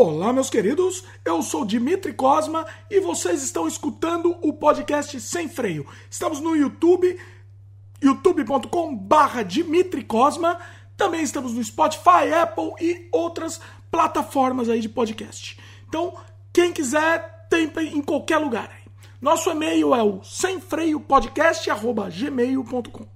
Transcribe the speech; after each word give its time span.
Olá, 0.00 0.32
meus 0.32 0.48
queridos. 0.48 1.02
Eu 1.24 1.42
sou 1.42 1.64
Dimitri 1.64 2.12
Cosma 2.12 2.64
e 2.88 3.00
vocês 3.00 3.42
estão 3.42 3.66
escutando 3.66 4.38
o 4.42 4.52
podcast 4.52 5.20
Sem 5.20 5.48
Freio. 5.48 5.84
Estamos 6.08 6.38
no 6.38 6.54
YouTube, 6.54 7.18
youtube.com/barra 8.00 9.42
Dimitri 9.42 10.04
Cosma. 10.04 10.56
Também 10.96 11.22
estamos 11.22 11.52
no 11.52 11.64
Spotify, 11.64 12.32
Apple 12.40 12.74
e 12.80 13.08
outras 13.10 13.60
plataformas 13.90 14.68
aí 14.68 14.78
de 14.78 14.88
podcast. 14.88 15.58
Então, 15.88 16.16
quem 16.52 16.72
quiser, 16.72 17.48
tem 17.50 17.68
em 17.92 18.00
qualquer 18.00 18.38
lugar. 18.38 18.70
Nosso 19.20 19.50
e-mail 19.50 19.92
é 19.96 20.02
o 20.04 20.22
semfreiopodcast@gmail.com. 20.22 23.08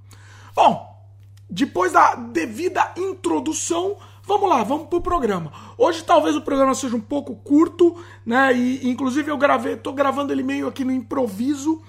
Bom, 0.53 1.07
depois 1.49 1.93
da 1.93 2.17
devida 2.17 2.93
introdução, 2.97 3.97
Vamos 4.25 4.49
lá, 4.49 4.63
vamos 4.63 4.87
pro 4.87 5.01
programa. 5.01 5.53
Hoje 5.77 6.05
talvez 6.05 6.37
o 6.37 6.41
programa 6.41 6.75
seja 6.75 6.95
um 6.95 7.01
pouco 7.01 7.35
curto, 7.35 7.97
né? 8.25 8.53
E 8.53 8.89
inclusive 8.89 9.31
eu 9.31 9.37
gravei, 9.37 9.77
tô 9.77 9.93
gravando 9.93 10.33
ele 10.33 10.45
meio 10.45 10.69
aqui 10.69 10.85
no 10.85 10.93
improviso, 10.93 11.83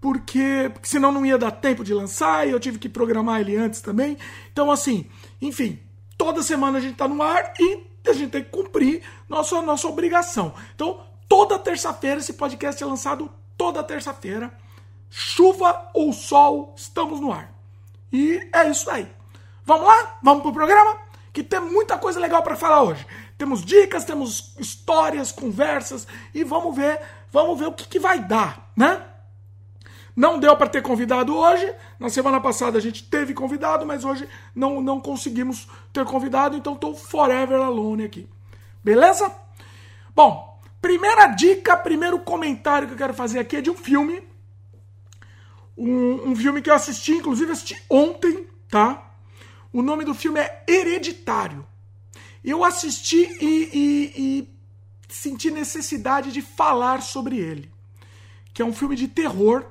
porque, 0.00 0.70
porque 0.72 0.88
senão 0.88 1.12
não 1.12 1.26
ia 1.26 1.36
dar 1.36 1.50
tempo 1.50 1.84
de 1.84 1.92
lançar 1.92 2.48
e 2.48 2.52
eu 2.52 2.60
tive 2.60 2.78
que 2.78 2.88
programar 2.88 3.40
ele 3.40 3.56
antes 3.56 3.82
também. 3.82 4.16
Então 4.50 4.70
assim, 4.70 5.06
enfim, 5.42 5.78
toda 6.16 6.42
semana 6.42 6.78
a 6.78 6.80
gente 6.80 6.96
tá 6.96 7.06
no 7.06 7.22
ar 7.22 7.52
e 7.60 7.84
a 8.06 8.12
gente 8.14 8.30
tem 8.30 8.42
que 8.42 8.50
cumprir 8.50 9.02
nossa 9.28 9.60
nossa 9.60 9.86
obrigação. 9.86 10.54
Então, 10.74 11.00
toda 11.28 11.58
terça-feira 11.58 12.20
esse 12.20 12.32
podcast 12.32 12.82
é 12.82 12.86
lançado 12.86 13.30
toda 13.56 13.82
terça-feira. 13.82 14.56
Chuva 15.10 15.90
ou 15.92 16.12
sol, 16.12 16.74
estamos 16.76 17.20
no 17.20 17.30
ar. 17.30 17.52
E 18.12 18.48
é 18.52 18.70
isso 18.70 18.90
aí. 18.90 19.06
Vamos 19.64 19.86
lá? 19.86 20.18
Vamos 20.22 20.42
pro 20.42 20.52
programa? 20.52 21.03
Que 21.34 21.42
tem 21.42 21.58
muita 21.58 21.98
coisa 21.98 22.20
legal 22.20 22.44
para 22.44 22.54
falar 22.54 22.84
hoje. 22.84 23.04
Temos 23.36 23.64
dicas, 23.64 24.04
temos 24.04 24.54
histórias, 24.56 25.32
conversas 25.32 26.06
e 26.32 26.44
vamos 26.44 26.76
ver, 26.76 27.00
vamos 27.32 27.58
ver 27.58 27.66
o 27.66 27.72
que, 27.72 27.88
que 27.88 27.98
vai 27.98 28.20
dar, 28.20 28.70
né? 28.76 29.04
Não 30.14 30.38
deu 30.38 30.56
para 30.56 30.68
ter 30.68 30.80
convidado 30.80 31.36
hoje. 31.36 31.74
Na 31.98 32.08
semana 32.08 32.40
passada 32.40 32.78
a 32.78 32.80
gente 32.80 33.02
teve 33.02 33.34
convidado, 33.34 33.84
mas 33.84 34.04
hoje 34.04 34.28
não, 34.54 34.80
não 34.80 35.00
conseguimos 35.00 35.68
ter 35.92 36.04
convidado, 36.04 36.56
então 36.56 36.74
estou 36.74 36.94
forever 36.94 37.60
alone 37.60 38.04
aqui. 38.04 38.28
Beleza? 38.84 39.28
Bom, 40.14 40.62
primeira 40.80 41.26
dica, 41.26 41.76
primeiro 41.76 42.20
comentário 42.20 42.86
que 42.86 42.94
eu 42.94 42.98
quero 42.98 43.12
fazer 43.12 43.40
aqui 43.40 43.56
é 43.56 43.60
de 43.60 43.70
um 43.70 43.76
filme. 43.76 44.22
Um, 45.76 46.30
um 46.30 46.36
filme 46.36 46.62
que 46.62 46.70
eu 46.70 46.74
assisti, 46.74 47.10
inclusive 47.10 47.50
assisti 47.50 47.82
ontem, 47.90 48.46
tá? 48.68 49.13
O 49.74 49.82
nome 49.82 50.04
do 50.04 50.14
filme 50.14 50.38
é 50.38 50.62
Hereditário. 50.68 51.66
Eu 52.44 52.62
assisti 52.62 53.26
e, 53.40 53.70
e, 53.74 54.12
e 54.16 54.48
senti 55.08 55.50
necessidade 55.50 56.30
de 56.30 56.40
falar 56.40 57.02
sobre 57.02 57.38
ele. 57.38 57.68
Que 58.52 58.62
é 58.62 58.64
um 58.64 58.72
filme 58.72 58.94
de 58.94 59.08
terror. 59.08 59.66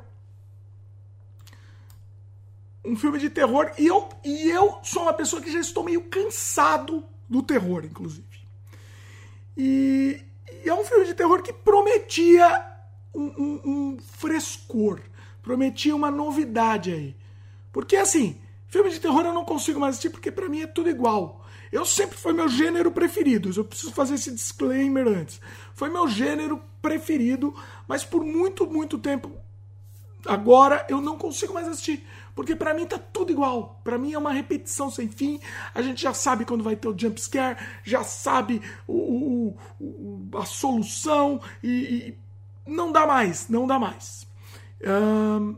Um 2.83 2.97
filme 2.97 3.17
de 3.17 3.29
terror. 3.29 3.71
E 3.77 3.87
eu, 3.87 4.09
e 4.25 4.49
eu 4.49 4.77
sou 4.83 5.03
uma 5.03 5.13
pessoa 5.13 5.41
que 5.41 5.49
já 5.49 5.61
estou 5.61 5.85
meio 5.85 6.01
cansado 6.01 7.01
do 7.29 7.41
terror, 7.41 7.85
inclusive. 7.85 8.27
E, 9.55 10.21
e 10.65 10.67
é 10.67 10.73
um 10.73 10.83
filme 10.83 11.05
de 11.05 11.13
terror 11.13 11.41
que 11.41 11.53
prometia 11.53 12.61
um, 13.13 13.23
um, 13.23 13.61
um 13.63 13.97
frescor. 14.17 14.99
Prometia 15.41 15.95
uma 15.95 16.11
novidade 16.11 16.91
aí. 16.91 17.15
Porque 17.71 17.95
assim, 17.95 18.42
Filme 18.73 18.89
de 18.89 18.99
terror 18.99 19.23
eu 19.23 19.31
não 19.35 19.45
consigo 19.45 19.79
mais 19.79 19.91
assistir 19.91 20.09
porque 20.09 20.31
para 20.31 20.49
mim 20.49 20.61
é 20.61 20.65
tudo 20.65 20.89
igual. 20.89 21.45
Eu 21.71 21.85
sempre 21.85 22.17
foi 22.17 22.33
meu 22.33 22.49
gênero 22.49 22.91
preferido. 22.91 23.51
Eu 23.55 23.63
preciso 23.63 23.93
fazer 23.93 24.15
esse 24.15 24.31
disclaimer 24.31 25.07
antes. 25.07 25.39
Foi 25.75 25.91
meu 25.91 26.07
gênero 26.07 26.59
preferido, 26.81 27.53
mas 27.87 28.03
por 28.03 28.23
muito, 28.25 28.65
muito 28.65 28.97
tempo 28.97 29.31
agora 30.25 30.87
eu 30.89 30.99
não 30.99 31.19
consigo 31.19 31.53
mais 31.53 31.67
assistir, 31.67 32.03
porque 32.33 32.55
para 32.55 32.73
mim 32.73 32.87
tá 32.87 32.97
tudo 32.97 33.31
igual. 33.31 33.79
Para 33.83 33.99
mim 33.99 34.13
é 34.13 34.17
uma 34.17 34.33
repetição 34.33 34.89
sem 34.89 35.07
fim. 35.07 35.39
A 35.75 35.79
gente 35.83 36.01
já 36.01 36.15
sabe 36.15 36.43
quando 36.43 36.63
vai 36.63 36.75
ter 36.75 36.87
o 36.87 36.97
jump 36.97 37.21
scare, 37.21 37.59
já 37.83 38.03
sabe 38.03 38.59
o, 38.87 38.97
o, 38.97 39.57
o 39.79 40.37
a 40.39 40.45
solução 40.45 41.39
e, 41.61 41.69
e, 41.69 42.17
não 42.65 42.91
dá 42.91 43.05
mais, 43.05 43.47
não 43.49 43.67
dá 43.67 43.77
mais. 43.77 44.25
Um, 44.83 45.57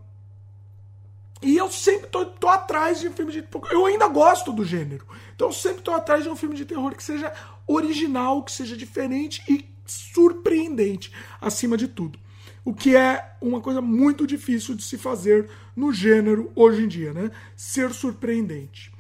e 1.46 1.58
eu 1.58 1.70
sempre 1.70 2.08
tô, 2.08 2.26
tô 2.26 2.48
atrás 2.48 3.00
de 3.00 3.08
um 3.08 3.14
filme 3.14 3.32
de. 3.32 3.48
Eu 3.70 3.86
ainda 3.86 4.08
gosto 4.08 4.52
do 4.52 4.66
gênero. 4.66 5.06
Então 5.36 5.50
eu 5.50 5.54
sempre 5.54 5.84
tô 5.84 5.92
atrás 5.92 6.24
de 6.24 6.30
um 6.30 6.36
filme 6.36 6.56
de 6.56 6.66
terror 6.66 6.96
que 6.96 7.04
seja 7.04 7.32
original, 7.68 8.42
que 8.42 8.52
seja 8.52 8.76
diferente 8.76 9.44
e 9.48 9.64
surpreendente, 9.86 11.12
acima 11.40 11.78
de 11.78 11.88
tudo. 11.88 12.18
O 12.64 12.74
que 12.74 12.96
é 12.96 13.36
uma 13.40 13.62
coisa 13.62 13.80
muito 13.80 14.26
difícil 14.26 14.74
de 14.74 14.84
se 14.84 14.98
fazer 14.98 15.48
no 15.76 15.94
gênero 15.94 16.52
hoje 16.56 16.84
em 16.84 16.88
dia, 16.88 17.14
né? 17.14 17.30
Ser 17.56 17.94
surpreendente. 17.94 18.92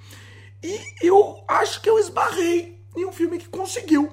E 0.62 0.80
eu 1.02 1.44
acho 1.48 1.82
que 1.82 1.90
eu 1.90 1.98
esbarrei 1.98 2.80
em 2.96 3.06
um 3.06 3.12
filme 3.12 3.40
que 3.40 3.50
conseguiu. 3.50 4.12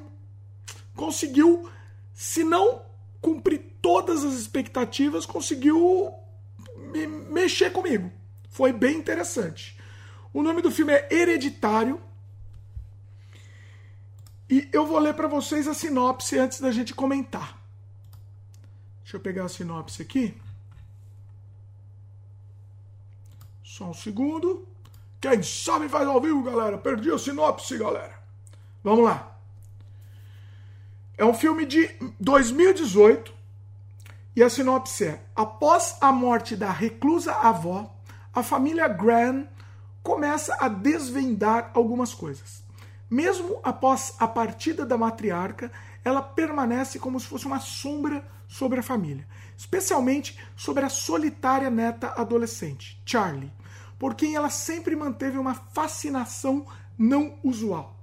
Conseguiu, 0.97 1.69
se 2.14 2.43
não 2.43 2.81
cumprir 3.20 3.60
todas 3.82 4.25
as 4.25 4.32
expectativas, 4.32 5.26
conseguiu 5.26 6.14
me 6.94 7.06
mexer 7.06 7.70
comigo. 7.70 8.10
Foi 8.52 8.70
bem 8.70 8.98
interessante. 8.98 9.78
O 10.32 10.42
nome 10.42 10.60
do 10.60 10.70
filme 10.70 10.92
é 10.92 11.08
Hereditário. 11.10 12.00
E 14.48 14.68
eu 14.70 14.86
vou 14.86 14.98
ler 14.98 15.14
para 15.14 15.26
vocês 15.26 15.66
a 15.66 15.72
sinopse 15.72 16.38
antes 16.38 16.60
da 16.60 16.70
gente 16.70 16.94
comentar. 16.94 17.58
Deixa 19.02 19.16
eu 19.16 19.20
pegar 19.20 19.46
a 19.46 19.48
sinopse 19.48 20.02
aqui. 20.02 20.38
Só 23.64 23.86
um 23.86 23.94
segundo. 23.94 24.69
Quem 25.19 25.42
sabe 25.42 25.88
faz 25.88 26.06
ao 26.06 26.20
vivo, 26.20 26.42
galera. 26.42 26.76
Perdi 26.76 27.10
a 27.10 27.19
sinopse, 27.19 27.78
galera. 27.78 28.22
Vamos 28.84 29.04
lá. 29.04 29.34
É 31.16 31.24
um 31.24 31.32
filme 31.32 31.64
de 31.64 31.88
2018. 32.20 33.32
E 34.36 34.42
a 34.42 34.50
sinopse 34.50 35.06
é: 35.06 35.24
Após 35.34 35.96
a 36.02 36.12
morte 36.12 36.54
da 36.54 36.70
reclusa 36.70 37.32
avó, 37.32 37.90
a 38.34 38.43
família 38.43 38.88
Graham 38.88 39.47
começa 40.03 40.56
a 40.59 40.69
desvendar 40.69 41.70
algumas 41.75 42.15
coisas. 42.15 42.62
Mesmo 43.09 43.60
após 43.62 44.15
a 44.19 44.26
partida 44.26 44.87
da 44.87 44.97
matriarca, 44.97 45.70
ela 46.04 46.22
permanece 46.22 46.98
como 46.98 47.20
se 47.20 47.26
fosse 47.26 47.47
uma 47.47 47.60
sombra 47.60 48.26
sobre 48.48 48.81
a 48.81 48.82
família, 48.82 49.26
especialmente 49.56 50.38
sobre 50.56 50.84
a 50.84 50.88
solitária 50.88 51.70
neta 51.70 52.09
adolescente, 52.16 53.00
Charlie, 53.04 53.53
por 53.98 54.15
quem 54.15 54.34
ela 54.34 54.50
sempre 54.50 54.97
manteve 54.97 55.38
uma 55.38 55.54
fascinação 55.54 56.66
não 56.99 57.38
usual. 57.44 57.99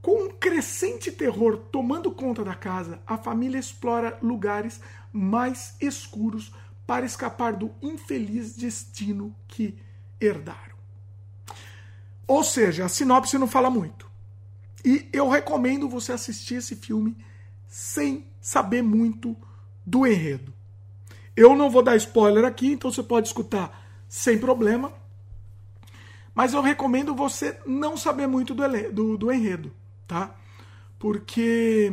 Com 0.00 0.24
um 0.24 0.30
crescente 0.30 1.12
terror 1.12 1.58
tomando 1.70 2.10
conta 2.10 2.42
da 2.42 2.54
casa, 2.54 3.00
a 3.06 3.18
família 3.18 3.58
explora 3.58 4.18
lugares 4.22 4.80
mais 5.12 5.76
escuros 5.80 6.52
para 6.90 7.06
escapar 7.06 7.52
do 7.52 7.70
infeliz 7.80 8.56
destino 8.56 9.32
que 9.46 9.78
herdaram. 10.20 10.74
Ou 12.26 12.42
seja, 12.42 12.84
a 12.84 12.88
sinopse 12.88 13.38
não 13.38 13.46
fala 13.46 13.70
muito. 13.70 14.10
E 14.84 15.08
eu 15.12 15.28
recomendo 15.28 15.88
você 15.88 16.10
assistir 16.10 16.56
esse 16.56 16.74
filme 16.74 17.16
sem 17.68 18.26
saber 18.40 18.82
muito 18.82 19.36
do 19.86 20.04
enredo. 20.04 20.52
Eu 21.36 21.54
não 21.54 21.70
vou 21.70 21.80
dar 21.80 21.94
spoiler 21.94 22.44
aqui, 22.44 22.72
então 22.72 22.90
você 22.90 23.04
pode 23.04 23.28
escutar 23.28 23.88
sem 24.08 24.36
problema. 24.36 24.92
Mas 26.34 26.54
eu 26.54 26.60
recomendo 26.60 27.14
você 27.14 27.56
não 27.64 27.96
saber 27.96 28.26
muito 28.26 28.52
do, 28.52 28.64
do, 28.92 29.16
do 29.16 29.32
enredo, 29.32 29.72
tá? 30.08 30.34
Porque 30.98 31.92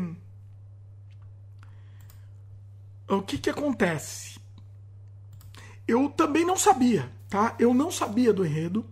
o 3.07 3.21
que, 3.21 3.37
que 3.37 3.51
acontece? 3.51 4.36
Eu 5.87 6.09
também 6.09 6.45
não 6.45 6.57
sabia, 6.57 7.09
tá? 7.29 7.55
Eu 7.57 7.73
não 7.73 7.89
sabia 7.89 8.33
do 8.33 8.45
enredo. 8.45 8.85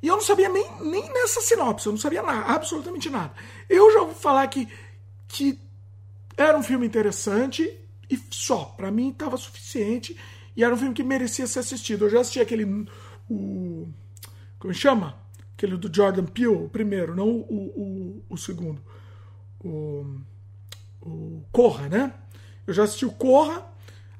E 0.00 0.06
eu 0.06 0.14
não 0.14 0.22
sabia 0.22 0.48
nem, 0.48 0.64
nem 0.80 1.12
nessa 1.12 1.40
sinopse, 1.40 1.86
eu 1.86 1.92
não 1.92 1.98
sabia 1.98 2.22
nada, 2.22 2.52
absolutamente 2.52 3.10
nada. 3.10 3.32
Eu 3.68 3.92
já 3.92 4.02
ouvi 4.02 4.14
falar 4.14 4.46
que, 4.46 4.68
que 5.26 5.58
era 6.36 6.56
um 6.56 6.62
filme 6.62 6.86
interessante 6.86 7.76
e 8.08 8.16
só. 8.30 8.64
para 8.76 8.92
mim 8.92 9.10
estava 9.10 9.36
suficiente 9.36 10.16
e 10.56 10.62
era 10.62 10.72
um 10.72 10.78
filme 10.78 10.94
que 10.94 11.02
merecia 11.02 11.46
ser 11.48 11.58
assistido. 11.58 12.04
Eu 12.04 12.10
já 12.10 12.20
assisti 12.20 12.40
aquele. 12.40 12.64
O, 13.28 13.88
como 14.58 14.72
chama? 14.72 15.16
Aquele 15.56 15.76
do 15.76 15.92
Jordan 15.92 16.24
Peele, 16.24 16.48
o 16.48 16.68
primeiro, 16.68 17.16
não 17.16 17.28
o, 17.28 18.22
o, 18.22 18.24
o 18.30 18.36
segundo. 18.36 18.80
O, 19.58 20.06
o 21.02 21.42
Corra, 21.50 21.88
né? 21.88 22.14
Eu 22.64 22.72
já 22.72 22.84
assisti 22.84 23.04
o 23.04 23.10
Corra 23.10 23.67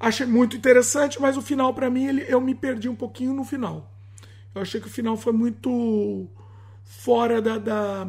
Achei 0.01 0.27
muito 0.27 0.57
interessante, 0.57 1.21
mas 1.21 1.37
o 1.37 1.43
final, 1.43 1.75
para 1.75 1.91
mim, 1.91 2.07
ele, 2.07 2.25
eu 2.29 2.41
me 2.41 2.55
perdi 2.55 2.89
um 2.89 2.95
pouquinho 2.95 3.35
no 3.35 3.45
final. 3.45 3.93
Eu 4.55 4.63
achei 4.63 4.81
que 4.81 4.87
o 4.87 4.91
final 4.91 5.17
foi 5.17 5.33
muito 5.33 6.29
fora 6.85 7.43
da, 7.43 7.59
da. 7.59 8.09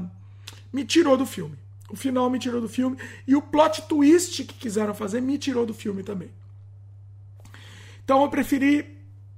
Me 0.72 0.86
tirou 0.86 1.18
do 1.18 1.26
filme. 1.26 1.58
O 1.90 1.96
final 1.96 2.30
me 2.30 2.38
tirou 2.38 2.62
do 2.62 2.70
filme. 2.70 2.98
E 3.28 3.36
o 3.36 3.42
plot 3.42 3.84
twist 3.84 4.44
que 4.44 4.54
quiseram 4.54 4.94
fazer 4.94 5.22
me 5.22 5.38
tirou 5.38 5.66
do 5.66 5.74
filme 5.74 6.04
também. 6.04 6.30
Então 8.04 8.22
eu 8.22 8.30
preferi 8.30 8.98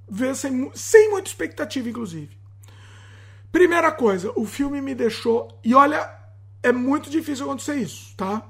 ver 0.10 0.36
sem, 0.36 0.70
sem 0.74 1.10
muita 1.10 1.30
expectativa, 1.30 1.90
inclusive. 1.90 2.38
Primeira 3.52 3.92
coisa, 3.92 4.32
o 4.36 4.46
filme 4.46 4.82
me 4.82 4.94
deixou. 4.94 5.60
E 5.64 5.74
olha, 5.74 6.10
é 6.62 6.72
muito 6.72 7.10
difícil 7.10 7.46
acontecer 7.46 7.76
isso, 7.76 8.14
tá? 8.16 8.46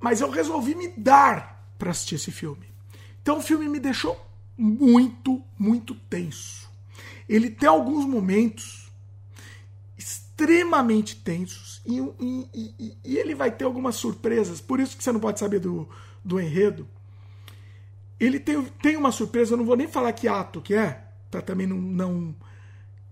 Mas 0.00 0.20
eu 0.20 0.30
resolvi 0.30 0.74
me 0.74 0.88
dar 0.88 1.72
para 1.78 1.90
assistir 1.90 2.16
esse 2.16 2.30
filme. 2.30 2.66
Então 3.28 3.40
o 3.40 3.42
filme 3.42 3.68
me 3.68 3.78
deixou 3.78 4.18
muito, 4.56 5.44
muito 5.58 5.94
tenso. 5.94 6.66
Ele 7.28 7.50
tem 7.50 7.68
alguns 7.68 8.06
momentos 8.06 8.90
extremamente 9.98 11.14
tensos 11.14 11.82
e, 11.84 11.98
e, 11.98 12.48
e, 12.78 12.98
e, 13.04 13.18
ele 13.18 13.34
vai 13.34 13.50
ter 13.50 13.66
algumas 13.66 13.96
surpresas. 13.96 14.62
Por 14.62 14.80
isso 14.80 14.96
que 14.96 15.04
você 15.04 15.12
não 15.12 15.20
pode 15.20 15.38
saber 15.38 15.60
do, 15.60 15.86
do 16.24 16.40
enredo. 16.40 16.88
Ele 18.18 18.40
tem, 18.40 18.64
tem 18.64 18.96
uma 18.96 19.12
surpresa, 19.12 19.52
eu 19.52 19.58
não 19.58 19.66
vou 19.66 19.76
nem 19.76 19.86
falar 19.86 20.14
que 20.14 20.26
ato 20.26 20.62
que 20.62 20.72
é, 20.72 21.04
para 21.30 21.42
também 21.42 21.66
não, 21.66 21.76
não 21.76 22.34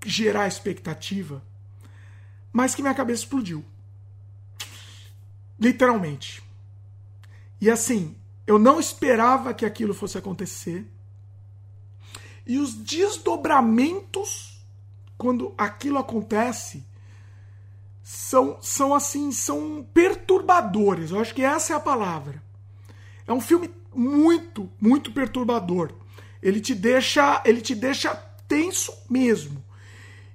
gerar 0.03 0.49
expectativa, 0.49 1.43
mas 2.51 2.75
que 2.75 2.81
minha 2.81 2.95
cabeça 2.95 3.25
explodiu. 3.25 3.63
Literalmente. 5.61 6.43
E 7.61 7.71
assim, 7.71 8.17
eu 8.46 8.58
não 8.58 8.78
esperava 8.78 9.52
que 9.52 9.66
aquilo 9.66 9.93
fosse 9.93 10.16
acontecer. 10.16 10.87
E 12.46 12.58
os 12.58 12.75
desdobramentos 12.75 14.56
quando 15.19 15.54
aquilo 15.56 15.98
acontece 15.98 16.84
são, 18.02 18.58
são 18.60 18.94
assim, 18.94 19.32
são 19.32 19.84
perturbadores. 19.93 21.10
Eu 21.10 21.20
acho 21.20 21.34
que 21.34 21.43
essa 21.43 21.72
é 21.72 21.76
a 21.76 21.81
palavra. 21.81 22.43
É 23.26 23.32
um 23.32 23.40
filme 23.40 23.70
muito, 23.93 24.70
muito 24.81 25.10
perturbador. 25.10 25.93
Ele 26.40 26.60
te 26.60 26.75
deixa, 26.75 27.43
ele 27.44 27.60
te 27.60 27.75
deixa 27.75 28.14
tenso 28.46 28.93
mesmo. 29.10 29.64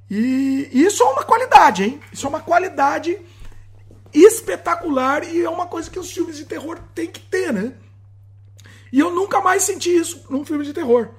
E 0.09 0.69
isso 0.73 1.01
é 1.03 1.05
uma 1.05 1.23
qualidade, 1.23 1.83
hein? 1.83 2.01
Isso 2.11 2.25
é 2.25 2.29
uma 2.29 2.41
qualidade 2.41 3.17
espetacular 4.13 5.23
e 5.23 5.41
é 5.41 5.49
uma 5.49 5.67
coisa 5.67 5.89
que 5.89 5.97
os 5.97 6.11
filmes 6.11 6.35
de 6.35 6.43
terror 6.43 6.77
têm 6.93 7.07
que 7.07 7.21
ter, 7.21 7.53
né? 7.53 7.73
E 8.91 8.99
eu 8.99 9.13
nunca 9.13 9.41
mais 9.41 9.63
senti 9.63 9.89
isso 9.89 10.25
num 10.29 10.45
filme 10.45 10.65
de 10.65 10.73
terror. 10.73 11.09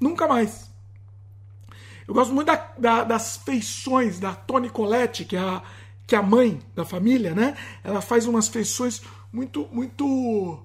Nunca 0.00 0.26
mais. 0.26 0.70
Eu 2.06 2.14
gosto 2.14 2.32
muito 2.32 2.46
da, 2.46 2.72
da, 2.78 3.04
das 3.04 3.36
feições 3.36 4.18
da 4.18 4.34
Toni 4.34 4.70
Collette, 4.70 5.24
que 5.24 5.36
é, 5.36 5.40
a, 5.40 5.62
que 6.06 6.14
é 6.14 6.18
a 6.18 6.22
mãe 6.22 6.58
da 6.74 6.84
família, 6.84 7.34
né? 7.34 7.56
Ela 7.84 8.00
faz 8.00 8.26
umas 8.26 8.48
feições 8.48 9.02
muito, 9.30 9.68
muito. 9.70 10.58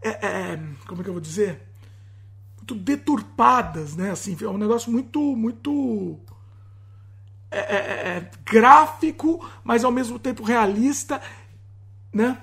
É, 0.00 0.10
é, 0.10 0.60
como 0.86 1.00
é 1.00 1.04
que 1.04 1.10
eu 1.10 1.14
vou 1.14 1.20
dizer? 1.20 1.60
Muito 2.56 2.74
deturpadas, 2.76 3.96
né? 3.96 4.12
Assim, 4.12 4.36
é 4.40 4.48
um 4.48 4.58
negócio 4.58 4.92
muito, 4.92 5.18
muito 5.34 6.20
é, 7.50 7.58
é, 7.58 7.76
é, 7.76 8.30
gráfico, 8.44 9.48
mas 9.62 9.84
ao 9.84 9.92
mesmo 9.92 10.18
tempo 10.18 10.42
realista, 10.42 11.20
né? 12.12 12.40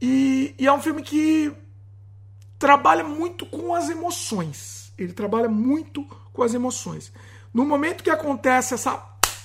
E, 0.00 0.54
e, 0.58 0.66
é 0.66 0.72
um 0.72 0.80
filme 0.80 1.02
que 1.02 1.52
trabalha 2.58 3.04
muito 3.04 3.46
com 3.46 3.74
as 3.74 3.88
emoções. 3.88 4.92
Ele 4.98 5.12
trabalha 5.12 5.48
muito 5.48 6.04
com 6.32 6.42
as 6.42 6.54
emoções. 6.54 7.12
No 7.52 7.64
momento 7.64 8.02
que 8.04 8.10
acontece 8.10 8.74
essa 8.74 8.96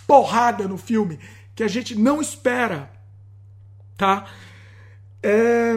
porrada 0.08 0.68
no 0.68 0.78
filme 0.78 1.20
que 1.56 1.64
a 1.64 1.68
gente 1.68 1.96
não 1.96 2.22
espera, 2.22 2.92
tá? 3.98 4.26
É, 5.22 5.76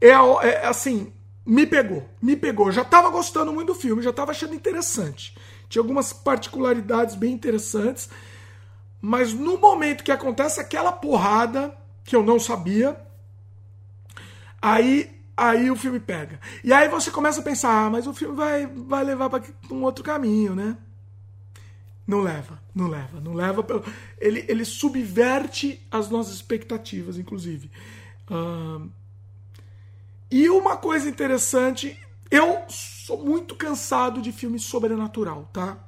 é, 0.00 0.08
é 0.08 0.66
assim, 0.66 1.12
me 1.44 1.66
pegou, 1.66 2.08
me 2.20 2.36
pegou. 2.36 2.72
já 2.72 2.84
tava 2.84 3.10
gostando 3.10 3.52
muito 3.52 3.72
do 3.72 3.78
filme, 3.78 4.02
já 4.02 4.12
tava 4.12 4.30
achando 4.30 4.54
interessante. 4.54 5.36
Tinha 5.68 5.82
algumas 5.82 6.12
particularidades 6.12 7.14
bem 7.14 7.32
interessantes. 7.32 8.08
Mas 9.00 9.34
no 9.34 9.58
momento 9.58 10.02
que 10.02 10.12
acontece 10.12 10.60
aquela 10.60 10.90
porrada, 10.90 11.76
que 12.04 12.16
eu 12.16 12.22
não 12.22 12.40
sabia, 12.40 12.96
aí 14.62 15.13
aí 15.36 15.70
o 15.70 15.76
filme 15.76 16.00
pega. 16.00 16.40
E 16.62 16.72
aí 16.72 16.88
você 16.88 17.10
começa 17.10 17.40
a 17.40 17.44
pensar, 17.44 17.86
ah, 17.86 17.90
mas 17.90 18.06
o 18.06 18.14
filme 18.14 18.36
vai, 18.36 18.66
vai 18.66 19.04
levar 19.04 19.28
para 19.30 19.42
um 19.70 19.82
outro 19.82 20.04
caminho, 20.04 20.54
né? 20.54 20.76
Não 22.06 22.20
leva, 22.20 22.60
não 22.74 22.86
leva, 22.86 23.20
não 23.20 23.32
leva. 23.32 23.64
Ele, 24.18 24.44
ele 24.46 24.64
subverte 24.64 25.84
as 25.90 26.10
nossas 26.10 26.34
expectativas, 26.34 27.18
inclusive. 27.18 27.70
Uh, 28.30 28.90
e 30.30 30.48
uma 30.50 30.76
coisa 30.76 31.08
interessante 31.08 31.98
eu 32.30 32.64
sou 32.68 33.24
muito 33.24 33.54
cansado 33.54 34.20
de 34.20 34.32
filme 34.32 34.58
sobrenatural, 34.58 35.48
tá? 35.52 35.78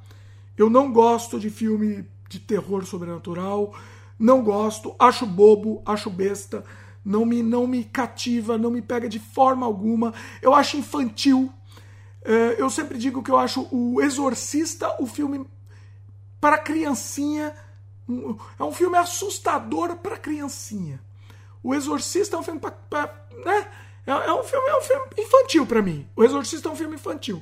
Eu 0.56 0.70
não 0.70 0.92
gosto 0.92 1.40
de 1.40 1.50
filme 1.50 2.06
de 2.28 2.38
terror 2.38 2.84
sobrenatural, 2.84 3.74
não 4.18 4.42
gosto, 4.42 4.94
acho 4.98 5.26
bobo, 5.26 5.82
acho 5.84 6.08
besta, 6.08 6.64
não 7.06 7.24
me, 7.24 7.40
não 7.40 7.68
me 7.68 7.84
cativa, 7.84 8.58
não 8.58 8.68
me 8.68 8.82
pega 8.82 9.08
de 9.08 9.20
forma 9.20 9.64
alguma. 9.64 10.12
Eu 10.42 10.52
acho 10.52 10.76
infantil. 10.76 11.52
É, 12.24 12.60
eu 12.60 12.68
sempre 12.68 12.98
digo 12.98 13.22
que 13.22 13.30
eu 13.30 13.38
acho 13.38 13.68
o 13.70 14.02
Exorcista 14.02 14.92
o 15.00 15.06
filme 15.06 15.46
para 16.40 16.58
criancinha. 16.58 17.54
É 18.58 18.64
um 18.64 18.72
filme 18.72 18.98
assustador 18.98 19.94
para 19.98 20.16
criancinha. 20.16 21.00
O 21.62 21.76
Exorcista 21.76 22.34
é 22.34 22.40
um 22.40 22.42
filme 22.42 22.58
para. 22.58 23.14
Né? 23.44 23.68
É, 24.04 24.10
é, 24.10 24.32
um 24.32 24.42
filme, 24.42 24.68
é 24.68 24.76
um 24.76 24.82
filme 24.82 25.06
infantil 25.16 25.64
para 25.64 25.80
mim. 25.80 26.08
O 26.16 26.24
Exorcista 26.24 26.68
é 26.68 26.72
um 26.72 26.76
filme 26.76 26.96
infantil. 26.96 27.40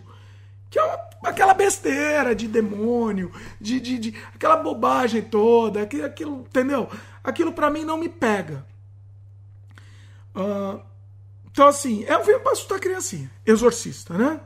Que 0.68 0.78
é 0.78 0.82
uma, 0.82 0.98
aquela 1.24 1.54
besteira 1.54 2.34
de 2.34 2.46
demônio, 2.46 3.32
de, 3.58 3.80
de, 3.80 3.98
de 3.98 4.22
aquela 4.34 4.56
bobagem 4.56 5.22
toda, 5.22 5.80
aquilo, 5.80 6.04
aquilo 6.04 6.40
entendeu? 6.40 6.86
Aquilo 7.22 7.52
para 7.52 7.70
mim 7.70 7.82
não 7.82 7.96
me 7.96 8.10
pega. 8.10 8.73
Uh, 10.34 10.80
então, 11.50 11.68
assim, 11.68 12.04
é 12.04 12.18
um 12.18 12.24
filme 12.24 12.40
pra 12.40 12.52
assustar 12.52 12.80
criancinha. 12.80 13.30
Exorcista, 13.46 14.14
né? 14.18 14.40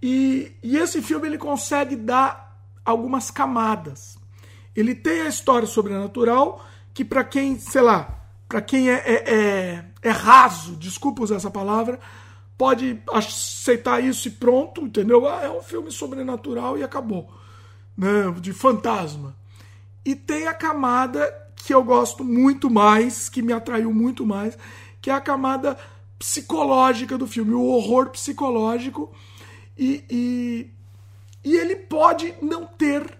E, 0.00 0.52
e 0.62 0.76
esse 0.76 1.02
filme 1.02 1.26
ele 1.26 1.38
consegue 1.38 1.96
dar 1.96 2.58
algumas 2.84 3.30
camadas. 3.30 4.18
Ele 4.74 4.94
tem 4.94 5.22
a 5.22 5.28
história 5.28 5.66
sobrenatural, 5.66 6.64
que 6.94 7.04
para 7.04 7.24
quem, 7.24 7.58
sei 7.58 7.82
lá, 7.82 8.26
para 8.48 8.62
quem 8.62 8.90
é, 8.90 8.94
é, 8.94 9.34
é, 9.34 9.84
é, 10.02 10.10
raso, 10.10 10.76
desculpa 10.76 11.22
usar 11.22 11.36
essa 11.36 11.50
palavra, 11.50 11.98
pode 12.56 13.02
aceitar 13.12 14.02
isso 14.02 14.28
e 14.28 14.30
pronto, 14.30 14.82
entendeu? 14.82 15.28
Ah, 15.28 15.42
é 15.42 15.50
um 15.50 15.62
filme 15.62 15.90
sobrenatural 15.90 16.78
e 16.78 16.84
acabou. 16.84 17.30
Né? 17.96 18.30
De 18.40 18.52
fantasma. 18.52 19.36
E 20.04 20.14
tem 20.14 20.46
a 20.46 20.54
camada 20.54 21.45
que 21.66 21.74
eu 21.74 21.82
gosto 21.82 22.22
muito 22.22 22.70
mais, 22.70 23.28
que 23.28 23.42
me 23.42 23.52
atraiu 23.52 23.92
muito 23.92 24.24
mais, 24.24 24.56
que 25.02 25.10
é 25.10 25.12
a 25.12 25.20
camada 25.20 25.76
psicológica 26.16 27.18
do 27.18 27.26
filme, 27.26 27.54
o 27.54 27.64
horror 27.64 28.10
psicológico. 28.10 29.12
E, 29.76 30.04
e, 30.08 30.70
e 31.42 31.56
ele 31.56 31.74
pode 31.74 32.32
não 32.40 32.66
ter, 32.66 33.18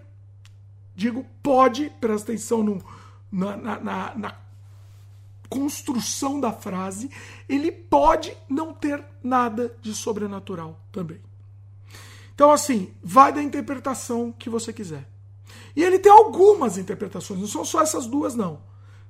digo, 0.95 1.25
pode, 1.43 1.91
presta 1.99 2.31
atenção 2.31 2.63
no, 2.63 2.81
na, 3.29 3.57
na, 3.57 4.15
na 4.15 4.35
construção 5.49 6.39
da 6.39 6.53
frase, 6.53 7.11
ele 7.49 7.69
pode 7.69 8.33
não 8.47 8.73
ter 8.73 9.03
nada 9.21 9.75
de 9.81 9.93
sobrenatural 9.93 10.79
também. 10.89 11.19
Então, 12.33 12.49
assim, 12.49 12.93
vai 13.03 13.33
da 13.33 13.43
interpretação 13.43 14.31
que 14.31 14.49
você 14.49 14.71
quiser. 14.71 15.05
E 15.77 15.83
ele 15.83 15.99
tem 15.99 16.11
algumas 16.11 16.75
interpretações, 16.75 17.39
não 17.39 17.47
são 17.47 17.63
só 17.63 17.83
essas 17.83 18.07
duas, 18.07 18.33
não. 18.33 18.63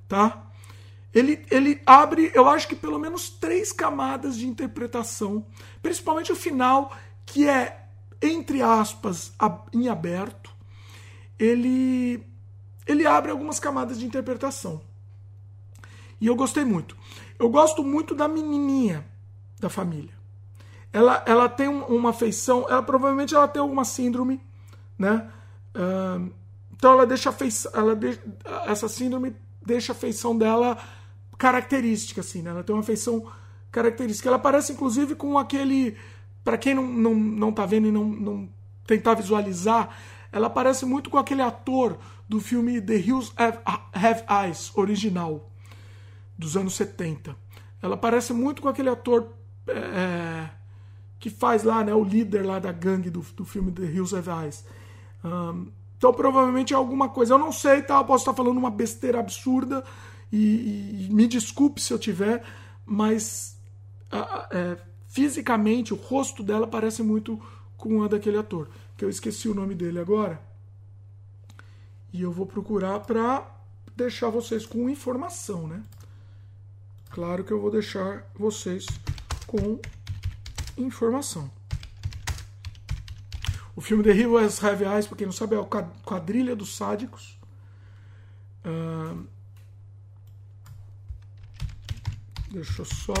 Tá? 0.06 0.50
Ele, 1.14 1.42
ele 1.50 1.80
abre, 1.86 2.30
eu 2.34 2.46
acho 2.46 2.68
que 2.68 2.76
pelo 2.76 2.98
menos 2.98 3.30
três 3.30 3.72
camadas 3.72 4.36
de 4.36 4.46
interpretação, 4.46 5.46
principalmente 5.80 6.30
o 6.30 6.36
final, 6.36 6.94
que 7.24 7.48
é, 7.48 7.86
entre 8.20 8.60
aspas, 8.60 9.32
em 9.72 9.88
aberto. 9.88 10.54
Ele, 11.38 12.22
ele 12.86 13.06
abre 13.06 13.30
algumas 13.30 13.58
camadas 13.58 13.98
de 13.98 14.04
interpretação. 14.04 14.82
E 16.20 16.26
eu 16.26 16.36
gostei 16.36 16.66
muito. 16.66 16.94
Eu 17.38 17.48
gosto 17.48 17.82
muito 17.82 18.14
da 18.14 18.28
menininha 18.28 19.06
da 19.58 19.70
família. 19.70 20.12
Ela, 20.92 21.24
ela 21.26 21.48
tem 21.48 21.66
uma 21.66 22.12
feição, 22.12 22.66
ela 22.68 22.82
provavelmente 22.82 23.34
ela 23.34 23.48
tem 23.48 23.62
alguma 23.62 23.86
síndrome, 23.86 24.38
né? 24.98 25.30
Uh, 25.74 26.36
então 26.78 26.92
ela 26.92 27.04
deixa 27.04 27.32
feição, 27.32 27.72
ela 27.74 27.96
de, 27.96 28.18
essa 28.66 28.88
síndrome 28.88 29.34
deixa 29.66 29.90
a 29.90 29.94
feição 29.96 30.38
dela 30.38 30.78
característica, 31.36 32.20
assim, 32.20 32.40
né? 32.40 32.50
Ela 32.50 32.62
tem 32.62 32.74
uma 32.74 32.84
feição 32.84 33.26
característica. 33.70 34.28
Ela 34.28 34.38
parece 34.38 34.72
inclusive 34.72 35.16
com 35.16 35.36
aquele, 35.36 35.96
para 36.44 36.56
quem 36.56 36.74
não, 36.74 36.86
não, 36.86 37.14
não 37.14 37.52
tá 37.52 37.66
vendo 37.66 37.88
e 37.88 37.92
não, 37.92 38.04
não 38.04 38.48
tentar 38.86 39.14
visualizar, 39.14 39.90
ela 40.30 40.48
parece 40.48 40.86
muito 40.86 41.10
com 41.10 41.18
aquele 41.18 41.42
ator 41.42 41.98
do 42.28 42.40
filme 42.40 42.80
The 42.80 42.96
Hills 42.96 43.32
Have, 43.36 43.58
Have 43.92 44.24
Eyes, 44.46 44.72
original, 44.76 45.50
dos 46.38 46.56
anos 46.56 46.74
70. 46.74 47.36
Ela 47.82 47.96
parece 47.96 48.32
muito 48.32 48.62
com 48.62 48.68
aquele 48.68 48.88
ator 48.88 49.32
é, 49.66 50.48
que 51.18 51.28
faz 51.28 51.64
lá, 51.64 51.82
né, 51.82 51.92
o 51.92 52.04
líder 52.04 52.46
lá 52.46 52.60
da 52.60 52.70
gangue 52.70 53.10
do, 53.10 53.20
do 53.20 53.44
filme 53.44 53.72
The 53.72 53.82
Hills 53.82 54.14
Have 54.14 54.30
Eyes. 54.30 54.64
Um, 55.24 55.66
então 55.98 56.14
provavelmente 56.14 56.72
é 56.72 56.76
alguma 56.76 57.08
coisa. 57.08 57.34
Eu 57.34 57.38
não 57.38 57.52
sei, 57.52 57.82
tá? 57.82 57.96
Eu 57.96 58.04
posso 58.04 58.22
estar 58.22 58.32
falando 58.32 58.56
uma 58.56 58.70
besteira 58.70 59.18
absurda 59.18 59.84
e, 60.32 61.06
e 61.06 61.12
me 61.12 61.26
desculpe 61.26 61.82
se 61.82 61.92
eu 61.92 61.98
tiver, 61.98 62.42
mas 62.86 63.58
é, 64.50 64.78
fisicamente 65.08 65.92
o 65.92 65.96
rosto 65.96 66.42
dela 66.42 66.66
parece 66.66 67.02
muito 67.02 67.40
com 67.76 68.02
a 68.02 68.08
daquele 68.08 68.38
ator, 68.38 68.68
que 68.96 69.04
eu 69.04 69.10
esqueci 69.10 69.48
o 69.48 69.54
nome 69.54 69.74
dele 69.74 69.98
agora. 69.98 70.40
E 72.12 72.22
eu 72.22 72.32
vou 72.32 72.46
procurar 72.46 73.00
para 73.00 73.46
deixar 73.94 74.30
vocês 74.30 74.64
com 74.64 74.88
informação, 74.88 75.66
né? 75.66 75.82
Claro 77.10 77.42
que 77.42 77.52
eu 77.52 77.60
vou 77.60 77.70
deixar 77.70 78.24
vocês 78.34 78.86
com 79.46 79.78
informação. 80.76 81.57
O 83.78 83.80
filme 83.80 84.02
The 84.02 84.10
Heroes 84.10 84.60
Have 84.64 84.84
Eyes, 84.84 85.06
para 85.06 85.16
quem 85.16 85.24
não 85.28 85.32
sabe, 85.32 85.54
é 85.54 85.58
o 85.60 85.64
Quadrilha 85.64 86.56
dos 86.56 86.74
Sádicos. 86.74 87.38
Uh, 88.66 89.24
deixa 92.50 92.82
eu 92.82 92.84
só 92.84 93.14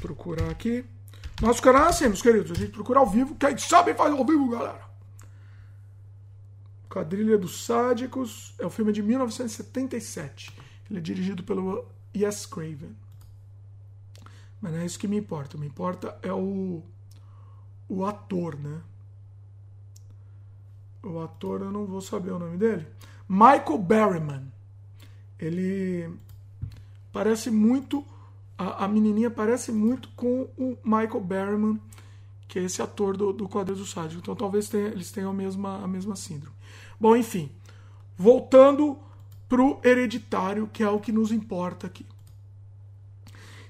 procurar 0.00 0.50
aqui. 0.50 0.84
Nosso 1.40 1.62
canal 1.62 1.84
é 1.84 1.88
assim, 1.90 2.08
meus 2.08 2.20
queridos. 2.20 2.50
A 2.50 2.54
gente 2.56 2.72
procura 2.72 2.98
ao 2.98 3.06
vivo. 3.06 3.36
Quem 3.36 3.56
sabe 3.56 3.94
faz 3.94 4.12
ao 4.12 4.26
vivo, 4.26 4.50
galera. 4.50 4.82
Quadrilha 6.90 7.38
dos 7.38 7.64
Sádicos. 7.64 8.56
É 8.58 8.66
o 8.66 8.70
filme 8.70 8.92
de 8.92 9.04
1977. 9.04 10.52
Ele 10.90 10.98
é 10.98 11.00
dirigido 11.00 11.44
pelo 11.44 11.86
Yes 12.12 12.44
Craven. 12.44 12.96
Mas 14.60 14.72
não 14.72 14.80
é 14.80 14.84
isso 14.84 14.98
que 14.98 15.06
me 15.06 15.16
importa. 15.16 15.50
O 15.50 15.50
que 15.50 15.58
me 15.60 15.68
importa 15.68 16.18
é 16.22 16.32
o, 16.32 16.82
o 17.88 18.04
ator, 18.04 18.58
né? 18.58 18.82
O 21.06 21.20
ator, 21.20 21.62
eu 21.62 21.70
não 21.70 21.86
vou 21.86 22.00
saber 22.00 22.32
o 22.32 22.38
nome 22.38 22.56
dele. 22.56 22.86
Michael 23.28 23.78
Berryman. 23.78 24.52
Ele 25.38 26.10
parece 27.12 27.50
muito 27.50 28.04
a, 28.58 28.84
a, 28.84 28.88
menininha 28.88 29.30
parece 29.30 29.70
muito 29.70 30.08
com 30.16 30.48
o 30.56 30.78
Michael 30.82 31.20
Berryman, 31.20 31.80
que 32.48 32.58
é 32.58 32.62
esse 32.62 32.80
ator 32.80 33.16
do, 33.16 33.32
do 33.32 33.48
Quadrilho 33.48 33.78
do 33.78 33.86
Sádico. 33.86 34.20
Então 34.20 34.34
talvez 34.34 34.68
tenha, 34.68 34.88
eles 34.88 35.10
tenham 35.10 35.30
a 35.30 35.34
mesma, 35.34 35.82
a 35.82 35.86
mesma 35.86 36.16
síndrome. 36.16 36.56
Bom, 36.98 37.14
enfim, 37.14 37.50
voltando 38.16 38.98
pro 39.48 39.78
hereditário, 39.84 40.68
que 40.72 40.82
é 40.82 40.88
o 40.88 40.98
que 40.98 41.12
nos 41.12 41.30
importa 41.30 41.86
aqui. 41.86 42.06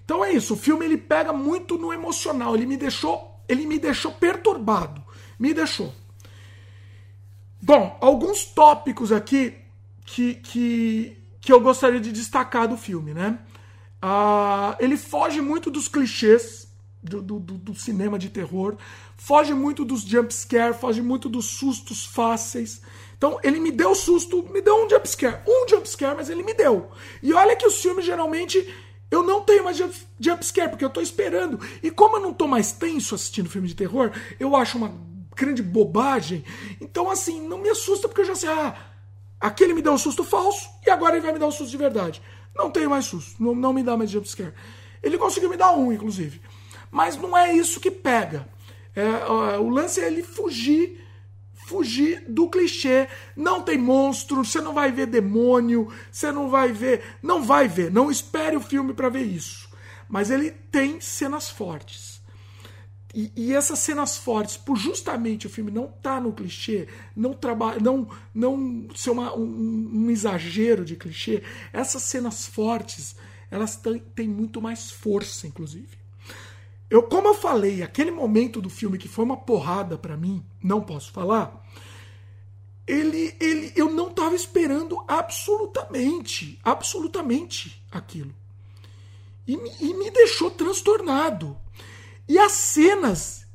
Então 0.05 0.25
é 0.25 0.33
isso, 0.33 0.55
o 0.55 0.57
filme 0.57 0.85
ele 0.85 0.97
pega 0.97 1.33
muito 1.33 1.77
no 1.77 1.93
emocional, 1.93 2.55
ele 2.55 2.65
me 2.65 2.77
deixou, 2.77 3.41
ele 3.49 3.67
me 3.67 3.77
deixou 3.77 4.13
perturbado, 4.13 5.03
me 5.37 5.53
deixou. 5.53 5.93
Bom, 7.67 7.99
alguns 8.01 8.45
tópicos 8.45 9.11
aqui 9.11 9.53
que, 10.05 10.35
que, 10.35 11.19
que 11.41 11.53
eu 11.53 11.61
gostaria 11.61 11.99
de 11.99 12.13
destacar 12.13 12.69
do 12.69 12.77
filme, 12.77 13.13
né? 13.13 13.41
Uh, 14.01 14.77
ele 14.79 14.97
foge 14.97 15.41
muito 15.41 15.69
dos 15.69 15.89
clichês 15.89 16.73
do, 17.03 17.21
do, 17.21 17.41
do, 17.41 17.75
cinema 17.75 18.21
de 18.21 18.31
terror, 18.31 18.77
foge 19.17 19.53
muito 19.53 19.85
dos 19.85 20.03
jumpscare, 20.03 20.79
foge 20.79 21.03
muito 21.03 21.29
dos 21.29 21.47
sustos 21.47 22.07
fáceis. 22.07 22.83
Então, 23.19 23.41
ele 23.43 23.59
me 23.59 23.73
deu 23.73 23.97
susto, 23.97 24.45
me 24.53 24.63
deu 24.63 24.87
um 24.87 24.89
jumpscare. 24.89 25.41
Um 25.45 25.69
jumpscare, 25.69 26.15
mas 26.15 26.31
ele 26.31 26.45
me 26.45 26.55
deu. 26.55 26.93
E 27.21 27.33
olha 27.33 27.57
que 27.57 27.67
os 27.67 27.83
filmes 27.83 28.05
geralmente 28.05 28.65
eu 29.11 29.25
não 29.25 29.41
tenho 29.41 29.65
mais 29.65 29.77
jumpscare, 30.21 30.71
porque 30.71 30.85
eu 30.85 30.91
tô 30.91 31.01
esperando. 31.01 31.59
E 31.83 31.91
como 31.91 32.19
eu 32.19 32.21
não 32.21 32.33
tô 32.33 32.47
mais 32.47 32.71
tenso 32.71 33.17
assistindo 33.17 33.51
filme 33.51 33.67
de 33.67 33.75
terror, 33.75 34.13
eu 34.39 34.55
acho 34.55 34.79
uma 34.79 35.16
grande 35.37 35.63
bobagem. 35.63 36.45
Então, 36.81 37.11
assim, 37.11 37.47
não 37.47 37.59
me 37.59 37.69
assusta, 37.69 38.09
porque 38.09 38.23
eu 38.23 38.27
já 38.27 38.35
sei, 38.35 38.49
ah, 38.49 38.75
aquele 39.41 39.75
me 39.75 39.83
deu 39.83 39.93
um 39.93 39.99
susto 39.99 40.25
falso 40.25 40.69
e 40.85 40.91
agora 40.91 41.17
ele 41.17 41.25
vai 41.25 41.33
me 41.33 41.39
dar 41.39 41.47
um 41.47 41.53
susto 41.53 41.71
de 41.71 41.77
verdade. 41.77 42.21
Não 42.55 42.71
tenho 42.71 42.91
mais 42.91 43.05
susto, 43.05 43.41
não, 43.43 43.55
não 43.55 43.73
me 43.73 43.83
dá 43.83 43.97
mais 43.97 44.11
jumpscare. 44.11 44.55
Ele 45.03 45.19
conseguiu 45.19 45.51
me 45.51 45.57
dar 45.57 45.73
um, 45.77 45.93
inclusive. 45.93 46.41
Mas 46.91 47.17
não 47.17 47.37
é 47.37 47.53
isso 47.53 47.79
que 47.79 47.91
pega. 47.91 48.49
É, 48.95 49.27
o 49.59 49.69
lance 49.69 50.01
é 50.01 50.07
ele 50.07 50.23
fugir 50.23 51.07
fugir 51.67 52.25
do 52.29 52.49
clichê. 52.49 53.09
Não 53.37 53.61
tem 53.61 53.77
monstro, 53.77 54.45
você 54.45 54.61
não 54.61 54.73
vai 54.73 54.93
ver 54.93 55.07
demônio, 55.07 55.93
você 56.11 56.31
não 56.31 56.49
vai 56.49 56.73
ver, 56.73 57.03
não 57.21 57.43
vai 57.43 57.67
ver, 57.67 57.91
não 57.91 58.11
espere 58.11 58.57
o 58.57 58.61
filme 58.61 58.95
para 58.95 59.09
ver 59.09 59.25
isso. 59.25 59.69
Mas 60.09 60.31
ele 60.31 60.51
tem 60.51 61.01
cenas 61.01 61.51
fortes. 61.51 62.16
E, 63.19 63.33
e, 63.35 63.55
essas 63.55 63.79
cenas 63.79 64.19
fortes, 64.19 64.59
por 64.59 64.77
justamente 64.77 65.47
o 65.47 65.51
filme 65.51 65.71
não 65.71 65.87
tá 65.87 66.21
no 66.21 66.35
clichê, 66.35 66.87
não 67.17 67.33
trabalha, 67.33 67.81
não 67.81 68.07
não 68.35 68.89
ser 68.95 69.09
uma, 69.09 69.35
um, 69.35 69.91
um, 69.91 70.11
exagero 70.11 70.85
de 70.85 70.97
clichê, 70.97 71.43
essas 71.73 72.03
cenas 72.03 72.45
fortes, 72.45 73.17
elas 73.51 73.81
têm 74.15 74.29
muito 74.29 74.61
mais 74.61 74.91
força, 74.91 75.47
inclusive. 75.47 75.97
Eu, 76.91 77.05
como 77.05 77.29
eu 77.29 77.35
falei, 77.35 77.83
aquele 77.83 78.11
momento 78.11 78.61
do 78.61 78.69
filme 78.69 78.99
que 78.99 79.09
foi 79.09 79.25
uma 79.25 79.39
porrada 79.39 79.97
para 79.97 80.15
mim, 80.15 80.45
não 80.63 80.83
posso 80.83 81.11
falar. 81.11 81.67
Ele, 82.87 83.35
ele, 83.41 83.73
eu 83.75 83.91
não 83.91 84.09
estava 84.09 84.35
esperando 84.35 85.03
absolutamente, 85.09 86.61
absolutamente 86.63 87.83
aquilo. 87.91 88.35
E, 89.49 89.55
e 89.81 89.95
me 89.95 90.11
deixou 90.11 90.51
transtornado. 90.51 91.57
E 92.29 92.39
as 92.39 92.53
cenas, 92.53 93.47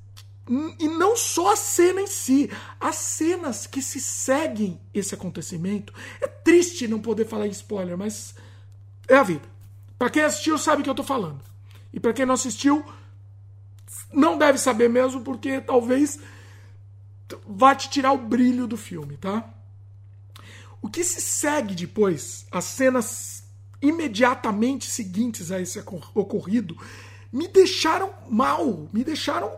e 0.80 0.88
não 0.88 1.16
só 1.16 1.54
a 1.54 1.56
cena 1.56 2.02
em 2.02 2.08
si, 2.08 2.50
as 2.80 2.96
cenas 2.96 3.68
que 3.68 3.82
se 3.82 4.00
seguem 4.00 4.80
esse 4.94 5.14
acontecimento. 5.14 5.94
É 6.20 6.28
triste 6.28 6.88
não 6.88 7.00
poder 7.00 7.26
falar 7.28 7.48
em 7.48 7.52
spoiler, 7.52 7.98
mas 7.98 8.36
é 9.08 9.16
a 9.16 9.24
vida. 9.24 9.48
Para 9.98 10.10
quem 10.10 10.24
assistiu 10.24 10.58
sabe 10.58 10.82
o 10.82 10.84
que 10.84 10.90
eu 10.90 10.96
tô 10.96 11.04
falando. 11.04 11.42
E 11.94 12.00
para 12.00 12.14
quem 12.14 12.26
não 12.26 12.34
assistiu, 12.34 12.84
não 14.12 14.38
deve 14.38 14.58
saber 14.58 14.90
mesmo, 14.90 15.22
porque 15.22 15.62
talvez 15.62 16.20
vá 17.48 17.76
te 17.76 17.90
tirar 17.90 18.12
o 18.12 18.18
brilho 18.18 18.68
do 18.68 18.78
filme, 18.78 19.18
tá? 19.18 19.50
O 20.82 20.90
que 20.90 21.04
se 21.04 21.22
segue 21.22 21.76
depois, 21.76 22.46
as 22.52 22.66
cenas 22.66 23.44
imediatamente 23.82 24.90
seguintes 24.90 25.52
a 25.52 25.60
esse 25.60 25.80
ocorrido, 26.14 26.78
me 27.32 27.48
deixaram 27.48 28.12
mal, 28.30 28.90
me 28.92 29.04
deixaram 29.04 29.50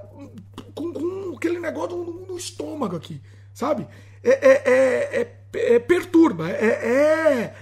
com, 0.75 0.93
com 0.93 1.35
aquele 1.35 1.59
negócio 1.59 1.97
no, 1.97 2.25
no, 2.27 2.37
estômago 2.37 2.95
aqui, 2.95 3.21
sabe? 3.53 3.87
É, 4.23 4.29
é, 4.29 4.63
é, 4.65 5.21
é, 5.21 5.75
é 5.75 5.79
perturba, 5.79 6.49
é, 6.49 7.53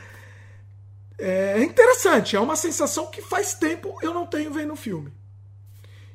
é, 1.17 1.63
interessante, 1.63 2.35
é 2.35 2.39
uma 2.39 2.55
sensação 2.55 3.07
que 3.07 3.21
faz 3.21 3.53
tempo 3.53 3.97
eu 4.01 4.13
não 4.13 4.25
tenho 4.25 4.51
vendo 4.51 4.75
filme. 4.75 5.13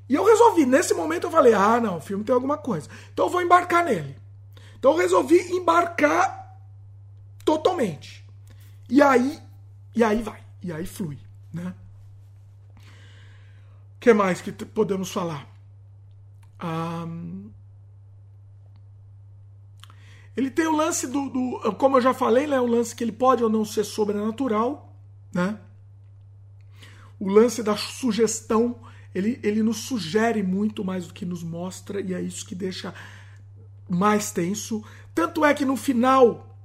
E 0.08 0.14
eu 0.14 0.24
resolvi, 0.24 0.66
nesse 0.66 0.94
momento 0.94 1.24
eu 1.24 1.30
falei, 1.30 1.54
ah 1.54 1.80
não, 1.80 1.96
o 1.96 2.00
filme 2.00 2.22
tem 2.22 2.34
alguma 2.34 2.58
coisa, 2.58 2.88
então 3.12 3.26
eu 3.26 3.30
vou 3.30 3.42
embarcar 3.42 3.84
nele. 3.84 4.16
Então 4.78 4.92
eu 4.92 4.98
resolvi 4.98 5.38
embarcar 5.52 6.58
totalmente. 7.44 8.24
E 8.88 9.02
aí, 9.02 9.40
e 9.94 10.04
aí 10.04 10.22
vai, 10.22 10.40
e 10.62 10.70
aí 10.70 10.86
flui, 10.86 11.18
né? 11.52 11.74
Que 14.06 14.14
mais 14.14 14.40
que 14.40 14.52
podemos 14.52 15.10
falar? 15.10 15.52
Ele 20.36 20.48
tem 20.48 20.68
o 20.68 20.76
lance 20.76 21.08
do, 21.08 21.28
do, 21.28 21.72
Como 21.72 21.96
eu 21.96 22.00
já 22.00 22.14
falei, 22.14 22.46
né, 22.46 22.60
o 22.60 22.66
lance 22.66 22.94
que 22.94 23.02
ele 23.02 23.10
pode 23.10 23.42
ou 23.42 23.50
não 23.50 23.64
ser 23.64 23.82
sobrenatural. 23.82 24.94
Né? 25.34 25.58
O 27.18 27.28
lance 27.28 27.64
da 27.64 27.76
sugestão, 27.76 28.78
ele, 29.12 29.40
ele 29.42 29.60
nos 29.60 29.78
sugere 29.78 30.40
muito 30.40 30.84
mais 30.84 31.08
do 31.08 31.12
que 31.12 31.26
nos 31.26 31.42
mostra, 31.42 32.00
e 32.00 32.14
é 32.14 32.20
isso 32.20 32.46
que 32.46 32.54
deixa 32.54 32.94
mais 33.88 34.30
tenso. 34.30 34.84
Tanto 35.12 35.44
é 35.44 35.52
que 35.52 35.64
no 35.64 35.76
final, 35.76 36.56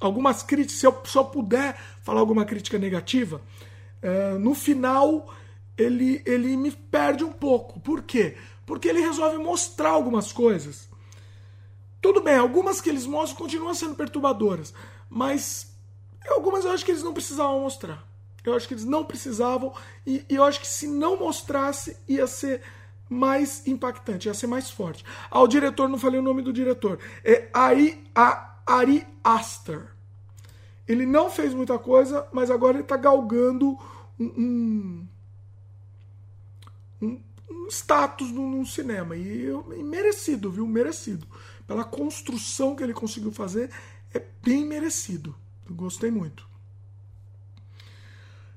algumas 0.00 0.42
críticas, 0.42 0.80
se 0.80 0.86
eu, 0.86 1.00
eu 1.14 1.24
puder 1.26 1.80
falar 2.02 2.18
alguma 2.18 2.44
crítica 2.44 2.76
negativa, 2.76 3.40
uh, 4.02 4.36
no 4.40 4.52
final 4.52 5.32
ele, 5.78 6.20
ele 6.26 6.56
me 6.56 6.72
perde 6.72 7.24
um 7.24 7.32
pouco. 7.32 7.78
Por 7.80 8.02
quê? 8.02 8.36
Porque 8.66 8.88
ele 8.88 9.00
resolve 9.00 9.38
mostrar 9.38 9.90
algumas 9.90 10.32
coisas. 10.32 10.88
Tudo 12.02 12.20
bem, 12.20 12.36
algumas 12.36 12.80
que 12.80 12.88
eles 12.88 13.06
mostram 13.06 13.38
continuam 13.38 13.74
sendo 13.74 13.94
perturbadoras, 13.94 14.74
mas 15.08 15.74
algumas 16.28 16.64
eu 16.64 16.72
acho 16.72 16.84
que 16.84 16.90
eles 16.90 17.02
não 17.02 17.14
precisavam 17.14 17.60
mostrar. 17.60 18.06
Eu 18.44 18.54
acho 18.54 18.68
que 18.68 18.74
eles 18.74 18.84
não 18.84 19.04
precisavam, 19.04 19.72
e, 20.06 20.24
e 20.28 20.36
eu 20.36 20.44
acho 20.44 20.60
que 20.60 20.66
se 20.66 20.86
não 20.86 21.18
mostrasse, 21.18 21.96
ia 22.08 22.26
ser 22.26 22.62
mais 23.08 23.66
impactante, 23.66 24.28
ia 24.28 24.34
ser 24.34 24.46
mais 24.46 24.70
forte. 24.70 25.04
Ah, 25.30 25.40
o 25.40 25.48
diretor, 25.48 25.88
não 25.88 25.98
falei 25.98 26.20
o 26.20 26.22
nome 26.22 26.42
do 26.42 26.52
diretor. 26.52 26.98
É 27.24 27.48
Ari, 27.52 28.04
a, 28.14 28.56
Ari 28.66 29.06
Aster. 29.24 29.88
Ele 30.86 31.04
não 31.04 31.30
fez 31.30 31.52
muita 31.52 31.78
coisa, 31.78 32.26
mas 32.32 32.50
agora 32.50 32.74
ele 32.74 32.82
está 32.82 32.96
galgando 32.96 33.78
um, 34.18 34.24
um, 34.24 35.08
um 37.00 37.20
status 37.70 38.30
no, 38.30 38.48
no 38.48 38.66
cinema. 38.66 39.16
E, 39.16 39.46
e, 39.48 39.82
merecido, 39.82 40.50
viu? 40.50 40.66
Merecido. 40.66 41.26
Pela 41.66 41.84
construção 41.84 42.74
que 42.74 42.82
ele 42.82 42.94
conseguiu 42.94 43.32
fazer, 43.32 43.70
é 44.12 44.22
bem 44.42 44.64
merecido. 44.64 45.34
Eu 45.68 45.74
gostei 45.74 46.10
muito. 46.10 46.48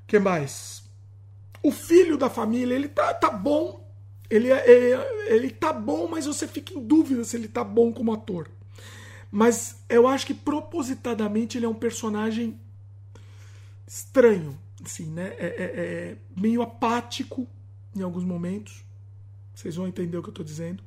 que 0.07 0.17
mais? 0.19 0.83
O 1.61 1.71
filho 1.71 2.17
da 2.17 2.29
família, 2.29 2.73
ele 2.73 2.87
tá, 2.87 3.13
tá 3.13 3.29
bom. 3.29 3.81
Ele, 4.29 4.49
é, 4.49 4.65
é, 4.65 5.35
ele 5.35 5.51
tá 5.51 5.73
bom, 5.73 6.07
mas 6.07 6.25
você 6.25 6.47
fica 6.47 6.73
em 6.73 6.83
dúvida 6.83 7.23
se 7.23 7.35
ele 7.35 7.47
tá 7.47 7.63
bom 7.63 7.91
como 7.91 8.13
ator. 8.13 8.49
Mas 9.29 9.83
eu 9.87 10.07
acho 10.07 10.25
que 10.25 10.33
propositadamente 10.33 11.57
ele 11.57 11.65
é 11.65 11.69
um 11.69 11.73
personagem 11.73 12.59
estranho, 13.85 14.57
assim, 14.83 15.05
né? 15.05 15.35
É, 15.37 15.45
é, 15.45 15.63
é 15.63 16.17
meio 16.35 16.61
apático 16.61 17.47
em 17.95 18.01
alguns 18.01 18.23
momentos. 18.23 18.83
Vocês 19.53 19.75
vão 19.75 19.87
entender 19.87 20.17
o 20.17 20.21
que 20.21 20.29
eu 20.29 20.31
estou 20.31 20.45
dizendo. 20.45 20.83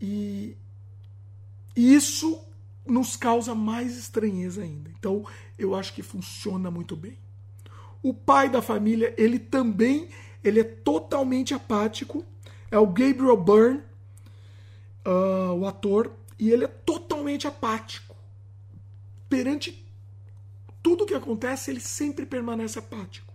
E, 0.00 0.56
isso 1.74 2.40
nos 2.86 3.16
causa 3.16 3.54
mais 3.54 3.96
estranheza 3.96 4.62
ainda. 4.62 4.90
Então, 4.98 5.26
eu 5.58 5.74
acho 5.74 5.92
que 5.92 6.02
funciona 6.02 6.70
muito 6.70 6.94
bem. 6.94 7.18
O 8.02 8.12
pai 8.12 8.48
da 8.48 8.60
família, 8.60 9.14
ele 9.16 9.38
também, 9.38 10.08
ele 10.42 10.60
é 10.60 10.64
totalmente 10.64 11.54
apático. 11.54 12.24
É 12.70 12.78
o 12.78 12.86
Gabriel 12.86 13.36
Byrne, 13.36 13.82
uh, 15.06 15.54
o 15.54 15.66
ator. 15.66 16.12
E 16.38 16.50
ele 16.50 16.64
é 16.64 16.68
totalmente 16.68 17.46
apático. 17.46 18.14
Perante 19.28 19.84
tudo 20.82 21.06
que 21.06 21.14
acontece, 21.14 21.70
ele 21.70 21.80
sempre 21.80 22.26
permanece 22.26 22.78
apático. 22.78 23.33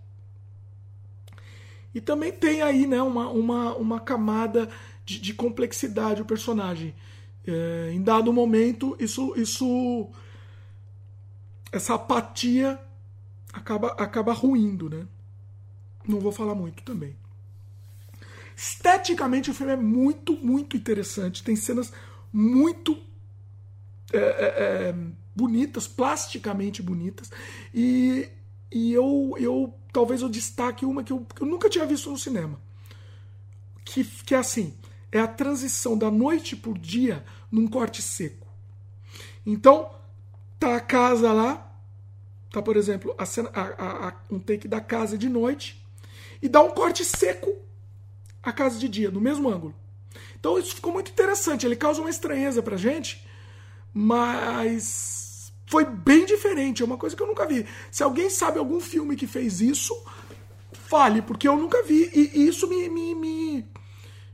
E 1.94 2.00
também 2.00 2.32
tem 2.32 2.62
aí 2.62 2.86
né, 2.86 3.02
uma, 3.02 3.28
uma, 3.28 3.74
uma 3.74 4.00
camada 4.00 4.68
de, 5.04 5.18
de 5.18 5.34
complexidade 5.34 6.22
o 6.22 6.24
personagem. 6.24 6.94
É, 7.46 7.90
em 7.92 8.02
dado 8.02 8.32
momento, 8.32 8.96
isso, 9.00 9.34
isso 9.36 10.08
essa 11.72 11.94
apatia 11.94 12.78
acaba, 13.52 13.88
acaba 13.98 14.32
ruindo. 14.32 14.88
Né? 14.88 15.06
Não 16.06 16.20
vou 16.20 16.32
falar 16.32 16.54
muito 16.54 16.82
também. 16.82 17.16
Esteticamente, 18.56 19.50
o 19.50 19.54
filme 19.54 19.72
é 19.72 19.76
muito, 19.76 20.36
muito 20.36 20.76
interessante. 20.76 21.42
Tem 21.42 21.56
cenas 21.56 21.92
muito 22.32 22.96
é, 24.12 24.18
é, 24.18 24.88
é, 24.90 24.94
bonitas, 25.34 25.88
plasticamente 25.88 26.82
bonitas. 26.82 27.30
E, 27.74 28.28
e 28.70 28.92
eu, 28.92 29.34
eu 29.38 29.74
talvez 29.92 30.22
eu 30.22 30.28
destaque 30.28 30.84
uma 30.84 31.02
que 31.02 31.12
eu, 31.12 31.26
que 31.34 31.42
eu 31.42 31.46
nunca 31.46 31.68
tinha 31.68 31.86
visto 31.86 32.10
no 32.10 32.18
cinema. 32.18 32.60
Que, 33.84 34.04
que 34.04 34.34
é 34.34 34.38
assim: 34.38 34.74
é 35.10 35.20
a 35.20 35.26
transição 35.26 35.96
da 35.96 36.10
noite 36.10 36.56
por 36.56 36.78
dia 36.78 37.24
num 37.50 37.66
corte 37.66 38.02
seco. 38.02 38.46
Então, 39.44 39.90
tá 40.58 40.76
a 40.76 40.80
casa 40.80 41.32
lá, 41.32 41.74
tá, 42.52 42.60
por 42.60 42.76
exemplo, 42.76 43.14
a 43.18 43.24
cena, 43.24 43.50
a, 43.54 44.08
a, 44.08 44.14
um 44.30 44.38
take 44.38 44.68
da 44.68 44.80
casa 44.80 45.16
de 45.16 45.28
noite, 45.28 45.84
e 46.42 46.48
dá 46.48 46.62
um 46.62 46.70
corte 46.70 47.04
seco 47.04 47.56
a 48.42 48.52
casa 48.52 48.78
de 48.78 48.88
dia, 48.88 49.10
no 49.10 49.20
mesmo 49.20 49.48
ângulo. 49.48 49.74
Então 50.38 50.58
isso 50.58 50.74
ficou 50.74 50.92
muito 50.92 51.10
interessante. 51.10 51.66
Ele 51.66 51.76
causa 51.76 52.00
uma 52.00 52.10
estranheza 52.10 52.62
pra 52.62 52.76
gente, 52.76 53.24
mas 53.92 55.29
foi 55.70 55.84
bem 55.84 56.26
diferente. 56.26 56.82
É 56.82 56.84
uma 56.84 56.96
coisa 56.96 57.14
que 57.14 57.22
eu 57.22 57.28
nunca 57.28 57.46
vi. 57.46 57.64
Se 57.92 58.02
alguém 58.02 58.28
sabe 58.28 58.58
algum 58.58 58.80
filme 58.80 59.14
que 59.14 59.26
fez 59.28 59.60
isso, 59.60 59.94
fale, 60.72 61.22
porque 61.22 61.46
eu 61.46 61.56
nunca 61.56 61.80
vi. 61.84 62.10
E, 62.12 62.40
e 62.40 62.48
isso 62.48 62.66
me, 62.66 62.88
me, 62.88 63.14
me, 63.14 63.68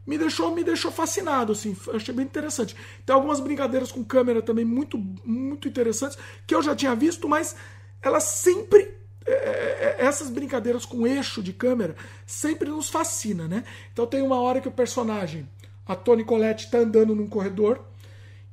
me, 0.07 0.17
deixou, 0.17 0.55
me 0.55 0.65
deixou 0.65 0.91
fascinado. 0.91 1.53
Assim, 1.53 1.77
achei 1.93 2.15
bem 2.15 2.25
interessante. 2.25 2.75
Tem 3.05 3.15
algumas 3.15 3.39
brincadeiras 3.39 3.93
com 3.93 4.03
câmera 4.03 4.41
também 4.41 4.65
muito, 4.65 4.97
muito 5.27 5.69
interessantes, 5.69 6.17
que 6.47 6.55
eu 6.55 6.63
já 6.63 6.75
tinha 6.75 6.95
visto, 6.95 7.29
mas 7.29 7.55
elas 8.01 8.25
sempre 8.25 8.95
é, 9.27 9.33
é, 9.33 9.97
é, 9.99 10.07
essas 10.07 10.31
brincadeiras 10.31 10.87
com 10.87 11.07
eixo 11.07 11.43
de 11.43 11.53
câmera 11.53 11.97
sempre 12.25 12.71
nos 12.71 12.89
fascina, 12.89 13.47
né? 13.47 13.63
Então 13.93 14.07
tem 14.07 14.23
uma 14.23 14.41
hora 14.41 14.59
que 14.59 14.69
o 14.69 14.73
personagem 14.73 15.47
a 15.87 15.95
Toni 15.95 16.25
Collette 16.25 16.65
está 16.65 16.79
andando 16.79 17.15
num 17.15 17.29
corredor 17.29 17.85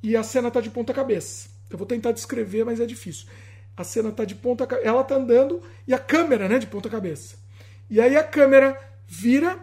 e 0.02 0.18
a 0.18 0.24
cena 0.24 0.50
está 0.50 0.60
de 0.60 0.70
ponta 0.70 0.94
cabeça. 0.94 1.53
Eu 1.70 1.78
vou 1.78 1.88
tentar 1.88 2.12
descrever, 2.12 2.64
mas 2.64 2.80
é 2.80 2.86
difícil. 2.86 3.28
A 3.76 3.84
cena 3.84 4.10
está 4.10 4.24
de 4.24 4.36
ponta 4.36 4.68
ela 4.84 5.02
está 5.02 5.16
andando 5.16 5.62
e 5.88 5.94
a 5.94 6.00
câmera, 6.00 6.48
né, 6.48 6.60
de 6.60 6.68
ponta 6.68 6.90
cabeça. 6.90 7.36
E 7.90 8.00
aí 8.00 8.16
a 8.16 8.24
câmera 8.24 8.80
vira 9.08 9.60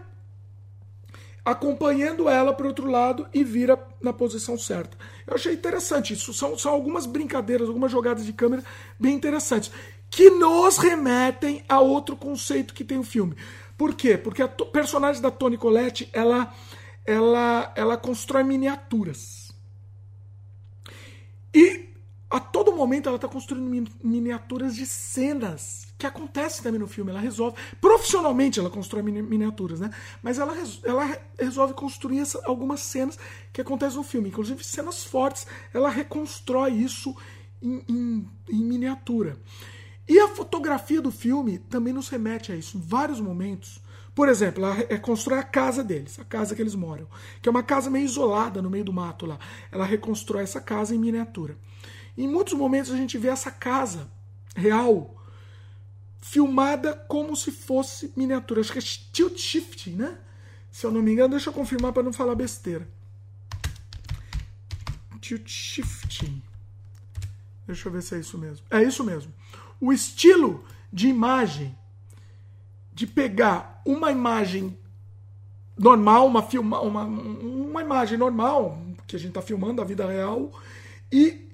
acompanhando 1.44 2.28
ela 2.28 2.52
para 2.52 2.64
o 2.64 2.68
outro 2.68 2.90
lado 2.90 3.26
e 3.32 3.42
vira 3.42 3.78
na 4.00 4.12
posição 4.12 4.58
certa. 4.58 4.96
Eu 5.26 5.34
achei 5.34 5.54
interessante 5.54 6.12
isso. 6.12 6.34
São, 6.34 6.58
são 6.58 6.72
algumas 6.72 7.06
brincadeiras, 7.06 7.68
algumas 7.68 7.90
jogadas 7.90 8.24
de 8.24 8.32
câmera 8.32 8.64
bem 8.98 9.14
interessantes 9.14 9.70
que 10.10 10.28
nos 10.30 10.76
remetem 10.76 11.64
a 11.68 11.80
outro 11.80 12.16
conceito 12.16 12.74
que 12.74 12.84
tem 12.84 12.98
o 12.98 13.04
filme. 13.04 13.36
Por 13.78 13.94
quê? 13.94 14.18
Porque 14.18 14.42
a 14.42 14.48
personagem 14.48 15.22
da 15.22 15.30
Toni 15.30 15.56
Collette, 15.56 16.10
ela 16.12 16.52
ela, 17.04 17.72
ela 17.74 17.96
constrói 17.96 18.44
miniaturas. 18.44 19.52
E 21.52 21.89
a 22.30 22.38
todo 22.38 22.72
momento 22.72 23.08
ela 23.08 23.16
está 23.16 23.26
construindo 23.26 23.90
miniaturas 24.02 24.76
de 24.76 24.86
cenas 24.86 25.88
que 25.98 26.06
acontecem 26.06 26.62
também 26.62 26.78
no 26.78 26.86
filme. 26.86 27.10
Ela 27.10 27.20
resolve. 27.20 27.56
Profissionalmente 27.80 28.60
ela 28.60 28.70
constrói 28.70 29.02
miniaturas, 29.02 29.80
né? 29.80 29.90
Mas 30.22 30.38
ela, 30.38 30.54
ela 30.84 31.18
resolve 31.38 31.74
construir 31.74 32.20
essa, 32.20 32.40
algumas 32.44 32.80
cenas 32.80 33.18
que 33.52 33.60
acontecem 33.60 33.96
no 33.96 34.04
filme, 34.04 34.28
inclusive 34.28 34.62
cenas 34.62 35.02
fortes. 35.02 35.44
Ela 35.74 35.90
reconstrói 35.90 36.70
isso 36.70 37.16
em, 37.60 37.84
em, 37.88 38.28
em 38.48 38.64
miniatura. 38.64 39.36
E 40.08 40.18
a 40.20 40.28
fotografia 40.28 41.02
do 41.02 41.10
filme 41.10 41.58
também 41.58 41.92
nos 41.92 42.08
remete 42.08 42.52
a 42.52 42.56
isso. 42.56 42.78
Em 42.78 42.80
vários 42.80 43.20
momentos 43.20 43.82
por 44.14 44.28
exemplo, 44.28 44.64
ela 44.64 44.76
é, 44.88 44.98
constrói 44.98 45.38
a 45.38 45.42
casa 45.42 45.82
deles, 45.84 46.18
a 46.18 46.24
casa 46.24 46.54
que 46.54 46.60
eles 46.60 46.74
moram, 46.74 47.06
que 47.40 47.48
é 47.48 47.50
uma 47.50 47.62
casa 47.62 47.88
meio 47.88 48.04
isolada 48.04 48.60
no 48.60 48.68
meio 48.68 48.84
do 48.84 48.92
mato 48.92 49.24
lá. 49.24 49.38
Ela 49.70 49.84
reconstrói 49.84 50.42
essa 50.42 50.60
casa 50.60 50.94
em 50.94 50.98
miniatura. 50.98 51.56
Em 52.16 52.28
muitos 52.28 52.54
momentos 52.54 52.90
a 52.90 52.96
gente 52.96 53.16
vê 53.18 53.28
essa 53.28 53.50
casa 53.50 54.10
real 54.54 55.16
filmada 56.20 56.94
como 57.08 57.34
se 57.34 57.50
fosse 57.50 58.12
miniatura. 58.16 58.60
Acho 58.60 58.72
que 58.72 58.78
é 58.78 58.82
tilt 58.82 59.38
shifting, 59.38 59.92
né? 59.92 60.18
Se 60.70 60.86
eu 60.86 60.92
não 60.92 61.02
me 61.02 61.12
engano, 61.12 61.30
deixa 61.30 61.50
eu 61.50 61.54
confirmar 61.54 61.92
para 61.92 62.02
não 62.02 62.12
falar 62.12 62.34
besteira. 62.34 62.86
Tilt 65.20 65.48
shifting. 65.48 66.42
Deixa 67.66 67.88
eu 67.88 67.92
ver 67.92 68.02
se 68.02 68.14
é 68.14 68.18
isso 68.18 68.38
mesmo. 68.38 68.64
É 68.70 68.82
isso 68.82 69.02
mesmo. 69.04 69.32
O 69.80 69.92
estilo 69.92 70.64
de 70.92 71.08
imagem 71.08 71.76
de 72.92 73.06
pegar 73.06 73.80
uma 73.84 74.10
imagem 74.10 74.76
normal, 75.78 76.26
uma, 76.26 76.42
filma, 76.42 76.80
uma, 76.80 77.04
uma 77.04 77.80
imagem 77.80 78.18
normal, 78.18 78.78
que 79.06 79.16
a 79.16 79.18
gente 79.18 79.30
está 79.30 79.40
filmando 79.40 79.80
a 79.80 79.84
vida 79.84 80.06
real, 80.06 80.52
e, 81.10 81.49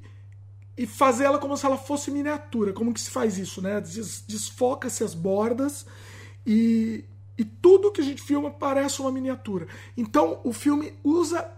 e 0.76 0.86
fazer 0.86 1.24
ela 1.24 1.38
como 1.38 1.56
se 1.56 1.64
ela 1.64 1.78
fosse 1.78 2.10
miniatura. 2.10 2.72
Como 2.72 2.92
que 2.92 3.00
se 3.00 3.10
faz 3.10 3.38
isso? 3.38 3.62
Né? 3.62 3.80
Des, 3.80 4.22
Desfoca-se 4.26 5.02
as 5.02 5.14
bordas 5.14 5.86
e, 6.46 7.04
e 7.38 7.44
tudo 7.44 7.90
que 7.90 8.00
a 8.00 8.04
gente 8.04 8.22
filma 8.22 8.50
parece 8.50 9.00
uma 9.00 9.10
miniatura. 9.10 9.66
Então 9.96 10.40
o 10.44 10.52
filme 10.52 10.92
usa, 11.02 11.50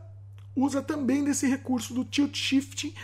usa 0.54 0.80
também 0.80 1.24
desse 1.24 1.46
recurso 1.46 1.92
do 1.92 2.04
tilt 2.04 2.36
shifting 2.36 2.94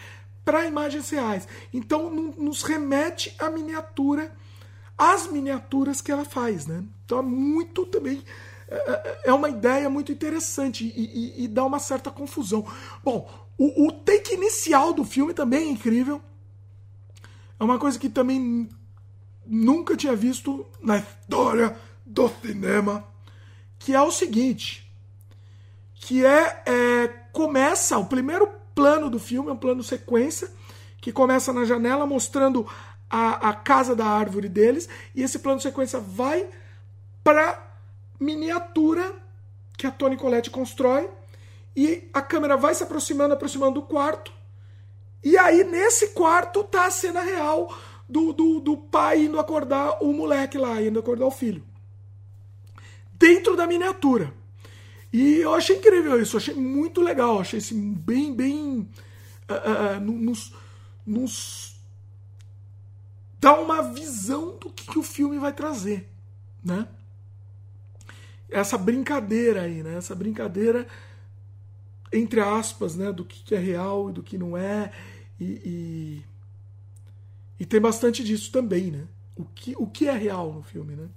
para 0.44 0.66
imagens 0.66 1.10
reais. 1.10 1.48
Então 1.72 2.10
nos 2.10 2.62
remete 2.62 3.34
à 3.38 3.50
miniatura 3.50 4.32
as 4.96 5.26
miniaturas 5.26 6.00
que 6.00 6.12
ela 6.12 6.24
faz, 6.24 6.66
né? 6.66 6.84
Então 7.04 7.18
é 7.18 7.22
muito 7.22 7.84
também 7.86 8.22
é, 8.68 8.74
é, 8.74 9.20
é 9.24 9.32
uma 9.32 9.48
ideia 9.48 9.90
muito 9.90 10.12
interessante 10.12 10.84
e, 10.84 11.40
e, 11.40 11.44
e 11.44 11.48
dá 11.48 11.64
uma 11.64 11.78
certa 11.78 12.10
confusão. 12.10 12.66
Bom, 13.02 13.28
o, 13.56 13.86
o, 13.86 13.92
take 13.92 14.34
inicial 14.34 14.92
do 14.92 15.04
filme 15.04 15.32
também 15.32 15.68
é 15.68 15.70
incrível. 15.70 16.20
É 17.58 17.64
uma 17.64 17.78
coisa 17.78 17.98
que 17.98 18.08
também 18.08 18.68
nunca 19.46 19.96
tinha 19.96 20.16
visto 20.16 20.66
na 20.82 20.98
história 20.98 21.76
do 22.04 22.28
cinema, 22.42 23.06
que 23.78 23.94
é 23.94 24.00
o 24.00 24.10
seguinte, 24.10 24.90
que 25.94 26.24
é, 26.24 26.62
é 26.66 27.08
começa 27.32 27.98
o 27.98 28.06
primeiro 28.06 28.48
plano 28.74 29.08
do 29.08 29.18
filme, 29.18 29.50
é 29.50 29.52
um 29.52 29.56
plano 29.56 29.82
sequência 29.82 30.50
que 31.00 31.12
começa 31.12 31.52
na 31.52 31.64
janela 31.64 32.06
mostrando 32.06 32.66
a, 33.10 33.50
a 33.50 33.52
casa 33.52 33.94
da 33.94 34.06
árvore 34.06 34.48
deles, 34.48 34.88
e 35.14 35.22
esse 35.22 35.38
plano 35.38 35.60
sequência 35.60 36.00
vai 36.00 36.48
para 37.22 37.62
miniatura 38.18 39.14
que 39.76 39.86
a 39.86 39.90
Toni 39.90 40.16
Collette 40.16 40.50
constrói 40.50 41.08
e 41.76 42.08
a 42.12 42.22
câmera 42.22 42.56
vai 42.56 42.74
se 42.74 42.82
aproximando, 42.82 43.34
aproximando 43.34 43.80
do 43.80 43.82
quarto. 43.82 44.32
E 45.22 45.36
aí, 45.36 45.64
nesse 45.64 46.08
quarto, 46.08 46.62
tá 46.62 46.86
a 46.86 46.90
cena 46.90 47.20
real 47.20 47.74
do, 48.08 48.32
do, 48.32 48.60
do 48.60 48.76
pai 48.76 49.24
indo 49.24 49.40
acordar 49.40 50.02
o 50.02 50.12
moleque 50.12 50.58
lá, 50.58 50.80
indo 50.80 50.98
acordar 50.98 51.26
o 51.26 51.30
filho. 51.30 51.64
Dentro 53.12 53.56
da 53.56 53.66
miniatura. 53.66 54.32
E 55.12 55.36
eu 55.36 55.54
achei 55.54 55.76
incrível 55.76 56.20
isso, 56.20 56.36
achei 56.36 56.54
muito 56.54 57.00
legal, 57.00 57.40
achei 57.40 57.58
assim, 57.58 57.94
bem, 57.94 58.34
bem. 58.34 58.88
Uh, 59.48 59.98
uh, 59.98 60.00
nos, 60.00 60.52
nos 61.06 61.80
dá 63.38 63.58
uma 63.60 63.82
visão 63.82 64.56
do 64.58 64.70
que, 64.70 64.90
que, 64.90 64.98
o 64.98 65.02
filme 65.02 65.38
vai 65.38 65.52
trazer, 65.52 66.10
né? 66.64 66.88
Essa 68.48 68.76
brincadeira 68.76 69.62
aí, 69.62 69.82
né? 69.82 69.96
Essa 69.96 70.14
brincadeira 70.14 70.86
entre 72.14 72.40
aspas, 72.40 72.96
né, 72.96 73.12
do 73.12 73.24
que 73.24 73.54
é 73.54 73.58
real 73.58 74.10
e 74.10 74.12
do 74.12 74.22
que 74.22 74.38
não 74.38 74.56
é. 74.56 74.92
E, 75.38 75.44
e, 75.44 76.24
e, 77.60 77.66
tem 77.66 77.80
bastante 77.80 78.22
disso 78.22 78.52
também, 78.52 78.90
né? 78.90 79.06
O 79.36 79.44
que, 79.44 79.74
o 79.76 79.86
que 79.86 80.08
é 80.08 80.12
real 80.12 80.52
no 80.52 80.62
filme, 80.62 80.94
né? 80.94 81.08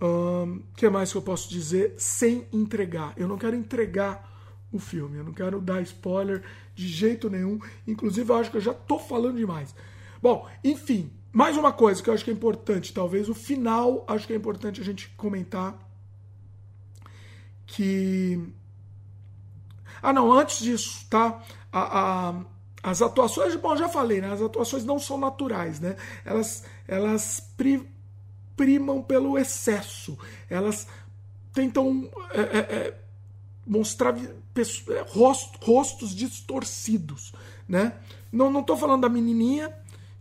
O 0.00 0.44
um, 0.44 0.62
que 0.74 0.88
mais 0.88 1.12
que 1.12 1.18
eu 1.18 1.22
posso 1.22 1.48
dizer 1.50 1.94
sem 1.98 2.46
entregar? 2.52 3.12
Eu 3.16 3.28
não 3.28 3.36
quero 3.36 3.54
entregar 3.54 4.32
o 4.72 4.78
filme, 4.78 5.18
eu 5.18 5.24
não 5.24 5.32
quero 5.32 5.60
dar 5.60 5.82
spoiler 5.82 6.42
de 6.74 6.88
jeito 6.88 7.28
nenhum. 7.30 7.60
Inclusive, 7.86 8.30
eu 8.30 8.36
acho 8.36 8.50
que 8.50 8.56
eu 8.56 8.62
já 8.62 8.74
tô 8.74 8.98
falando 8.98 9.36
demais. 9.36 9.74
Bom, 10.20 10.48
enfim, 10.64 11.12
mais 11.30 11.56
uma 11.56 11.72
coisa 11.72 12.02
que 12.02 12.08
eu 12.08 12.14
acho 12.14 12.24
que 12.24 12.30
é 12.30 12.34
importante, 12.34 12.94
talvez 12.94 13.28
o 13.28 13.34
final, 13.34 14.04
acho 14.08 14.26
que 14.26 14.32
é 14.32 14.36
importante 14.36 14.80
a 14.80 14.84
gente 14.84 15.10
comentar 15.10 15.78
que 17.66 18.40
ah, 20.04 20.12
não, 20.12 20.30
antes 20.30 20.58
disso, 20.58 21.06
tá? 21.08 21.42
A, 21.72 22.28
a, 22.28 22.34
as 22.82 23.00
atuações, 23.00 23.56
bom, 23.56 23.74
já 23.74 23.88
falei, 23.88 24.20
né? 24.20 24.30
As 24.30 24.42
atuações 24.42 24.84
não 24.84 24.98
são 24.98 25.16
naturais, 25.16 25.80
né? 25.80 25.96
Elas, 26.26 26.62
elas 26.86 27.40
pri, 27.56 27.88
primam 28.54 29.02
pelo 29.02 29.38
excesso. 29.38 30.18
Elas 30.50 30.86
tentam 31.54 32.10
é, 32.34 32.40
é, 32.40 32.58
é 32.58 33.00
mostrar 33.66 34.14
é, 34.18 35.04
rost, 35.08 35.56
rostos 35.62 36.14
distorcidos, 36.14 37.32
né? 37.66 37.94
Não, 38.30 38.50
não 38.50 38.62
tô 38.62 38.76
falando 38.76 39.00
da 39.00 39.08
menininha, 39.08 39.72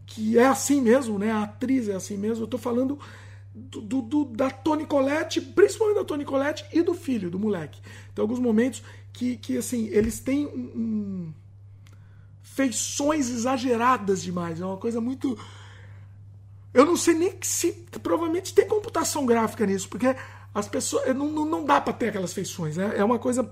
que 0.05 0.37
é 0.37 0.45
assim 0.45 0.79
mesmo, 0.79 1.19
né? 1.19 1.29
A 1.29 1.43
atriz 1.43 1.89
é 1.89 1.93
assim 1.93 2.15
mesmo. 2.15 2.45
Eu 2.45 2.47
tô 2.47 2.57
falando 2.57 2.97
do, 3.53 4.01
do, 4.01 4.25
da 4.25 4.49
Toni 4.49 4.85
Collette, 4.85 5.41
principalmente 5.41 5.97
da 5.97 6.05
Toni 6.05 6.25
Collette 6.25 6.65
e 6.71 6.81
do 6.81 6.93
filho, 6.93 7.29
do 7.29 7.37
moleque. 7.37 7.81
Tem 8.15 8.21
alguns 8.21 8.39
momentos 8.39 8.81
que, 9.13 9.37
que 9.37 9.57
assim, 9.57 9.87
eles 9.89 10.19
têm 10.19 10.47
um, 10.47 10.71
um, 10.75 11.33
feições 12.41 13.29
exageradas 13.29 14.23
demais. 14.23 14.59
É 14.59 14.65
uma 14.65 14.77
coisa 14.77 14.99
muito. 14.99 15.37
Eu 16.73 16.85
não 16.85 16.97
sei 16.97 17.13
nem 17.13 17.37
se. 17.41 17.71
Provavelmente 18.01 18.53
tem 18.53 18.67
computação 18.67 19.25
gráfica 19.25 19.65
nisso, 19.65 19.87
porque 19.87 20.15
as 20.53 20.67
pessoas. 20.67 21.15
Não, 21.15 21.31
não, 21.31 21.45
não 21.45 21.65
dá 21.65 21.79
para 21.79 21.93
ter 21.93 22.09
aquelas 22.09 22.33
feições. 22.33 22.75
Né? 22.75 22.93
É 22.95 23.03
uma 23.03 23.19
coisa 23.19 23.49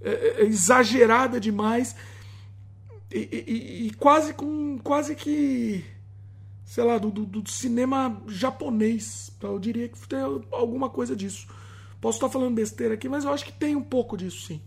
é, 0.00 0.10
é, 0.10 0.42
é 0.42 0.46
exagerada 0.46 1.40
demais. 1.40 1.96
E, 3.10 3.18
e, 3.18 3.86
e, 3.88 3.90
quase 3.94 4.32
com. 4.32 4.78
Quase 4.78 5.16
que. 5.16 5.84
Sei 6.64 6.84
lá, 6.84 6.98
do, 6.98 7.10
do, 7.10 7.26
do 7.26 7.50
cinema 7.50 8.22
japonês. 8.28 9.32
Eu 9.42 9.58
diria 9.58 9.88
que 9.88 9.98
tem 10.06 10.20
alguma 10.52 10.88
coisa 10.88 11.16
disso. 11.16 11.48
Posso 12.00 12.18
estar 12.18 12.28
falando 12.28 12.54
besteira 12.54 12.94
aqui, 12.94 13.08
mas 13.08 13.24
eu 13.24 13.32
acho 13.32 13.44
que 13.44 13.52
tem 13.52 13.74
um 13.74 13.82
pouco 13.82 14.16
disso, 14.16 14.46
sim. 14.46 14.60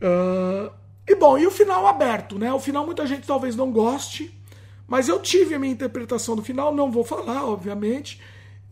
Uh, 0.00 0.72
e 1.06 1.14
bom, 1.14 1.38
e 1.38 1.46
o 1.46 1.50
final 1.50 1.86
aberto, 1.86 2.38
né? 2.38 2.52
O 2.52 2.60
final 2.60 2.84
muita 2.84 3.06
gente 3.06 3.26
talvez 3.26 3.56
não 3.56 3.72
goste, 3.72 4.32
mas 4.86 5.08
eu 5.08 5.20
tive 5.20 5.54
a 5.54 5.58
minha 5.58 5.72
interpretação 5.72 6.36
do 6.36 6.42
final, 6.42 6.74
não 6.74 6.90
vou 6.90 7.04
falar, 7.04 7.44
obviamente, 7.44 8.20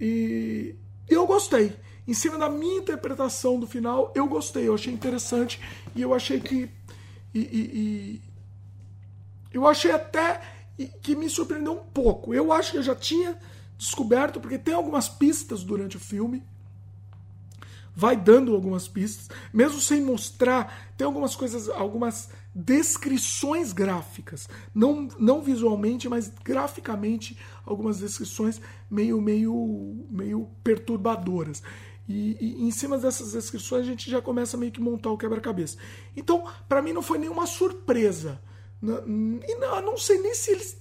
e, 0.00 0.74
eu 1.08 1.26
gostei. 1.26 1.74
Em 2.06 2.14
cima 2.14 2.38
da 2.38 2.48
minha 2.48 2.78
interpretação 2.78 3.58
do 3.58 3.66
final, 3.66 4.12
eu 4.14 4.28
gostei, 4.28 4.68
eu 4.68 4.74
achei 4.74 4.92
interessante 4.92 5.60
e 5.94 6.02
eu 6.02 6.14
achei 6.14 6.38
que. 6.38 6.70
E, 7.34 7.40
e, 7.40 7.40
e, 7.40 8.22
eu 9.52 9.66
achei 9.66 9.90
até 9.90 10.40
que 11.02 11.16
me 11.16 11.28
surpreendeu 11.28 11.72
um 11.72 11.84
pouco. 11.84 12.34
Eu 12.34 12.52
acho 12.52 12.72
que 12.72 12.78
eu 12.78 12.82
já 12.82 12.94
tinha 12.94 13.36
descoberto, 13.76 14.40
porque 14.40 14.58
tem 14.58 14.74
algumas 14.74 15.08
pistas 15.08 15.64
durante 15.64 15.96
o 15.96 16.00
filme 16.00 16.42
vai 17.96 18.14
dando 18.14 18.54
algumas 18.54 18.86
pistas, 18.86 19.30
mesmo 19.50 19.80
sem 19.80 20.02
mostrar, 20.02 20.92
tem 20.98 21.06
algumas 21.06 21.34
coisas, 21.34 21.66
algumas 21.70 22.28
descrições 22.54 23.72
gráficas, 23.72 24.46
não, 24.74 25.08
não 25.18 25.40
visualmente, 25.40 26.06
mas 26.06 26.30
graficamente, 26.44 27.38
algumas 27.64 27.98
descrições 27.98 28.60
meio, 28.90 29.18
meio, 29.20 30.06
meio 30.10 30.46
perturbadoras. 30.62 31.62
E, 32.06 32.36
e, 32.38 32.62
em 32.64 32.70
cima 32.70 32.98
dessas 32.98 33.32
descrições 33.32 33.82
a 33.82 33.86
gente 33.86 34.10
já 34.10 34.20
começa 34.20 34.58
meio 34.58 34.70
que 34.70 34.80
montar 34.80 35.10
o 35.10 35.18
quebra-cabeça. 35.18 35.78
Então, 36.14 36.44
para 36.68 36.82
mim 36.82 36.92
não 36.92 37.02
foi 37.02 37.16
nenhuma 37.16 37.46
surpresa. 37.46 38.40
E 38.82 39.54
não, 39.56 39.82
não 39.82 39.98
sei 39.98 40.20
nem 40.20 40.34
se 40.34 40.50
eles 40.50 40.76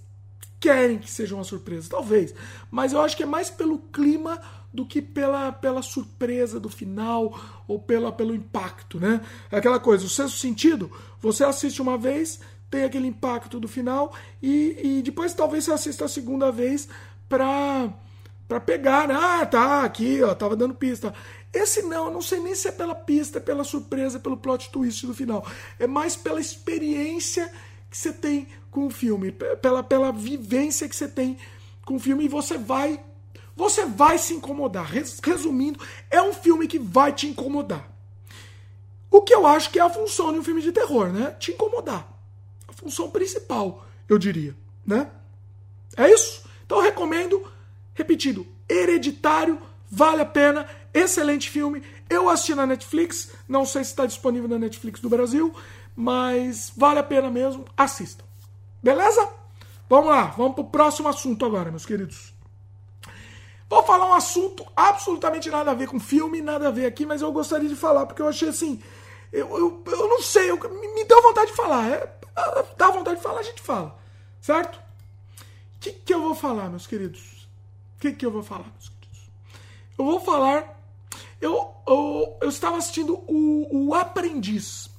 querem 0.60 0.99
que 0.99 1.10
seja 1.10 1.34
uma 1.34 1.43
surpresa, 1.43 1.89
talvez. 1.89 2.34
Mas 2.69 2.91
eu 2.91 3.01
acho 3.01 3.15
que 3.15 3.23
é 3.23 3.25
mais 3.25 3.49
pelo 3.49 3.80
clima 3.80 4.39
do 4.75 4.85
que 4.85 5.01
pela, 5.01 5.51
pela 5.51 5.81
surpresa 5.81 6.59
do 6.59 6.69
final 6.69 7.39
ou 7.67 7.79
pela, 7.79 8.11
pelo 8.11 8.35
impacto, 8.35 8.99
né? 8.99 9.21
É 9.49 9.57
aquela 9.57 9.79
coisa, 9.79 10.05
o 10.05 10.09
sexto 10.09 10.38
sentido, 10.38 10.91
você 11.21 11.43
assiste 11.43 11.81
uma 11.81 11.97
vez, 11.97 12.39
tem 12.69 12.83
aquele 12.83 13.07
impacto 13.07 13.59
do 13.59 13.67
final 13.67 14.13
e, 14.43 14.77
e 14.83 15.01
depois 15.01 15.33
talvez 15.33 15.63
você 15.63 15.71
assista 15.71 16.05
a 16.05 16.09
segunda 16.09 16.51
vez 16.51 16.89
pra, 17.29 17.91
pra 18.47 18.59
pegar, 18.59 19.07
né? 19.07 19.15
Ah, 19.17 19.45
tá, 19.45 19.83
aqui, 19.83 20.21
ó, 20.21 20.35
tava 20.35 20.55
dando 20.55 20.75
pista. 20.75 21.13
Esse 21.53 21.81
não, 21.83 22.07
eu 22.07 22.11
não 22.11 22.21
sei 22.21 22.41
nem 22.41 22.53
se 22.53 22.67
é 22.67 22.71
pela 22.71 22.93
pista, 22.93 23.39
pela 23.39 23.63
surpresa, 23.63 24.19
pelo 24.19 24.35
plot 24.35 24.69
twist 24.69 25.07
do 25.07 25.13
final. 25.13 25.45
É 25.79 25.88
mais 25.88 26.17
pela 26.17 26.41
experiência 26.41 27.49
que 27.89 27.97
você 27.97 28.11
tem 28.11 28.47
com 28.69 28.88
o 28.88 28.89
filme, 28.89 29.31
pela, 29.31 29.81
pela 29.81 30.11
vivência 30.11 30.89
que 30.89 30.95
você 30.95 31.07
tem 31.07 31.38
com 31.85 31.95
o 31.95 31.99
filme 31.99 32.25
e 32.25 32.27
você 32.27 32.57
vai 32.57 33.01
você 33.56 33.86
vai 33.86 34.18
se 34.18 34.34
incomodar. 34.34 34.91
Resumindo, 35.24 35.80
é 36.10 36.22
um 36.22 36.34
filme 36.34 36.68
que 36.68 36.78
vai 36.78 37.13
te 37.13 37.28
incomodar. 37.28 37.89
O 39.10 39.22
que 39.22 39.34
eu 39.34 39.48
acho 39.48 39.70
que 39.72 39.80
é 39.80 39.82
a 39.82 39.89
função 39.89 40.34
de 40.34 40.39
um 40.39 40.44
filme 40.44 40.62
de 40.62 40.72
terror, 40.72 41.12
né? 41.12 41.32
Te 41.39 41.52
incomodar. 41.52 42.08
A 42.68 42.74
função 42.74 43.10
principal, 43.10 43.86
eu 44.10 44.18
diria, 44.18 44.56
né? 44.86 45.10
É 45.96 46.12
isso? 46.12 46.44
Então 46.65 46.80
eu 46.80 46.84
recomendo, 46.84 47.48
repetido, 47.94 48.46
Hereditário, 48.68 49.62
vale 49.89 50.22
a 50.22 50.26
pena, 50.26 50.68
excelente 50.94 51.50
filme. 51.50 51.82
Eu 52.10 52.30
assisti 52.30 52.54
na 52.54 52.68
Netflix, 52.68 53.32
não 53.48 53.65
sei 53.65 53.84
se 53.84 53.91
está 53.91 54.06
disponível 54.06 54.50
na 54.50 54.60
Netflix 54.60 55.00
do 55.00 55.10
Brasil, 55.10 55.56
mas 55.96 56.72
vale 56.76 57.00
a 57.00 57.04
pena 57.04 57.32
mesmo, 57.32 57.65
assista. 57.78 58.24
Beleza? 58.84 59.30
Vamos 59.88 60.10
lá, 60.10 60.26
vamos 60.26 60.56
para 60.56 60.63
o 60.63 60.70
próximo 60.70 61.08
assunto 61.08 61.46
agora, 61.46 61.70
meus 61.70 61.86
queridos. 61.86 62.35
Vou 63.69 63.84
falar 63.84 64.08
um 64.08 64.13
assunto 64.13 64.65
absolutamente 64.75 65.49
nada 65.49 65.71
a 65.71 65.73
ver 65.73 65.88
com 65.88 65.99
filme, 65.99 66.41
nada 66.41 66.67
a 66.67 66.71
ver 66.71 66.86
aqui, 66.86 67.06
mas 67.06 67.21
eu 67.21 67.32
gostaria 67.32 67.67
de 67.67 67.75
falar, 67.75 68.06
porque 68.06 68.21
eu 68.21 68.28
achei 68.28 68.49
assim. 68.49 68.82
Eu, 69.32 69.47
eu, 69.58 69.84
eu 69.86 70.08
não 70.08 70.21
sei, 70.21 70.49
eu, 70.49 70.58
me 70.58 71.04
deu 71.04 71.21
vontade 71.21 71.51
de 71.51 71.58
falar. 71.58 71.89
É, 71.89 72.15
dá 72.78 72.91
vontade 72.91 73.17
de 73.17 73.23
falar, 73.23 73.39
a 73.39 73.43
gente 73.43 73.62
fala. 73.62 73.97
Certo? 74.39 74.75
O 74.78 75.80
que, 75.80 75.91
que 75.91 76.13
eu 76.13 76.21
vou 76.21 76.36
falar, 76.36 76.69
meus 76.69 76.88
queridos? 76.88 77.47
O 77.97 77.99
que, 77.99 78.13
que 78.13 78.25
eu 78.25 78.32
vou 78.32 78.43
falar, 78.43 78.65
meus 78.71 78.89
queridos? 78.89 79.30
Eu 79.97 80.06
vou 80.06 80.19
falar. 80.19 80.80
Eu, 81.41 81.73
eu, 81.88 82.38
eu 82.41 82.49
estava 82.49 82.78
assistindo 82.78 83.15
o, 83.28 83.88
o 83.89 83.93
Aprendiz 83.93 84.89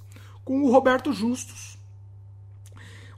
com 0.46 0.62
o 0.62 0.70
Roberto 0.70 1.12
Justus. 1.12 1.76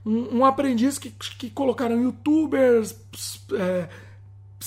Um, 0.05 0.39
um 0.39 0.45
aprendiz 0.45 0.97
que, 0.97 1.11
que 1.11 1.49
colocaram 1.51 2.01
youtubers. 2.01 2.95
É, 3.53 3.87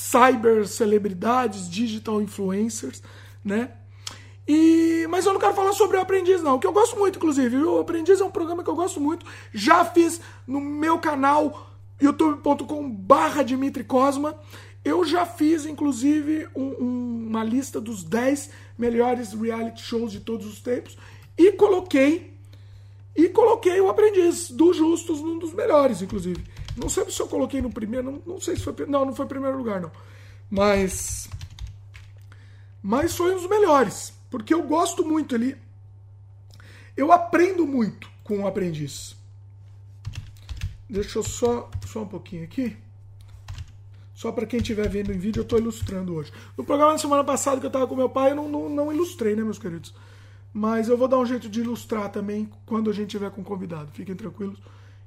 cyber 0.03 0.67
celebridades, 0.67 1.71
digital 1.71 2.21
influencers, 2.21 3.01
né? 3.45 3.71
E, 4.47 5.07
mas 5.09 5.25
eu 5.25 5.33
não 5.33 5.41
quero 5.41 5.55
falar 5.55 5.73
sobre 5.73 5.97
o 5.97 6.01
Aprendiz, 6.01 6.43
não, 6.43 6.59
que 6.59 6.67
eu 6.67 6.73
gosto 6.73 6.99
muito, 6.99 7.17
inclusive. 7.17 7.57
O 7.59 7.79
Aprendiz 7.79 8.21
é 8.21 8.25
um 8.25 8.31
programa 8.31 8.65
que 8.65 8.69
eu 8.69 8.75
gosto 8.75 9.01
muito. 9.01 9.25
Já 9.55 9.85
fiz 9.85 10.21
no 10.45 10.61
meu 10.61 10.99
canal 10.99 11.71
youtube.com/barra 12.01 13.45
Dimitri 13.45 13.85
Cosma. 13.85 14.35
Eu 14.85 15.05
já 15.05 15.25
fiz, 15.25 15.65
inclusive, 15.65 16.49
um, 16.57 16.85
um, 16.85 17.27
uma 17.29 17.45
lista 17.45 17.81
dos 17.81 18.03
10 18.03 18.51
melhores 18.77 19.33
reality 19.33 19.83
shows 19.83 20.11
de 20.11 20.19
todos 20.19 20.45
os 20.45 20.61
tempos 20.61 20.99
e 21.39 21.53
coloquei 21.53 22.37
e 23.15 23.29
coloquei 23.29 23.81
o 23.81 23.89
Aprendiz 23.89 24.51
do 24.51 24.73
Justus 24.73 25.21
num 25.21 25.39
dos 25.39 25.53
melhores, 25.53 26.03
inclusive. 26.03 26.43
Não 26.77 26.89
sei 26.89 27.11
se 27.11 27.21
eu 27.21 27.29
coloquei 27.29 27.61
no 27.61 27.71
primeiro, 27.71 28.11
não, 28.11 28.23
não 28.27 28.41
sei 28.41 28.57
se 28.57 28.63
foi. 28.63 28.75
Não, 28.87 29.05
não 29.05 29.15
foi 29.15 29.27
primeiro 29.27 29.57
lugar, 29.57 29.81
não. 29.81 29.91
Mas. 30.51 31.29
mas 32.83 33.17
foi 33.17 33.35
um 33.35 33.39
dos 33.39 33.49
melhores, 33.49 34.13
porque 34.31 34.55
eu 34.55 34.63
gosto 34.63 35.05
muito 35.05 35.35
ali. 35.35 35.57
Eu 36.97 37.13
aprendo 37.13 37.67
muito 37.67 38.11
com 38.23 38.41
o 38.41 38.47
aprendiz. 38.47 39.17
Deixa 40.89 41.19
eu 41.19 41.23
só, 41.23 41.71
só 41.87 42.03
um 42.03 42.07
pouquinho 42.07 42.45
aqui. 42.45 42.77
Só 44.15 44.31
para 44.31 44.47
quem 44.47 44.61
estiver 44.61 44.89
vendo 44.89 45.13
em 45.13 45.19
vídeo, 45.19 45.41
eu 45.41 45.43
estou 45.43 45.59
ilustrando 45.59 46.15
hoje. 46.15 46.31
No 46.57 46.65
programa 46.65 46.93
da 46.93 46.99
semana 46.99 47.25
passada 47.25 47.59
que 47.59 47.67
eu 47.67 47.69
estava 47.69 47.87
com 47.87 47.97
meu 47.97 48.09
pai, 48.09 48.31
eu 48.31 48.37
não, 48.37 48.49
não, 48.49 48.69
não, 48.69 48.93
ilustrei, 48.93 49.35
né, 49.35 49.43
meus 49.43 49.59
queridos? 49.59 49.95
Mas 50.53 50.89
eu 50.89 50.97
vou 50.97 51.09
dar 51.09 51.19
um 51.19 51.27
jeito 51.27 51.49
de 51.49 51.61
ilustrar 51.61 52.11
também 52.11 52.49
quando 52.67 52.91
a 52.91 52.93
gente 52.93 53.11
tiver 53.11 53.31
com 53.31 53.43
convidado. 53.43 53.91
Fiquem 53.93 54.15
tranquilos 54.15 54.61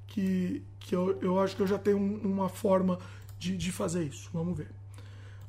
que, 0.08 0.64
que 0.80 0.96
eu, 0.96 1.18
eu 1.22 1.40
acho 1.40 1.56
que 1.56 1.62
eu 1.62 1.68
já 1.68 1.78
tenho 1.78 1.98
um, 1.98 2.20
uma 2.24 2.50
forma 2.50 3.00
de, 3.38 3.58
de 3.58 3.72
fazer 3.72 4.04
isso. 4.04 4.30
Vamos 4.34 4.58
ver. 4.58 4.70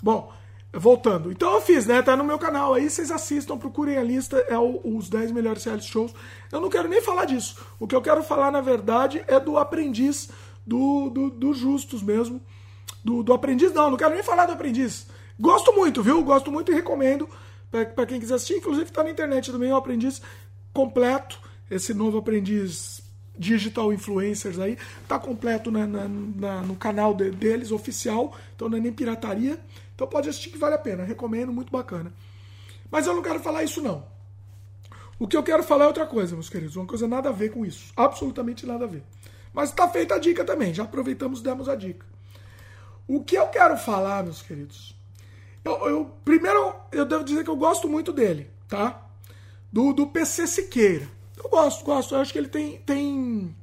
Bom, 0.03 0.33
voltando. 0.73 1.33
Então 1.33 1.55
eu 1.55 1.61
fiz, 1.61 1.87
né? 1.87 2.03
Tá 2.03 2.16
no 2.16 2.25
meu 2.25 2.38
canal 2.38 2.75
aí, 2.75 2.88
vocês 2.88 3.11
assistam, 3.11 3.57
procurem 3.57 3.97
a 3.97 4.03
lista, 4.03 4.37
é 4.49 4.59
o, 4.59 4.81
os 4.85 5.09
10 5.09 5.33
melhores 5.33 5.64
reality 5.64 5.90
shows. 5.90 6.14
Eu 6.53 6.61
não 6.61 6.69
quero 6.69 6.88
nem 6.88 7.01
falar 7.01 7.25
disso. 7.25 7.57
O 7.79 7.87
que 7.87 7.95
eu 7.95 8.03
quero 8.03 8.23
falar, 8.23 8.51
na 8.51 8.61
verdade, 8.61 9.25
é 9.27 9.38
do 9.40 9.59
aprendiz 9.59 10.29
do, 10.66 11.09
do, 11.11 11.31
do 11.31 11.55
Justus 11.55 12.03
mesmo. 12.03 12.40
Do, 13.05 13.23
do 13.23 13.33
aprendiz, 13.33 13.73
não, 13.73 13.90
não 13.90 13.97
quero 13.97 14.14
nem 14.14 14.23
falar 14.23 14.47
do 14.47 14.53
aprendiz. 14.53 15.07
Gosto 15.38 15.73
muito, 15.73 16.03
viu? 16.03 16.23
Gosto 16.25 16.51
muito 16.51 16.73
e 16.73 16.75
recomendo 16.75 17.29
para 17.71 18.07
quem 18.07 18.19
quiser 18.19 18.35
assistir. 18.35 18.57
Inclusive 18.57 18.90
tá 18.90 19.05
na 19.05 19.11
internet 19.11 19.53
também 19.53 19.73
o 19.73 19.77
aprendiz 19.77 20.21
completo. 20.73 21.38
Esse 21.71 21.92
novo 21.92 22.19
aprendiz 22.19 23.03
digital 23.38 23.92
influencers 23.92 24.59
aí, 24.59 24.79
tá 25.07 25.18
completo 25.18 25.70
na, 25.70 25.87
na, 25.87 26.09
na, 26.09 26.62
no 26.62 26.77
canal 26.77 27.14
de, 27.14 27.31
deles, 27.31 27.70
oficial, 27.70 28.37
então 28.55 28.68
não 28.68 28.79
é 28.79 28.81
nem 28.81 28.92
pirataria. 28.92 29.59
Então 29.94 30.07
pode 30.07 30.29
assistir 30.29 30.51
que 30.51 30.59
vale 30.59 30.75
a 30.75 30.79
pena, 30.79 31.05
recomendo, 31.05 31.53
muito 31.53 31.72
bacana. 31.72 32.12
Mas 32.90 33.07
eu 33.07 33.14
não 33.14 33.22
quero 33.22 33.40
falar 33.40 33.64
isso 33.64 33.83
não. 33.83 34.05
O 35.18 35.27
que 35.27 35.37
eu 35.37 35.42
quero 35.42 35.62
falar 35.62 35.85
é 35.85 35.88
outra 35.88 36.07
coisa, 36.07 36.35
meus 36.35 36.51
queridos, 36.51 36.77
uma 36.77 36.87
coisa 36.87 37.09
nada 37.09 37.31
a 37.31 37.33
ver 37.33 37.51
com 37.51 37.64
isso, 37.64 37.92
absolutamente 37.96 38.66
nada 38.66 38.85
a 38.85 38.88
ver. 38.88 39.03
Mas 39.53 39.70
está 39.70 39.88
feita 39.88 40.14
a 40.14 40.18
dica 40.18 40.44
também, 40.44 40.75
já 40.75 40.83
aproveitamos 40.83 41.40
demos 41.40 41.68
a 41.68 41.75
dica. 41.75 42.05
O 43.09 43.25
que 43.25 43.37
eu 43.37 43.46
quero 43.46 43.77
falar, 43.79 44.22
meus 44.25 44.42
queridos, 44.42 44.94
eu, 45.64 45.88
eu 45.88 46.05
primeiro 46.25 46.75
eu 46.92 47.07
devo 47.07 47.25
dizer 47.25 47.42
que 47.42 47.51
eu 47.51 47.57
gosto 47.57 47.88
muito 47.88 48.12
dele, 48.12 48.51
tá? 48.68 49.03
Do, 49.72 49.92
do 49.92 50.07
PC 50.07 50.46
Siqueira. 50.46 51.09
Eu 51.37 51.51
gosto, 51.51 51.85
gosto. 51.85 52.14
Eu 52.14 52.20
acho 52.20 52.33
que 52.33 52.38
ele 52.38 52.49
tem, 52.49 52.79
tem. 52.79 53.55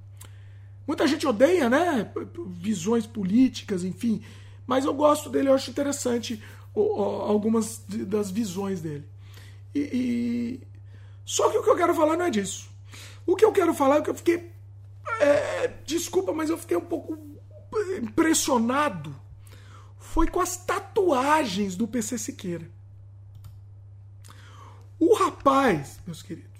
Muita 0.85 1.07
gente 1.07 1.25
odeia, 1.25 1.69
né? 1.69 2.11
Visões 2.47 3.07
políticas, 3.07 3.83
enfim. 3.83 4.23
Mas 4.65 4.85
eu 4.85 4.93
gosto 4.93 5.29
dele, 5.29 5.49
eu 5.49 5.53
acho 5.53 5.71
interessante 5.71 6.41
algumas 6.75 7.83
das 7.87 8.31
visões 8.31 8.81
dele. 8.81 9.07
E, 9.73 9.79
e... 9.79 10.61
Só 11.25 11.49
que 11.49 11.57
o 11.57 11.63
que 11.63 11.69
eu 11.69 11.75
quero 11.75 11.93
falar 11.93 12.17
não 12.17 12.25
é 12.25 12.29
disso. 12.29 12.69
O 13.25 13.35
que 13.35 13.45
eu 13.45 13.51
quero 13.51 13.73
falar 13.73 13.97
é 13.97 14.01
que 14.01 14.09
eu 14.09 14.15
fiquei. 14.15 14.51
É... 15.19 15.67
Desculpa, 15.85 16.33
mas 16.33 16.49
eu 16.49 16.57
fiquei 16.57 16.77
um 16.77 16.81
pouco 16.85 17.17
impressionado. 18.01 19.15
Foi 19.97 20.27
com 20.27 20.39
as 20.39 20.57
tatuagens 20.57 21.75
do 21.75 21.87
PC 21.87 22.17
Siqueira. 22.17 22.69
O 24.99 25.15
rapaz, 25.15 25.99
meus 26.05 26.21
queridos, 26.21 26.52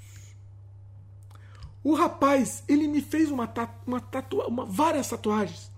o 1.84 1.94
rapaz, 1.94 2.64
ele 2.68 2.88
me 2.88 3.02
fez 3.02 3.30
uma, 3.30 3.52
uma, 3.86 4.02
uma 4.48 4.66
várias 4.66 5.10
tatuagens 5.10 5.70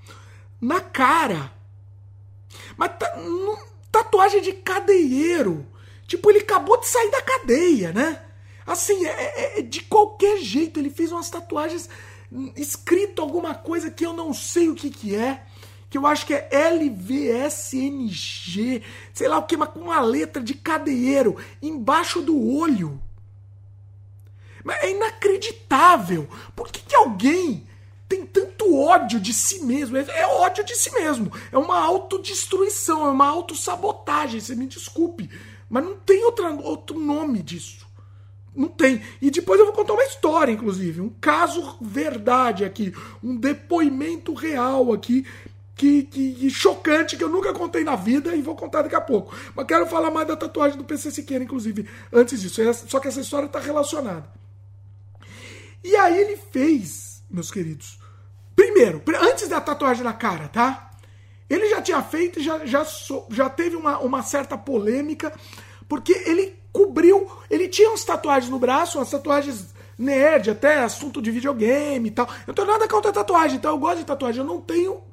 na 0.61 0.79
cara. 0.79 1.51
Mas 2.77 2.91
tatuagem 3.91 4.41
de 4.41 4.53
cadeieiro. 4.53 5.65
Tipo, 6.07 6.29
ele 6.29 6.39
acabou 6.39 6.79
de 6.79 6.87
sair 6.87 7.09
da 7.09 7.21
cadeia, 7.21 7.91
né? 7.91 8.21
Assim, 8.65 9.05
é, 9.05 9.09
é, 9.09 9.59
é, 9.59 9.61
de 9.61 9.81
qualquer 9.81 10.37
jeito, 10.37 10.79
ele 10.79 10.89
fez 10.89 11.11
umas 11.11 11.29
tatuagens 11.29 11.89
escrito 12.55 13.21
alguma 13.21 13.53
coisa 13.53 13.91
que 13.91 14.05
eu 14.05 14.13
não 14.13 14.33
sei 14.33 14.69
o 14.69 14.75
que 14.75 14.89
que 14.89 15.15
é. 15.15 15.43
Que 15.89 15.97
eu 15.97 16.05
acho 16.05 16.25
que 16.25 16.33
é 16.33 16.49
LVSNG, 16.71 18.11
sei 19.13 19.27
lá 19.27 19.37
o 19.37 19.43
que, 19.43 19.55
mas 19.55 19.69
com 19.69 19.79
uma 19.79 20.01
letra 20.01 20.41
de 20.43 20.53
cadeieiro 20.53 21.37
embaixo 21.61 22.21
do 22.21 22.37
olho. 22.57 23.01
Mas 24.65 24.84
é 24.84 24.89
inacreditável. 24.89 26.28
Por 26.56 26.69
que, 26.69 26.82
que 26.82 26.95
alguém 26.95 27.67
tem 28.10 28.25
tanto 28.25 28.75
ódio 28.75 29.19
de 29.19 29.32
si 29.32 29.63
mesmo? 29.63 29.95
É, 29.95 30.06
é 30.10 30.25
ódio 30.25 30.65
de 30.65 30.75
si 30.75 30.91
mesmo. 30.91 31.32
É 31.51 31.58
uma 31.58 31.80
autodestruição, 31.80 33.06
é 33.06 33.12
uma 33.12 33.28
autossabotagem. 33.28 34.39
Você 34.39 34.56
me 34.56 34.65
desculpe. 34.65 35.30
Mas 35.69 35.84
não 35.84 35.95
tem 35.97 36.25
outra, 36.25 36.49
outro 36.49 36.99
nome 36.99 37.43
disso. 37.43 37.86
Não 38.56 38.67
tem. 38.67 39.04
E 39.21 39.30
depois 39.30 39.60
eu 39.60 39.67
vou 39.67 39.75
contar 39.75 39.93
uma 39.93 40.04
história, 40.04 40.51
inclusive. 40.51 40.99
Um 40.99 41.10
caso 41.10 41.78
verdade 41.80 42.65
aqui. 42.65 42.91
Um 43.23 43.36
depoimento 43.36 44.34
real 44.34 44.91
aqui. 44.91 45.28
Que, 45.75 46.04
que, 46.04 46.34
que, 46.34 46.49
chocante 46.49 47.17
que 47.17 47.23
eu 47.23 47.28
nunca 47.28 47.54
contei 47.54 47.84
na 47.84 47.97
vida 47.97 48.34
e 48.34 48.41
vou 48.41 48.56
contar 48.56 48.82
daqui 48.82 48.95
a 48.95 49.01
pouco. 49.01 49.36
Mas 49.54 49.67
quero 49.67 49.86
falar 49.86 50.10
mais 50.10 50.25
da 50.25 50.36
tatuagem 50.36 50.78
do 50.78 50.86
PC 50.86 51.12
Siqueira, 51.12 51.43
inclusive, 51.43 51.88
antes 52.12 52.41
disso. 52.41 52.62
Só 52.88 52.97
que 52.99 53.10
essa 53.10 53.19
história 53.19 53.45
está 53.45 53.60
relacionada. 53.60 54.44
E 55.85 55.95
aí 55.95 56.19
ele 56.19 56.35
fez, 56.35 57.23
meus 57.29 57.51
queridos. 57.51 57.99
Primeiro, 58.55 59.03
antes 59.21 59.47
da 59.47 59.61
tatuagem 59.61 60.03
na 60.03 60.13
cara, 60.13 60.47
tá? 60.47 60.89
Ele 61.47 61.69
já 61.69 61.79
tinha 61.79 62.01
feito 62.01 62.39
e 62.39 62.43
já, 62.43 62.65
já, 62.65 62.83
já 63.29 63.47
teve 63.51 63.75
uma, 63.75 63.99
uma 63.99 64.23
certa 64.23 64.57
polêmica, 64.57 65.31
porque 65.87 66.11
ele 66.25 66.57
cobriu. 66.73 67.29
Ele 67.51 67.67
tinha 67.67 67.89
umas 67.89 68.03
tatuagens 68.03 68.49
no 68.49 68.57
braço, 68.57 68.97
umas 68.97 69.11
tatuagens 69.11 69.75
nerd, 69.95 70.49
até 70.49 70.79
assunto 70.79 71.21
de 71.21 71.29
videogame 71.29 72.09
e 72.09 72.11
tal. 72.11 72.25
Eu 72.25 72.33
não 72.47 72.53
tenho 72.55 72.67
nada 72.67 72.87
contra 72.87 73.13
tatuagem, 73.13 73.57
então 73.57 73.69
eu 73.69 73.77
gosto 73.77 73.99
de 73.99 74.05
tatuagem. 74.05 74.41
Eu 74.41 74.47
não 74.47 74.59
tenho. 74.59 75.03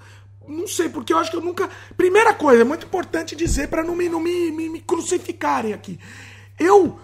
Não 0.49 0.67
sei, 0.67 0.89
porque 0.89 1.13
eu 1.13 1.19
acho 1.19 1.31
que 1.31 1.37
eu 1.37 1.43
nunca. 1.43 1.69
Primeira 1.99 2.33
coisa, 2.33 2.63
é 2.63 2.65
muito 2.65 2.87
importante 2.87 3.37
dizer 3.37 3.69
para 3.69 3.85
não, 3.85 3.95
me, 3.95 4.09
não 4.09 4.21
me, 4.21 4.51
me, 4.51 4.71
me 4.71 4.81
crucificarem 4.81 5.75
aqui. 5.75 6.01
Eu 6.59 6.99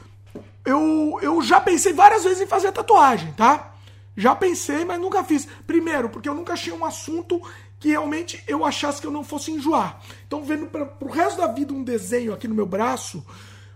eu, 0.68 1.18
eu 1.22 1.42
já 1.42 1.60
pensei 1.60 1.94
várias 1.94 2.24
vezes 2.24 2.42
em 2.42 2.46
fazer 2.46 2.70
tatuagem, 2.72 3.32
tá? 3.32 3.72
Já 4.14 4.34
pensei, 4.34 4.84
mas 4.84 5.00
nunca 5.00 5.24
fiz. 5.24 5.48
Primeiro, 5.66 6.10
porque 6.10 6.28
eu 6.28 6.34
nunca 6.34 6.52
achei 6.52 6.72
um 6.72 6.84
assunto 6.84 7.40
que 7.80 7.88
realmente 7.88 8.42
eu 8.46 8.66
achasse 8.66 9.00
que 9.00 9.06
eu 9.06 9.10
não 9.10 9.24
fosse 9.24 9.50
enjoar. 9.50 9.98
Então, 10.26 10.44
vendo 10.44 10.66
pra, 10.66 10.84
pro 10.84 11.08
resto 11.08 11.38
da 11.38 11.46
vida 11.46 11.72
um 11.72 11.82
desenho 11.82 12.34
aqui 12.34 12.46
no 12.46 12.54
meu 12.54 12.66
braço, 12.66 13.24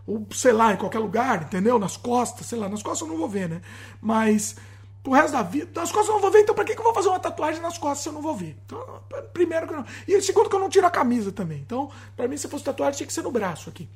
ou 0.07 0.27
sei 0.33 0.53
lá, 0.53 0.75
em 0.75 0.77
qualquer 0.77 0.99
lugar, 0.99 1.43
entendeu? 1.43 1.79
Nas 1.79 1.97
costas, 1.97 2.47
sei 2.47 2.59
lá, 2.59 2.69
nas 2.69 2.83
costas 2.83 3.09
eu 3.09 3.13
não 3.13 3.19
vou 3.19 3.29
ver, 3.29 3.49
né? 3.49 3.63
Mas 4.01 4.57
pro 5.03 5.13
resto 5.13 5.33
da 5.33 5.43
vida, 5.43 5.81
nas 5.81 5.91
costas 5.91 6.09
eu 6.09 6.15
não 6.15 6.21
vou 6.21 6.31
ver, 6.31 6.41
então 6.41 6.55
pra 6.55 6.65
que, 6.65 6.75
que 6.75 6.81
eu 6.81 6.85
vou 6.85 6.95
fazer 6.95 7.09
uma 7.09 7.21
tatuagem 7.21 7.63
nas 7.63 7.79
costas 7.79 8.01
se 8.01 8.09
eu 8.09 8.13
não 8.13 8.21
vou 8.21 8.37
ver? 8.37 8.57
Então, 8.67 9.01
primeiro 9.33 9.67
que 9.67 9.73
eu 9.73 9.79
não. 9.79 9.87
E 10.07 10.21
segundo 10.21 10.51
que 10.51 10.57
eu 10.57 10.61
não 10.61 10.69
tiro 10.69 10.87
a 10.87 10.91
camisa 10.91 11.33
também. 11.33 11.61
Então, 11.61 11.91
pra 12.15 12.29
mim, 12.29 12.37
se 12.37 12.49
fosse 12.49 12.65
tatuagem, 12.65 12.99
tinha 12.99 13.07
que 13.07 13.13
ser 13.15 13.23
no 13.23 13.31
braço 13.31 13.71
aqui. 13.71 13.89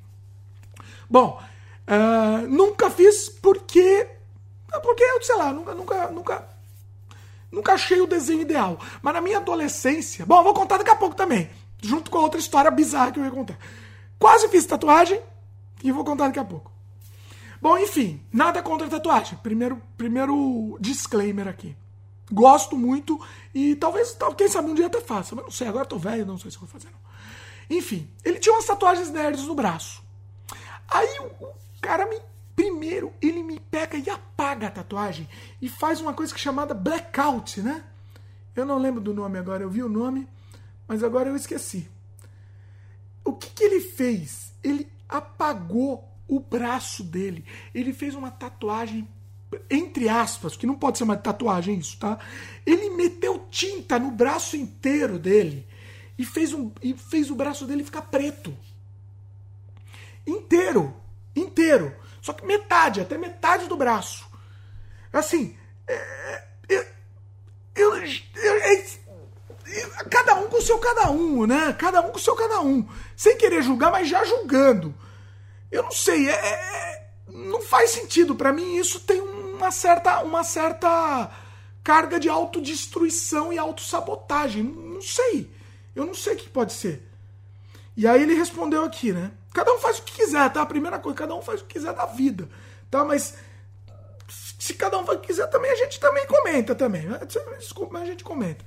Bom, 1.10 1.42
Uh, 1.86 2.46
nunca 2.48 2.90
fiz 2.90 3.28
porque. 3.28 4.08
Porque, 4.82 5.04
sei 5.22 5.36
lá, 5.36 5.52
nunca, 5.52 5.74
nunca, 5.74 6.10
nunca. 6.10 6.48
Nunca 7.50 7.72
achei 7.72 8.00
o 8.00 8.06
desenho 8.06 8.42
ideal. 8.42 8.78
Mas 9.00 9.14
na 9.14 9.20
minha 9.20 9.38
adolescência. 9.38 10.26
Bom, 10.26 10.42
vou 10.42 10.52
contar 10.52 10.78
daqui 10.78 10.90
a 10.90 10.96
pouco 10.96 11.14
também. 11.14 11.48
Junto 11.80 12.10
com 12.10 12.18
outra 12.18 12.40
história 12.40 12.70
bizarra 12.70 13.12
que 13.12 13.18
eu 13.18 13.24
ia 13.24 13.30
contar. 13.30 13.56
Quase 14.18 14.48
fiz 14.48 14.66
tatuagem 14.66 15.20
e 15.82 15.92
vou 15.92 16.04
contar 16.04 16.26
daqui 16.26 16.38
a 16.38 16.44
pouco. 16.44 16.72
Bom, 17.60 17.78
enfim, 17.78 18.20
nada 18.32 18.62
contra 18.62 18.88
tatuagem. 18.88 19.38
Primeiro, 19.42 19.80
primeiro 19.96 20.76
disclaimer 20.80 21.48
aqui. 21.48 21.76
Gosto 22.30 22.76
muito 22.76 23.20
e 23.54 23.76
talvez, 23.76 24.16
quem 24.36 24.48
sabe 24.48 24.70
um 24.70 24.74
dia 24.74 24.86
até 24.86 25.00
faça. 25.00 25.34
Mas 25.34 25.44
não 25.44 25.50
sei, 25.50 25.68
agora 25.68 25.86
tô 25.86 25.96
velho, 25.96 26.26
não 26.26 26.38
sei 26.38 26.50
se 26.50 26.58
vou 26.58 26.68
fazer 26.68 26.88
não. 26.90 27.76
Enfim, 27.76 28.08
ele 28.24 28.38
tinha 28.38 28.54
umas 28.54 28.64
tatuagens 28.64 29.10
nerds 29.10 29.44
no 29.44 29.54
braço. 29.54 30.02
Aí 30.88 31.18
o 31.20 31.46
cara 31.86 32.06
me 32.06 32.20
primeiro 32.56 33.12
ele 33.22 33.42
me 33.42 33.60
pega 33.60 33.96
e 33.96 34.10
apaga 34.10 34.66
a 34.66 34.70
tatuagem 34.70 35.28
e 35.62 35.68
faz 35.68 36.00
uma 36.00 36.12
coisa 36.14 36.34
que 36.34 36.40
é 36.40 36.42
chamada 36.42 36.74
blackout, 36.74 37.60
né? 37.60 37.84
Eu 38.56 38.66
não 38.66 38.78
lembro 38.78 39.00
do 39.00 39.14
nome 39.14 39.38
agora, 39.38 39.62
eu 39.62 39.70
vi 39.70 39.82
o 39.82 39.88
nome, 39.88 40.26
mas 40.88 41.04
agora 41.04 41.28
eu 41.28 41.36
esqueci. 41.36 41.88
O 43.22 43.34
que, 43.34 43.50
que 43.50 43.62
ele 43.62 43.80
fez? 43.80 44.52
Ele 44.64 44.90
apagou 45.08 46.08
o 46.26 46.40
braço 46.40 47.04
dele. 47.04 47.44
Ele 47.74 47.92
fez 47.92 48.14
uma 48.14 48.30
tatuagem 48.30 49.06
entre 49.70 50.08
aspas, 50.08 50.56
que 50.56 50.66
não 50.66 50.74
pode 50.74 50.98
ser 50.98 51.04
uma 51.04 51.16
tatuagem 51.16 51.78
isso, 51.78 51.96
tá? 51.98 52.18
Ele 52.64 52.90
meteu 52.90 53.46
tinta 53.48 53.96
no 53.96 54.10
braço 54.10 54.56
inteiro 54.56 55.20
dele 55.20 55.64
e 56.18 56.24
fez, 56.24 56.52
um, 56.52 56.72
e 56.82 56.94
fez 56.94 57.30
o 57.30 57.34
braço 57.34 57.64
dele 57.64 57.84
ficar 57.84 58.02
preto. 58.02 58.56
Inteiro 60.26 60.92
inteiro. 61.36 61.94
Só 62.20 62.32
que 62.32 62.44
metade, 62.44 63.00
até 63.00 63.16
metade 63.16 63.68
do 63.68 63.76
braço. 63.76 64.26
Assim, 65.12 65.56
é, 65.86 66.44
eu, 66.68 66.84
eu, 68.34 68.56
é, 68.56 68.84
cada 70.10 70.34
um 70.34 70.48
com 70.48 70.56
o 70.56 70.62
seu 70.62 70.78
cada 70.78 71.10
um, 71.10 71.46
né? 71.46 71.74
Cada 71.78 72.00
um 72.00 72.10
com 72.10 72.18
o 72.18 72.20
seu 72.20 72.34
cada 72.34 72.60
um. 72.60 72.88
Sem 73.16 73.36
querer 73.36 73.62
julgar, 73.62 73.92
mas 73.92 74.08
já 74.08 74.24
julgando. 74.24 74.94
Eu 75.70 75.82
não 75.82 75.92
sei, 75.92 76.28
é, 76.28 76.32
é 76.32 77.06
não 77.28 77.60
faz 77.60 77.90
sentido. 77.90 78.34
para 78.34 78.52
mim, 78.52 78.76
isso 78.76 79.00
tem 79.00 79.20
uma 79.20 79.70
certa, 79.70 80.22
uma 80.22 80.44
certa 80.44 81.30
carga 81.82 82.18
de 82.18 82.28
autodestruição 82.28 83.52
e 83.52 83.58
autossabotagem. 83.58 84.62
Não 84.62 85.02
sei. 85.02 85.50
Eu 85.94 86.04
não 86.04 86.14
sei 86.14 86.34
o 86.34 86.36
que 86.36 86.48
pode 86.48 86.72
ser. 86.72 87.02
E 87.96 88.06
aí 88.06 88.22
ele 88.22 88.34
respondeu 88.34 88.84
aqui, 88.84 89.12
né? 89.12 89.32
Cada 89.56 89.72
um 89.72 89.78
faz 89.78 89.98
o 89.98 90.02
que 90.02 90.12
quiser, 90.12 90.52
tá? 90.52 90.60
A 90.60 90.66
primeira 90.66 90.98
coisa, 90.98 91.16
cada 91.16 91.34
um 91.34 91.40
faz 91.40 91.62
o 91.62 91.64
que 91.64 91.72
quiser 91.72 91.94
da 91.94 92.04
vida, 92.04 92.46
tá? 92.90 93.02
Mas 93.02 93.38
se 94.58 94.74
cada 94.74 94.98
um 94.98 95.04
quiser 95.18 95.46
também, 95.46 95.70
a 95.70 95.76
gente 95.76 95.98
também 95.98 96.26
comenta 96.26 96.74
também. 96.74 97.08
Desculpa, 97.58 97.94
mas 97.94 98.02
a 98.02 98.04
gente 98.04 98.22
comenta. 98.22 98.62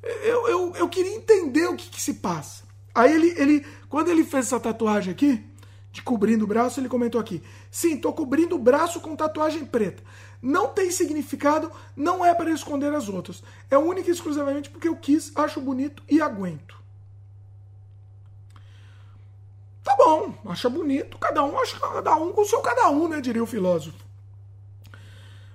Eu, 0.00 0.46
eu, 0.46 0.76
eu 0.76 0.88
queria 0.88 1.16
entender 1.16 1.66
o 1.66 1.74
que, 1.74 1.90
que 1.90 2.00
se 2.00 2.14
passa. 2.14 2.62
Aí 2.94 3.12
ele, 3.12 3.34
ele, 3.36 3.66
quando 3.88 4.12
ele 4.12 4.22
fez 4.22 4.46
essa 4.46 4.60
tatuagem 4.60 5.12
aqui, 5.12 5.44
de 5.90 6.02
cobrindo 6.02 6.44
o 6.44 6.46
braço, 6.46 6.78
ele 6.78 6.88
comentou 6.88 7.20
aqui: 7.20 7.42
Sim, 7.68 7.96
tô 7.96 8.12
cobrindo 8.12 8.54
o 8.54 8.60
braço 8.60 9.00
com 9.00 9.16
tatuagem 9.16 9.64
preta. 9.64 10.04
Não 10.40 10.68
tem 10.68 10.92
significado, 10.92 11.68
não 11.96 12.24
é 12.24 12.32
para 12.32 12.52
esconder 12.52 12.94
as 12.94 13.08
outras. 13.08 13.42
É 13.68 13.76
única 13.76 14.08
e 14.08 14.12
exclusivamente 14.12 14.70
porque 14.70 14.86
eu 14.86 14.94
quis, 14.94 15.32
acho 15.34 15.60
bonito 15.60 16.00
e 16.08 16.20
aguento. 16.20 16.78
Tá 19.88 19.96
bom, 20.08 20.34
acha 20.46 20.68
bonito, 20.70 21.18
cada 21.18 21.44
um 21.44 21.58
acha 21.58 21.78
cada 21.78 22.16
um 22.16 22.32
com 22.32 22.40
o 22.40 22.46
seu 22.46 22.60
cada 22.60 22.88
um, 22.88 23.08
né? 23.08 23.20
Diria 23.20 23.42
o 23.42 23.46
filósofo. 23.46 23.98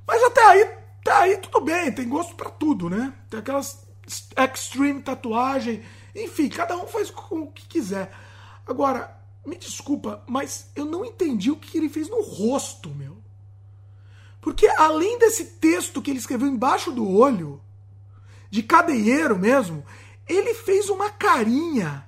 Mas 0.06 0.22
até 0.24 0.46
aí, 0.46 0.62
até 1.02 1.12
aí 1.12 1.38
tudo 1.38 1.62
bem, 1.62 1.92
tem 1.92 2.08
gosto 2.08 2.36
para 2.36 2.50
tudo, 2.50 2.90
né? 2.90 3.14
Tem 3.30 3.40
aquelas 3.40 3.84
extreme 4.54 5.02
tatuagem, 5.02 5.82
enfim, 6.14 6.50
cada 6.50 6.76
um 6.78 6.86
faz 6.86 7.12
o 7.32 7.48
que 7.48 7.66
quiser. 7.68 8.14
Agora, 8.68 9.20
me 9.46 9.58
desculpa, 9.58 10.24
mas 10.28 10.70
eu 10.76 10.86
não 10.86 11.04
entendi 11.04 11.50
o 11.50 11.58
que 11.58 11.78
ele 11.78 11.90
fez 11.90 12.10
no 12.10 12.22
rosto, 12.22 12.90
meu. 12.90 13.18
Porque 14.40 14.68
além 14.68 15.18
desse 15.18 15.46
texto 15.46 16.02
que 16.02 16.12
ele 16.12 16.20
escreveu 16.20 16.48
embaixo 16.48 16.92
do 16.92 17.10
olho, 17.10 17.62
de 18.50 18.62
cadeieiro 18.62 19.40
mesmo, 19.40 19.86
ele 20.28 20.54
fez 20.54 20.90
uma 20.90 21.10
carinha 21.10 22.06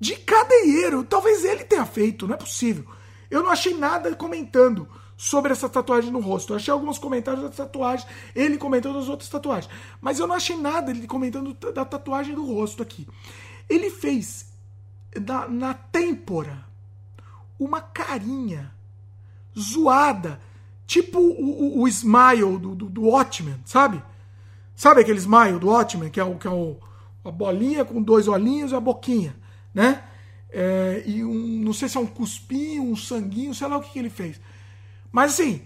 de 0.00 0.16
cadeieiro. 0.16 1.04
Talvez 1.04 1.44
ele 1.44 1.62
tenha 1.64 1.86
feito, 1.86 2.26
não 2.26 2.34
é 2.34 2.38
possível. 2.38 2.84
Eu 3.30 3.42
não 3.42 3.50
achei 3.50 3.74
nada 3.74 4.12
comentando 4.16 4.88
sobre 5.16 5.52
essa 5.52 5.68
tatuagem 5.68 6.10
no 6.10 6.20
rosto. 6.20 6.52
Eu 6.52 6.56
achei 6.56 6.72
alguns 6.72 6.98
comentários 6.98 7.44
da 7.44 7.50
tatuagem, 7.50 8.06
ele 8.34 8.58
comentando 8.58 8.98
das 8.98 9.08
outras 9.08 9.28
tatuagens. 9.28 9.72
Mas 10.00 10.18
eu 10.18 10.26
não 10.26 10.34
achei 10.34 10.56
nada 10.56 10.90
ele 10.90 11.06
comentando 11.06 11.54
da 11.72 11.84
tatuagem 11.84 12.34
do 12.34 12.44
rosto 12.44 12.82
aqui. 12.82 13.06
Ele 13.68 13.90
fez 13.90 14.46
na, 15.14 15.46
na 15.46 15.74
têmpora 15.74 16.64
uma 17.58 17.80
carinha 17.80 18.72
zoada 19.56 20.40
Tipo 20.90 21.20
o, 21.20 21.78
o, 21.78 21.82
o 21.82 21.88
smile 21.88 22.58
do, 22.58 22.74
do, 22.74 22.86
do 22.86 23.02
Watchmen, 23.02 23.54
sabe? 23.64 24.02
Sabe 24.74 25.02
aquele 25.02 25.20
smile 25.20 25.56
do 25.56 25.68
Watchmen, 25.68 26.10
que 26.10 26.18
é, 26.18 26.24
o, 26.24 26.34
que 26.34 26.48
é 26.48 26.50
o, 26.50 26.78
a 27.24 27.30
bolinha 27.30 27.84
com 27.84 28.02
dois 28.02 28.26
olhinhos 28.26 28.72
e 28.72 28.74
a 28.74 28.80
boquinha, 28.80 29.36
né? 29.74 30.02
É, 30.50 31.02
e 31.06 31.24
um, 31.24 31.60
não 31.60 31.72
sei 31.72 31.88
se 31.88 31.96
é 31.96 32.00
um 32.00 32.06
cuspinho, 32.06 32.82
um 32.82 32.96
sanguinho, 32.96 33.54
sei 33.54 33.68
lá 33.68 33.76
o 33.76 33.80
que, 33.80 33.92
que 33.92 33.98
ele 33.98 34.10
fez. 34.10 34.40
Mas 35.12 35.32
assim, 35.32 35.62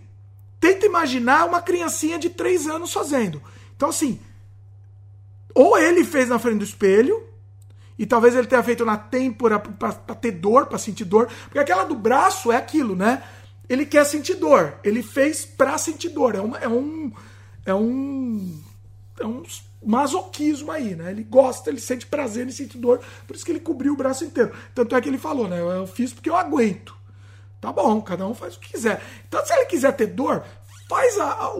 tenta 0.60 0.86
imaginar 0.86 1.46
uma 1.46 1.62
criancinha 1.62 2.18
de 2.18 2.30
três 2.30 2.66
anos 2.66 2.92
fazendo. 2.92 3.42
Então, 3.76 3.88
assim, 3.88 4.20
ou 5.54 5.78
ele 5.78 6.04
fez 6.04 6.28
na 6.28 6.38
frente 6.38 6.58
do 6.58 6.64
espelho, 6.64 7.22
e 7.98 8.04
talvez 8.04 8.34
ele 8.34 8.46
tenha 8.46 8.62
feito 8.62 8.84
na 8.84 8.96
têmpora 8.96 9.58
para 9.58 9.92
ter 9.92 10.32
dor, 10.32 10.66
para 10.66 10.78
sentir 10.78 11.04
dor, 11.04 11.28
porque 11.44 11.58
aquela 11.58 11.84
do 11.84 11.94
braço 11.94 12.50
é 12.50 12.56
aquilo, 12.56 12.96
né? 12.96 13.22
ele 13.68 13.86
quer 13.86 14.04
sentir 14.04 14.34
dor. 14.34 14.78
Ele 14.84 15.02
fez 15.02 15.44
pra 15.44 15.78
sentir 15.78 16.10
dor. 16.10 16.34
É, 16.34 16.40
uma, 16.40 16.58
é 16.58 16.68
um. 16.68 17.12
É 17.64 17.74
um. 17.74 18.62
É 19.18 19.26
um 19.26 19.42
masoquismo 19.84 20.70
aí, 20.70 20.94
né? 20.94 21.10
Ele 21.10 21.24
gosta, 21.24 21.70
ele 21.70 21.80
sente 21.80 22.06
prazer, 22.06 22.42
ele 22.42 22.52
sente 22.52 22.78
dor, 22.78 23.00
por 23.26 23.36
isso 23.36 23.44
que 23.44 23.52
ele 23.52 23.60
cobriu 23.60 23.92
o 23.92 23.96
braço 23.96 24.24
inteiro. 24.24 24.52
Tanto 24.74 24.94
é 24.94 25.00
que 25.00 25.08
ele 25.08 25.18
falou, 25.18 25.48
né? 25.48 25.60
Eu 25.60 25.86
fiz 25.86 26.12
porque 26.12 26.30
eu 26.30 26.36
aguento. 26.36 26.96
Tá 27.60 27.72
bom, 27.72 28.00
cada 28.02 28.26
um 28.26 28.34
faz 28.34 28.56
o 28.56 28.60
que 28.60 28.72
quiser. 28.72 29.02
Então, 29.26 29.44
se 29.44 29.52
ele 29.52 29.66
quiser 29.66 29.92
ter 29.92 30.08
dor, 30.08 30.44
faz 30.88 31.18
a, 31.18 31.30
a, 31.30 31.52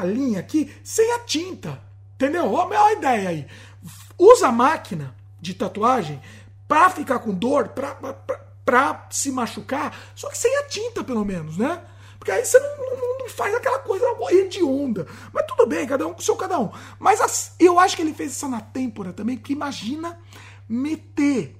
a 0.00 0.04
linha 0.04 0.40
aqui 0.40 0.72
sem 0.84 1.12
a 1.12 1.18
tinta. 1.20 1.80
Entendeu? 2.14 2.52
Olha 2.52 2.80
a 2.80 2.92
ideia 2.92 3.28
aí. 3.30 3.46
Usa 4.18 4.48
a 4.48 4.52
máquina 4.52 5.14
de 5.40 5.54
tatuagem 5.54 6.20
para 6.68 6.90
ficar 6.90 7.18
com 7.18 7.32
dor, 7.34 7.68
pra, 7.68 7.94
pra, 7.94 8.12
pra 8.12 8.50
pra 8.70 9.08
se 9.10 9.32
machucar, 9.32 9.92
só 10.14 10.28
que 10.28 10.38
sem 10.38 10.56
a 10.58 10.62
tinta, 10.68 11.02
pelo 11.02 11.24
menos, 11.24 11.56
né? 11.58 11.82
Porque 12.20 12.30
aí 12.30 12.44
você 12.44 12.60
não, 12.60 12.76
não, 12.76 13.18
não 13.20 13.28
faz 13.30 13.54
aquela 13.54 13.78
coisa 13.78 14.04
hedionda. 14.30 15.06
Mas 15.32 15.46
tudo 15.46 15.66
bem, 15.66 15.86
cada 15.86 16.06
um 16.06 16.12
com 16.12 16.20
o 16.20 16.22
seu 16.22 16.36
cada 16.36 16.60
um. 16.60 16.70
Mas 16.98 17.18
as, 17.18 17.54
eu 17.58 17.80
acho 17.80 17.96
que 17.96 18.02
ele 18.02 18.12
fez 18.12 18.32
isso 18.32 18.46
na 18.46 18.60
têmpora 18.60 19.10
também, 19.10 19.38
porque 19.38 19.54
imagina 19.54 20.20
meter. 20.68 21.56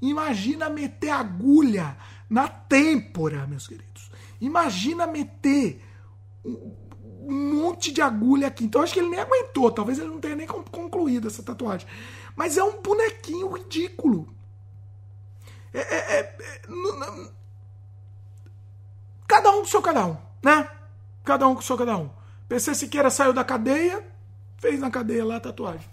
Imagina 0.00 0.70
meter 0.70 1.10
agulha 1.10 1.96
na 2.30 2.46
têmpora, 2.46 3.48
meus 3.48 3.66
queridos. 3.66 4.10
Imagina 4.40 5.08
meter 5.08 5.82
um, 6.44 6.72
monte 7.28 7.90
de 7.90 8.00
agulha 8.00 8.46
aqui. 8.46 8.64
Então 8.64 8.80
acho 8.80 8.92
que 8.92 9.00
ele 9.00 9.08
nem 9.08 9.20
aguentou. 9.20 9.72
Talvez 9.72 9.98
ele 9.98 10.08
não 10.08 10.20
tenha 10.20 10.36
nem 10.36 10.46
concluído 10.46 11.26
essa 11.26 11.42
tatuagem. 11.42 11.88
Mas 12.36 12.56
é 12.56 12.62
um 12.62 12.80
bonequinho 12.80 13.50
ridículo. 13.52 14.32
É, 15.72 15.80
é, 15.80 16.20
é, 16.20 16.62
cada 19.26 19.50
um 19.50 19.60
com 19.60 19.66
seu 19.66 19.82
cada 19.82 20.06
um, 20.06 20.16
né? 20.42 20.68
Cada 21.24 21.46
um 21.48 21.54
com 21.54 21.62
seu 21.62 21.76
cada 21.76 21.96
um. 21.96 22.10
PC 22.48 22.74
Siqueira 22.74 23.10
saiu 23.10 23.32
da 23.32 23.44
cadeia, 23.44 24.04
fez 24.58 24.80
na 24.80 24.90
cadeia 24.90 25.24
lá 25.24 25.36
a 25.36 25.40
tatuagem. 25.40 25.88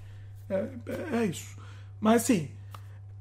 É, 0.49 0.67
é, 0.87 1.17
é 1.21 1.25
isso. 1.25 1.57
Mas 1.99 2.23
assim, 2.23 2.51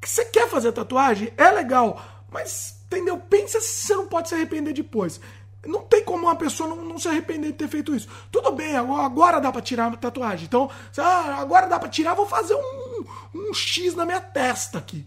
você 0.03 0.25
quer 0.25 0.49
fazer 0.49 0.73
tatuagem? 0.73 1.33
É 1.37 1.51
legal, 1.51 2.03
mas 2.31 2.81
entendeu? 2.87 3.19
Pensa 3.19 3.61
se 3.61 3.87
você 3.87 3.95
não 3.95 4.09
pode 4.09 4.29
se 4.29 4.35
arrepender 4.35 4.75
depois. 4.75 5.21
Não 5.65 5.83
tem 5.83 6.03
como 6.03 6.25
uma 6.27 6.37
pessoa 6.37 6.71
não, 6.71 6.85
não 6.85 6.99
se 6.99 7.07
arrepender 7.07 7.53
de 7.53 7.59
ter 7.59 7.69
feito 7.69 7.95
isso. 7.95 8.09
Tudo 8.33 8.51
bem, 8.53 8.77
agora, 8.77 9.05
agora 9.05 9.41
dá 9.41 9.53
para 9.53 9.61
tirar 9.61 9.93
a 9.93 9.97
tatuagem. 9.97 10.47
Então, 10.47 10.71
ah, 10.97 11.37
agora 11.39 11.67
dá 11.67 11.79
para 11.79 11.89
tirar, 11.89 12.15
vou 12.15 12.27
fazer 12.27 12.55
um, 12.55 13.05
um 13.35 13.55
X 13.55 13.95
na 13.95 14.07
minha 14.07 14.21
testa 14.21 14.79
aqui. 14.79 15.07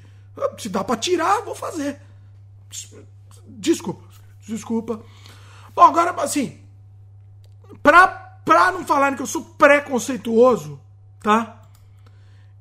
Se 0.60 0.70
dá 0.70 0.84
para 0.84 0.96
tirar, 0.98 1.42
vou 1.42 1.56
fazer. 1.56 2.00
Desculpa, 3.48 4.04
desculpa. 4.48 5.02
Bom, 5.76 5.82
agora, 5.82 6.12
assim, 6.22 6.60
pra, 7.82 8.08
pra 8.08 8.72
não 8.72 8.86
falarem 8.86 9.16
que 9.16 9.22
eu 9.22 9.28
sou 9.28 9.44
preconceituoso, 9.44 10.80
tá? 11.22 11.62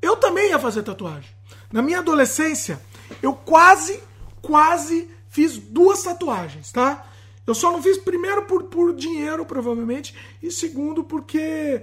Eu 0.01 0.17
também 0.17 0.51
ia 0.51 0.59
fazer 0.59 0.83
tatuagem. 0.83 1.31
Na 1.73 1.83
minha 1.83 1.99
adolescência, 1.99 2.81
eu 3.23 3.35
quase, 3.35 4.03
quase 4.41 5.09
fiz 5.29 5.57
duas 5.59 6.03
tatuagens, 6.03 6.73
tá? 6.73 7.07
Eu 7.47 7.55
só 7.55 7.73
não 7.73 7.83
fiz 7.83 7.99
primeiro 7.99 8.45
por, 8.45 8.65
por 8.65 8.95
dinheiro, 8.95 9.45
provavelmente, 9.45 10.15
e 10.43 10.51
segundo 10.51 11.03
porque 11.03 11.83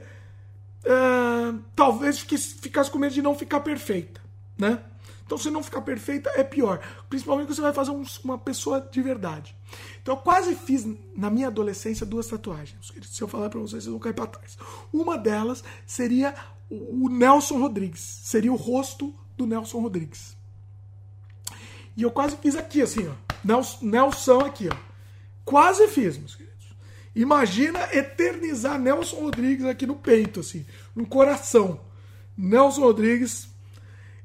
é, 0.84 1.54
talvez 1.76 2.20
ficasse 2.20 2.90
com 2.90 2.98
medo 2.98 3.14
de 3.14 3.22
não 3.22 3.36
ficar 3.36 3.60
perfeita, 3.60 4.22
né? 4.58 4.80
Então, 5.30 5.38
se 5.38 5.52
não 5.52 5.62
ficar 5.62 5.82
perfeita, 5.82 6.32
é 6.34 6.44
pior. 6.44 6.80
Principalmente 7.08 7.46
quando 7.46 7.56
você 7.56 7.62
vai 7.62 7.72
fazer 7.72 7.92
um, 7.92 8.04
uma 8.24 8.36
pessoa 8.36 8.82
de 8.82 9.00
verdade. 9.00 9.56
Então, 10.02 10.16
eu 10.16 10.22
quase 10.22 10.56
fiz, 10.56 10.88
na 11.16 11.30
minha 11.30 11.50
adolescência, 11.50 12.04
duas 12.04 12.26
tatuagens. 12.26 12.92
Se 13.04 13.22
eu 13.22 13.28
falar 13.28 13.48
para 13.48 13.60
vocês, 13.60 13.84
vocês 13.84 13.92
vão 13.92 14.00
cair 14.00 14.14
para 14.14 14.26
trás. 14.26 14.58
Uma 14.92 15.20
delas 15.20 15.64
seria 15.86 16.34
o 16.68 17.08
Nelson 17.10 17.60
Rodrigues. 17.60 18.02
Seria 18.24 18.52
o 18.52 18.56
rosto 18.56 19.14
do 19.38 19.46
Nelson 19.46 19.80
Rodrigues. 19.80 20.36
E 21.96 22.02
eu 22.02 22.10
quase 22.10 22.36
fiz 22.38 22.56
aqui, 22.56 22.82
assim, 22.82 23.08
ó. 23.08 23.14
Nelson, 23.84 24.40
aqui, 24.40 24.68
ó. 24.68 24.76
Quase 25.46 25.88
fiz, 25.90 26.18
meus 26.18 26.34
queridos. 26.34 26.76
Imagina 27.16 27.88
eternizar 27.94 28.80
Nelson 28.80 29.18
Rodrigues 29.18 29.68
aqui 29.68 29.86
no 29.86 29.96
peito, 29.96 30.40
assim, 30.40 30.66
no 30.96 31.06
coração. 31.06 31.82
Nelson 32.36 32.82
Rodrigues 32.82 33.48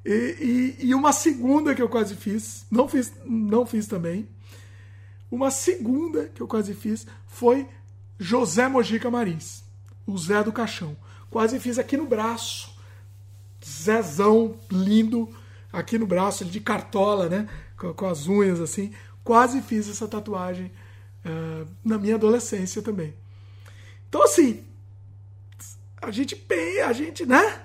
e, 0.04 0.76
e, 0.80 0.86
e, 0.88 0.94
uma 0.94 1.12
segunda 1.12 1.74
que 1.74 1.80
eu 1.80 1.88
quase 1.88 2.14
fiz, 2.14 2.66
não 2.70 2.86
fiz, 2.86 3.12
não 3.24 3.64
fiz 3.64 3.86
também. 3.86 4.28
Uma 5.30 5.50
segunda 5.50 6.28
que 6.34 6.40
eu 6.40 6.46
quase 6.46 6.74
fiz 6.74 7.06
foi 7.26 7.66
José 8.18 8.68
Mojica 8.68 9.10
Marins, 9.10 9.64
o 10.06 10.16
Zé 10.18 10.42
do 10.42 10.52
Caixão. 10.52 10.96
Quase 11.30 11.58
fiz 11.58 11.78
aqui 11.78 11.96
no 11.96 12.06
braço. 12.06 12.72
Zezão 13.64 14.56
lindo 14.70 15.34
aqui 15.72 15.98
no 15.98 16.06
braço, 16.06 16.42
ele 16.42 16.50
de 16.50 16.60
cartola, 16.60 17.28
né? 17.28 17.48
Com, 17.76 17.94
com 17.94 18.06
as 18.06 18.28
unhas 18.28 18.60
assim. 18.60 18.92
Quase 19.24 19.62
fiz 19.62 19.88
essa 19.88 20.06
tatuagem 20.06 20.70
uh, 21.24 21.66
na 21.82 21.96
minha 21.96 22.16
adolescência 22.16 22.82
também. 22.82 23.14
Então, 24.08 24.22
assim, 24.22 24.62
a 26.00 26.10
gente 26.10 26.40
a 26.84 26.92
gente, 26.92 27.24
né? 27.24 27.62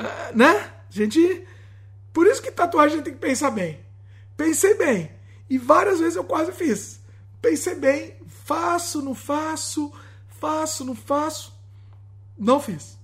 Uh, 0.00 0.36
né? 0.36 0.77
A 0.88 0.92
gente. 0.92 1.46
Por 2.12 2.26
isso 2.26 2.42
que 2.42 2.50
tatuagem 2.50 3.02
tem 3.02 3.12
que 3.12 3.18
pensar 3.20 3.50
bem. 3.50 3.80
Pensei 4.36 4.74
bem. 4.74 5.10
E 5.48 5.58
várias 5.58 6.00
vezes 6.00 6.16
eu 6.16 6.24
quase 6.24 6.52
fiz. 6.52 7.00
Pensei 7.40 7.74
bem, 7.74 8.16
faço, 8.26 9.00
não 9.00 9.14
faço, 9.14 9.92
faço, 10.28 10.84
não 10.84 10.94
faço. 10.94 11.54
Não 12.36 12.60
fiz. 12.60 12.98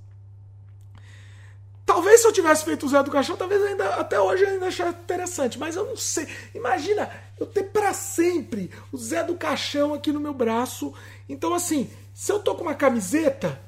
Talvez 1.86 2.20
se 2.20 2.26
eu 2.26 2.32
tivesse 2.32 2.64
feito 2.64 2.86
o 2.86 2.88
Zé 2.88 3.02
do 3.02 3.10
Caixão, 3.10 3.36
talvez 3.36 3.62
ainda 3.62 3.96
até 3.96 4.18
hoje 4.18 4.42
eu 4.42 4.48
ainda 4.48 4.66
achasse 4.66 4.98
interessante, 4.98 5.58
mas 5.58 5.76
eu 5.76 5.84
não 5.84 5.96
sei. 5.96 6.26
Imagina 6.54 7.10
eu 7.38 7.46
ter 7.46 7.64
para 7.64 7.92
sempre 7.92 8.70
o 8.90 8.96
Zé 8.96 9.22
do 9.22 9.34
Caixão 9.34 9.92
aqui 9.92 10.10
no 10.10 10.20
meu 10.20 10.32
braço. 10.32 10.94
Então 11.28 11.52
assim, 11.52 11.90
se 12.14 12.32
eu 12.32 12.38
tô 12.38 12.54
com 12.54 12.62
uma 12.62 12.74
camiseta, 12.74 13.60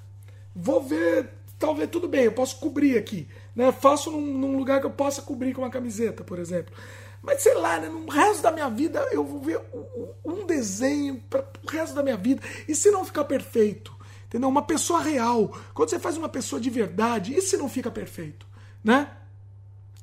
vou 0.55 0.83
ver, 0.83 1.29
talvez 1.59 1.91
tudo 1.91 2.09
bem, 2.09 2.25
eu 2.25 2.33
posso 2.33 2.59
cobrir 2.59 2.97
aqui, 2.97 3.29
né? 3.57 3.73
Faço 3.73 4.11
num, 4.11 4.21
num 4.21 4.57
lugar 4.59 4.81
que 4.81 4.87
eu 4.87 4.91
possa 4.91 5.23
cobrir 5.23 5.55
com 5.55 5.63
uma 5.63 5.71
camiseta, 5.71 6.23
por 6.23 6.39
exemplo. 6.39 6.75
Mas 7.23 7.43
sei 7.43 7.55
lá, 7.55 7.81
né? 7.81 7.89
no 7.89 8.09
resto 8.09 8.43
da 8.43 8.53
minha 8.53 8.69
vida 8.69 9.01
eu 9.11 9.25
vou 9.25 9.41
ver 9.41 9.59
um, 9.73 10.43
um 10.43 10.47
desenho 10.47 11.21
para 11.31 11.45
o 11.65 11.71
resto 11.71 11.95
da 11.95 12.03
minha 12.03 12.17
vida. 12.17 12.43
E 12.69 12.75
se 12.75 12.91
não 12.91 13.05
ficar 13.05 13.25
perfeito? 13.25 13.97
Entendeu? 14.27 14.49
Uma 14.49 14.63
pessoa 14.63 15.01
real. 15.01 15.49
Quando 15.73 15.89
você 15.89 15.99
faz 15.99 16.17
uma 16.17 16.29
pessoa 16.29 16.61
de 16.61 16.69
verdade, 16.69 17.35
e 17.35 17.41
se 17.41 17.57
não 17.57 17.69
fica 17.69 17.91
perfeito? 17.91 18.47
Né? 18.85 19.09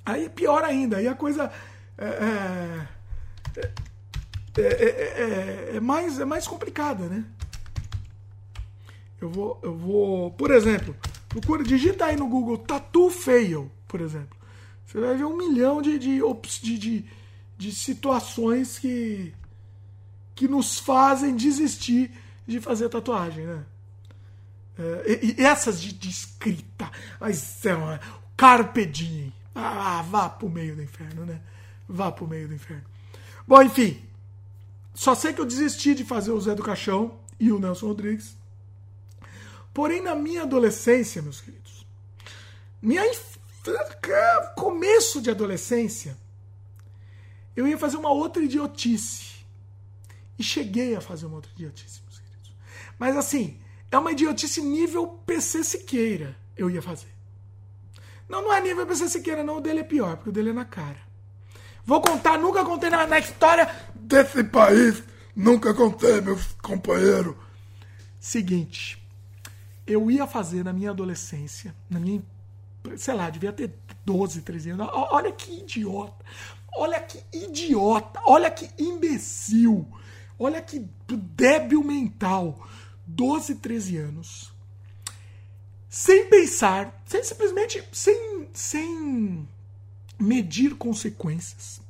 Aí 0.06 0.26
é 0.26 0.30
pior 0.30 0.64
ainda. 0.64 0.98
Aí 0.98 1.08
a 1.08 1.16
coisa 1.16 1.52
é, 1.98 2.88
é, 4.58 4.62
é, 4.62 5.76
é, 5.76 5.80
mais, 5.80 6.20
é 6.20 6.26
mais 6.26 6.48
complicada, 6.48 7.06
né? 7.06 7.24
Eu 9.22 9.30
vou, 9.30 9.60
eu 9.62 9.74
vou, 9.74 10.32
por 10.32 10.52
exemplo, 10.52 10.96
procura, 11.42 11.64
digita 11.64 12.06
aí 12.06 12.16
no 12.16 12.28
Google 12.28 12.58
Tattoo 12.58 13.10
Fail, 13.10 13.72
por 13.88 14.02
exemplo. 14.02 14.38
Você 14.86 15.00
vai 15.00 15.16
ver 15.16 15.26
um 15.26 15.38
milhão 15.38 15.82
de, 15.82 15.98
de, 15.98 16.20
de, 16.62 16.78
de, 16.78 17.06
de 17.58 17.72
situações 17.72 18.78
que, 18.78 19.34
que 20.36 20.48
nos 20.48 20.80
fazem 20.80 21.36
desistir 21.36 22.12
de 22.46 22.60
fazer 22.60 22.90
tatuagem, 22.90 23.46
né? 23.46 23.66
É, 24.78 25.20
e, 25.24 25.36
e, 25.40 25.44
essas 25.44 25.82
de, 25.82 25.94
de 25.94 26.10
escrita, 26.10 26.92
mas 27.20 27.66
é 27.66 27.76
uma, 27.76 28.00
carpe 28.36 28.86
diem. 28.86 29.34
Ah, 29.56 30.04
vá 30.08 30.30
pro 30.30 30.50
meio 30.50 30.76
do 30.76 30.84
inferno, 30.84 31.26
né? 31.26 31.40
Vá 31.88 32.12
pro 32.12 32.28
meio 32.28 32.48
do 32.48 32.54
inferno. 32.54 32.84
Bom, 33.48 33.62
enfim. 33.62 34.02
Só 34.94 35.16
sei 35.16 35.34
que 35.34 35.42
eu 35.42 35.46
desisti 35.46 35.96
de 35.96 36.04
fazer 36.04 36.32
o 36.32 36.42
Zé 36.42 36.54
do 36.54 36.64
Caixão 36.64 37.20
e 37.40 37.52
o 37.52 37.60
Nelson 37.60 37.88
Rodrigues. 37.88 38.36
Porém, 39.74 40.02
na 40.02 40.14
minha 40.14 40.44
adolescência, 40.44 41.22
meus 41.22 41.42
queridos, 41.42 41.86
minha 42.82 43.06
inf 43.08 43.34
começo 44.56 45.22
de 45.22 45.30
adolescência, 45.30 46.18
eu 47.56 47.68
ia 47.68 47.78
fazer 47.78 47.98
uma 47.98 48.12
outra 48.12 48.44
idiotice. 48.44 49.34
E 50.38 50.44
cheguei 50.44 50.96
a 50.96 51.02
fazer 51.02 51.26
uma 51.26 51.36
outra 51.36 51.52
idiotice, 51.52 52.02
meus 52.04 52.20
queridos. 52.20 52.52
Mas 53.00 53.16
assim, 53.16 53.60
é 53.90 53.98
uma 53.98 54.12
idiotice 54.12 54.62
nível 54.62 55.08
PC 55.26 55.64
Siqueira, 55.64 56.36
eu 56.58 56.70
ia 56.70 56.82
fazer. 56.82 57.14
Não, 58.28 58.42
não 58.42 58.54
é 58.54 58.60
nível 58.60 58.86
PC 58.86 59.10
Siqueira, 59.10 59.44
não. 59.44 59.58
O 59.58 59.62
dele 59.62 59.80
é 59.82 59.84
pior, 59.84 60.16
porque 60.18 60.30
o 60.30 60.34
dele 60.34 60.50
é 60.50 60.54
na 60.54 60.66
cara. 60.66 61.02
Vou 61.86 62.02
contar, 62.02 62.38
nunca 62.38 62.64
contei 62.64 62.90
na, 62.90 63.06
na 63.06 63.20
história 63.20 63.70
desse 63.94 64.44
país. 64.44 65.04
Nunca 65.36 65.74
contei, 65.74 66.22
meu 66.22 66.40
companheiro. 66.62 67.38
Seguinte, 68.20 69.03
eu 69.86 70.10
ia 70.10 70.26
fazer 70.26 70.64
na 70.64 70.74
minha 70.74 70.92
adolescência, 70.92 71.76
na 71.90 72.00
minha 72.00 72.24
sei 72.98 73.14
lá, 73.14 73.30
devia 73.30 73.54
ter 73.54 73.74
12, 74.06 74.42
13 74.42 74.72
anos. 74.72 74.90
Olha 74.92 75.32
que 75.32 75.60
idiota. 75.60 76.26
Olha 76.76 77.00
que 77.00 77.24
idiota. 77.32 78.20
Olha 78.26 78.52
que 78.52 78.70
imbecil. 78.82 79.88
Olha 80.38 80.62
que 80.62 80.86
débil 81.08 81.84
mental. 81.84 82.68
12, 83.06 83.56
13 83.56 83.98
anos. 83.98 84.54
Sem 85.90 86.28
pensar, 86.28 87.04
sem 87.06 87.24
simplesmente 87.24 87.84
sem, 87.92 88.50
sem 88.52 89.48
medir 90.20 90.76
consequências. 90.76 91.82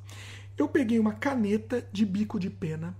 Eu 0.58 0.68
peguei 0.68 1.00
uma 1.00 1.14
caneta 1.14 1.88
de 1.92 2.06
bico 2.06 2.40
de 2.40 2.50
pena. 2.50 2.96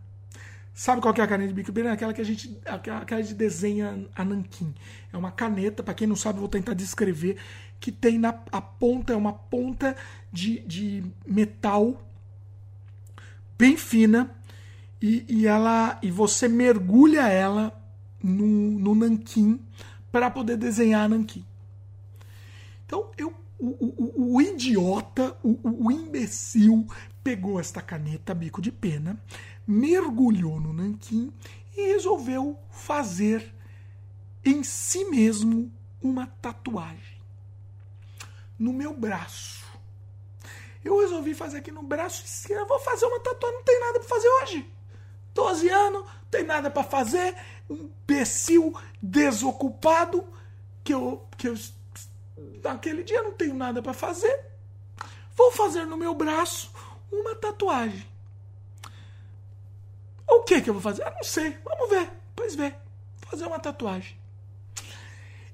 Sabe 0.74 1.02
qual 1.02 1.14
que 1.14 1.22
é 1.22 1.24
a 1.24 1.28
caneta 1.28 1.50
de 1.50 1.54
bico 1.54 1.72
de 1.72 1.74
pena? 1.74 1.94
Aquela 1.94 2.14
que 2.14 2.22
a 2.22 2.24
gente, 2.24 2.58
aquela 2.66 3.22
de 3.22 3.34
desenha 3.34 4.08
a 4.16 4.26
nanquim. 4.26 4.74
É 5.12 5.18
uma 5.18 5.32
caneta, 5.32 5.84
para 5.84 5.94
quem 5.94 6.08
não 6.08 6.16
sabe, 6.16 6.40
vou 6.40 6.48
tentar 6.48 6.74
descrever 6.74 7.38
que 7.80 7.92
tem 7.92 8.18
na 8.18 8.30
a 8.52 8.62
ponta, 8.62 9.14
é 9.14 9.16
uma 9.16 9.34
ponta 9.34 9.96
de, 10.32 10.60
de 10.62 11.04
metal 11.28 12.02
bem 13.58 13.78
fina 13.78 14.32
e, 15.02 15.26
e, 15.28 15.48
ela 15.48 16.00
e 16.02 16.10
você 16.10 16.48
mergulha 16.48 17.28
ela 17.28 17.78
no, 18.24 18.80
no 18.80 18.96
nanquim 18.96 19.60
para 20.12 20.32
poder 20.32 20.58
desenhar 20.58 21.10
nanquim. 21.10 21.46
Então 22.86 23.12
eu 23.18 23.34
o, 23.60 23.68
o, 23.80 24.36
o 24.36 24.42
idiota, 24.42 25.38
o, 25.42 25.86
o 25.86 25.92
imbecil 25.92 26.86
pegou 27.24 27.60
esta 27.60 27.82
caneta 27.82 28.34
bico 28.34 28.62
de 28.62 28.72
pena, 28.72 29.18
mergulhou 29.66 30.60
no 30.60 30.74
nanquim 30.74 31.32
e 31.76 31.94
resolveu 31.94 32.60
fazer 32.70 33.54
em 34.44 34.64
si 34.64 35.06
mesmo 35.06 35.72
uma 36.02 36.28
tatuagem 36.28 37.22
no 38.60 38.74
meu 38.74 38.94
braço. 38.94 39.64
Eu 40.84 41.00
resolvi 41.00 41.34
fazer 41.34 41.60
aqui 41.60 41.72
no 41.72 41.82
braço 41.82 42.24
esquerdo. 42.26 42.68
Vou 42.68 42.80
fazer 42.80 43.06
uma 43.06 43.20
tatuagem, 43.20 43.58
não 43.58 43.64
tem 43.64 43.80
nada 43.80 44.00
para 44.00 44.10
fazer 44.10 44.28
hoje. 44.28 44.72
12 45.34 45.70
anos, 45.70 46.06
tem 46.30 46.44
nada 46.44 46.70
para 46.70 46.84
fazer. 46.84 47.36
Um 47.70 47.90
imbecil 48.14 48.74
desocupado 49.02 50.28
que 50.84 50.94
eu, 50.94 51.26
que 51.38 51.48
eu 51.48 51.56
naquele 52.64 53.04
dia 53.04 53.22
não 53.24 53.32
tenho 53.32 53.54
nada 53.54 53.82
para 53.82 53.94
fazer. 53.94 54.46
Vou 55.36 55.52
fazer 55.52 55.86
no 55.86 55.98
meu 55.98 56.14
braço 56.14 56.72
uma 57.12 57.36
tatuagem. 57.36 58.13
O 60.36 60.44
que 60.44 60.62
que 60.62 60.70
eu 60.70 60.74
vou 60.74 60.82
fazer? 60.82 61.04
Eu 61.04 61.12
não 61.12 61.24
sei. 61.24 61.58
Vamos 61.64 61.90
ver. 61.90 62.10
Pois 62.36 62.56
ver. 62.56 62.76
Vou 63.22 63.30
fazer 63.30 63.46
uma 63.46 63.60
tatuagem. 63.60 64.18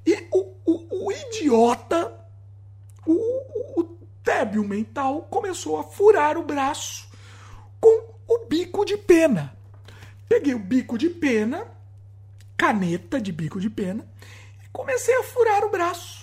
E 0.05 0.27
o, 0.31 0.53
o, 0.65 1.05
o 1.05 1.11
idiota 1.11 2.19
o, 3.05 3.81
o 3.81 3.97
débil 4.23 4.63
mental 4.63 5.21
começou 5.23 5.79
a 5.79 5.83
furar 5.83 6.37
o 6.37 6.43
braço 6.43 7.09
com 7.79 8.13
o 8.27 8.45
bico 8.45 8.85
de 8.85 8.97
pena. 8.97 9.55
Peguei 10.27 10.53
o 10.53 10.59
bico 10.59 10.97
de 10.97 11.09
pena, 11.09 11.67
caneta 12.55 13.19
de 13.19 13.31
bico 13.31 13.59
de 13.59 13.69
pena, 13.69 14.07
e 14.63 14.67
comecei 14.71 15.15
a 15.15 15.23
furar 15.23 15.63
o 15.63 15.71
braço. 15.71 16.18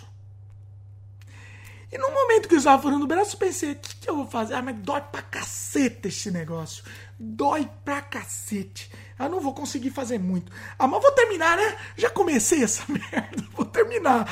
E 1.97 1.99
no 1.99 2.11
momento 2.11 2.47
que 2.47 2.55
eu 2.55 2.59
estava 2.59 2.83
furando 2.83 3.05
o 3.05 3.09
braço, 3.09 3.39
pensei: 3.39 3.73
o 3.73 3.77
que, 3.77 3.97
que 3.97 4.11
eu 4.11 4.17
vou 4.17 4.27
fazer? 4.27 4.53
Ah, 4.53 4.61
mas 4.61 4.77
dói 4.77 5.01
pra 5.01 5.23
cacete 5.23 6.09
esse 6.09 6.31
negócio. 6.31 6.85
Dói 7.19 7.67
pra 7.87 8.03
cacete. 8.03 8.93
Eu 9.19 9.31
não 9.31 9.41
vou 9.41 9.55
conseguir 9.55 9.89
fazer 9.89 10.19
muito. 10.19 10.53
Ah, 10.79 10.87
mas 10.87 11.01
vou 11.01 11.11
terminar, 11.13 11.57
né? 11.57 11.79
Já 11.97 12.11
comecei 12.11 12.63
essa 12.63 12.85
merda. 12.93 13.43
Vou 13.53 13.65
terminar. 13.65 14.31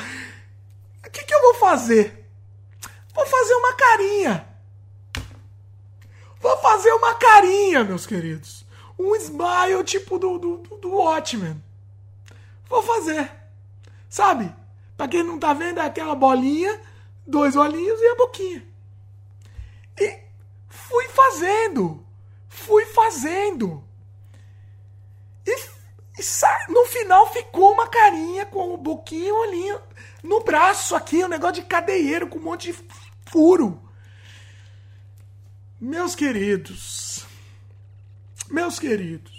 O 1.03 1.09
que, 1.09 1.23
que 1.23 1.33
eu 1.33 1.41
vou 1.41 1.55
fazer? 1.55 2.29
Vou 3.15 3.25
fazer 3.25 3.55
uma 3.55 3.73
carinha. 3.73 4.47
Vou 6.39 6.57
fazer 6.57 6.91
uma 6.91 7.15
carinha, 7.15 7.83
meus 7.83 8.05
queridos. 8.05 8.63
Um 8.99 9.15
smile 9.15 9.83
tipo 9.83 10.19
do, 10.19 10.37
do, 10.37 10.57
do 10.77 10.91
Watchmen. 10.91 11.59
Vou 12.69 12.83
fazer. 12.83 13.31
Sabe? 14.07 14.53
Pra 14.95 15.07
quem 15.07 15.23
não 15.23 15.39
tá 15.39 15.51
vendo, 15.51 15.79
é 15.79 15.85
aquela 15.85 16.13
bolinha, 16.13 16.79
dois 17.25 17.55
olhinhos 17.55 17.99
e 17.99 18.07
a 18.07 18.15
boquinha. 18.15 18.67
E 19.99 20.19
fui 20.67 21.07
fazendo. 21.09 22.05
Fui 22.47 22.85
fazendo. 22.85 23.83
E, 25.45 25.51
e 26.19 26.71
no 26.71 26.85
final 26.85 27.31
ficou 27.31 27.73
uma 27.73 27.87
carinha 27.87 28.45
com 28.45 28.73
o 28.73 28.77
boquinha 28.77 29.27
e 29.27 29.31
o 29.31 29.39
olhinho. 29.41 29.81
No 30.23 30.43
braço 30.43 30.95
aqui, 30.95 31.23
um 31.23 31.27
negócio 31.27 31.61
de 31.61 31.63
cadeieiro 31.63 32.27
com 32.27 32.39
um 32.39 32.43
monte 32.43 32.71
de 32.71 32.85
furo. 33.29 33.81
Meus 35.79 36.15
queridos, 36.15 37.25
meus 38.49 38.79
queridos, 38.79 39.34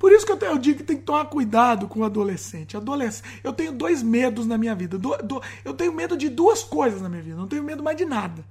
por 0.00 0.12
isso 0.12 0.24
que 0.24 0.32
eu, 0.32 0.36
tenho, 0.38 0.52
eu 0.52 0.58
digo 0.58 0.78
que 0.78 0.84
tem 0.84 0.96
que 0.96 1.02
tomar 1.02 1.26
cuidado 1.26 1.86
com 1.86 2.00
o 2.00 2.04
adolescente. 2.04 2.74
adolescente. 2.74 3.38
Eu 3.44 3.52
tenho 3.52 3.70
dois 3.70 4.02
medos 4.02 4.46
na 4.46 4.56
minha 4.56 4.74
vida. 4.74 4.98
Do, 4.98 5.14
do, 5.18 5.42
eu 5.62 5.74
tenho 5.74 5.92
medo 5.92 6.16
de 6.16 6.30
duas 6.30 6.64
coisas 6.64 7.02
na 7.02 7.08
minha 7.10 7.20
vida. 7.22 7.36
Não 7.36 7.46
tenho 7.46 7.62
medo 7.62 7.82
mais 7.82 7.98
de 7.98 8.06
nada. 8.06 8.42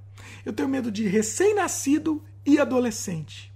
Eu 0.46 0.52
tenho 0.52 0.68
medo 0.68 0.92
de 0.92 1.08
recém-nascido 1.08 2.22
e 2.46 2.60
adolescente. 2.60 3.52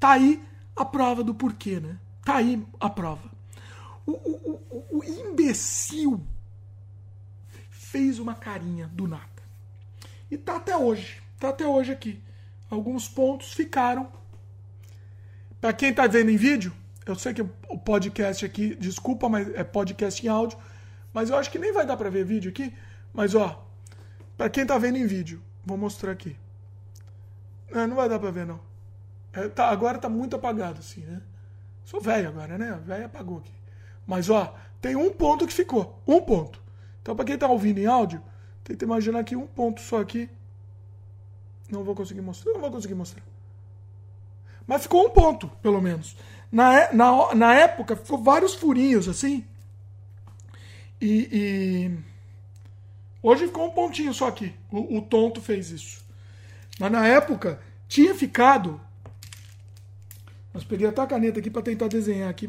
Tá 0.00 0.12
aí 0.12 0.42
a 0.74 0.82
prova 0.82 1.22
do 1.22 1.34
porquê, 1.34 1.78
né? 1.78 1.98
Tá 2.24 2.36
aí 2.36 2.66
a 2.80 2.88
prova. 2.88 3.30
O, 4.06 4.12
o, 4.12 4.62
o, 4.70 4.98
o 4.98 5.04
imbecil 5.04 6.22
fez 7.68 8.18
uma 8.18 8.34
carinha 8.34 8.90
do 8.94 9.06
nada. 9.06 9.42
E 10.30 10.38
tá 10.38 10.56
até 10.56 10.74
hoje. 10.74 11.20
Tá 11.38 11.50
até 11.50 11.66
hoje 11.66 11.92
aqui. 11.92 12.18
alguns 12.70 13.06
pontos 13.06 13.52
ficaram. 13.52 14.08
Para 15.60 15.72
quem 15.72 15.90
está 15.90 16.06
vendo 16.06 16.30
em 16.30 16.36
vídeo, 16.36 16.72
eu 17.04 17.16
sei 17.16 17.34
que 17.34 17.42
o 17.42 17.78
podcast 17.78 18.44
aqui, 18.44 18.76
desculpa, 18.76 19.28
mas 19.28 19.48
é 19.54 19.64
podcast 19.64 20.24
em 20.24 20.28
áudio, 20.28 20.58
mas 21.12 21.30
eu 21.30 21.36
acho 21.36 21.50
que 21.50 21.58
nem 21.58 21.72
vai 21.72 21.84
dar 21.84 21.96
para 21.96 22.10
ver 22.10 22.24
vídeo 22.24 22.50
aqui. 22.50 22.72
Mas 23.12 23.34
ó, 23.34 23.66
para 24.36 24.48
quem 24.48 24.62
está 24.62 24.78
vendo 24.78 24.98
em 24.98 25.06
vídeo, 25.06 25.42
vou 25.64 25.76
mostrar 25.76 26.12
aqui. 26.12 26.36
Não, 27.70 27.88
não 27.88 27.96
vai 27.96 28.08
dar 28.08 28.18
para 28.18 28.30
ver 28.30 28.46
não. 28.46 28.60
É, 29.32 29.48
tá, 29.48 29.68
agora 29.68 29.98
tá 29.98 30.08
muito 30.08 30.36
apagado 30.36 30.78
assim, 30.78 31.00
né? 31.00 31.20
Sou 31.84 32.00
velho 32.00 32.28
agora, 32.28 32.56
né? 32.56 32.80
Velho 32.84 33.06
apagou 33.06 33.38
aqui. 33.38 33.52
Mas 34.06 34.30
ó, 34.30 34.54
tem 34.80 34.94
um 34.94 35.10
ponto 35.10 35.46
que 35.46 35.52
ficou, 35.52 36.00
um 36.06 36.20
ponto. 36.20 36.62
Então 37.02 37.16
para 37.16 37.24
quem 37.24 37.34
está 37.34 37.48
ouvindo 37.48 37.78
em 37.78 37.86
áudio, 37.86 38.22
tenta 38.62 38.84
imaginar 38.84 39.24
que 39.24 39.34
um 39.34 39.46
ponto 39.46 39.80
só 39.80 40.00
aqui 40.00 40.30
não 41.68 41.82
vou 41.82 41.94
conseguir 41.94 42.20
mostrar. 42.20 42.52
Não 42.52 42.60
vou 42.60 42.70
conseguir 42.70 42.94
mostrar. 42.94 43.22
Mas 44.68 44.82
ficou 44.82 45.06
um 45.06 45.10
ponto, 45.10 45.48
pelo 45.62 45.80
menos. 45.80 46.14
Na, 46.52 46.78
é, 46.78 46.94
na, 46.94 47.34
na 47.34 47.54
época, 47.54 47.96
ficou 47.96 48.22
vários 48.22 48.54
furinhos 48.54 49.08
assim. 49.08 49.42
E, 51.00 51.28
e, 51.32 51.98
Hoje 53.22 53.46
ficou 53.46 53.66
um 53.66 53.70
pontinho 53.70 54.12
só 54.12 54.28
aqui. 54.28 54.52
O, 54.70 54.98
o 54.98 55.02
tonto 55.02 55.40
fez 55.40 55.70
isso. 55.70 56.04
Mas 56.78 56.92
na 56.92 57.06
época, 57.06 57.60
tinha 57.88 58.14
ficado. 58.14 58.78
Mas 60.52 60.64
peguei 60.64 60.86
até 60.86 61.00
a 61.00 61.06
caneta 61.06 61.40
aqui 61.40 61.50
para 61.50 61.62
tentar 61.62 61.88
desenhar 61.88 62.28
aqui. 62.28 62.46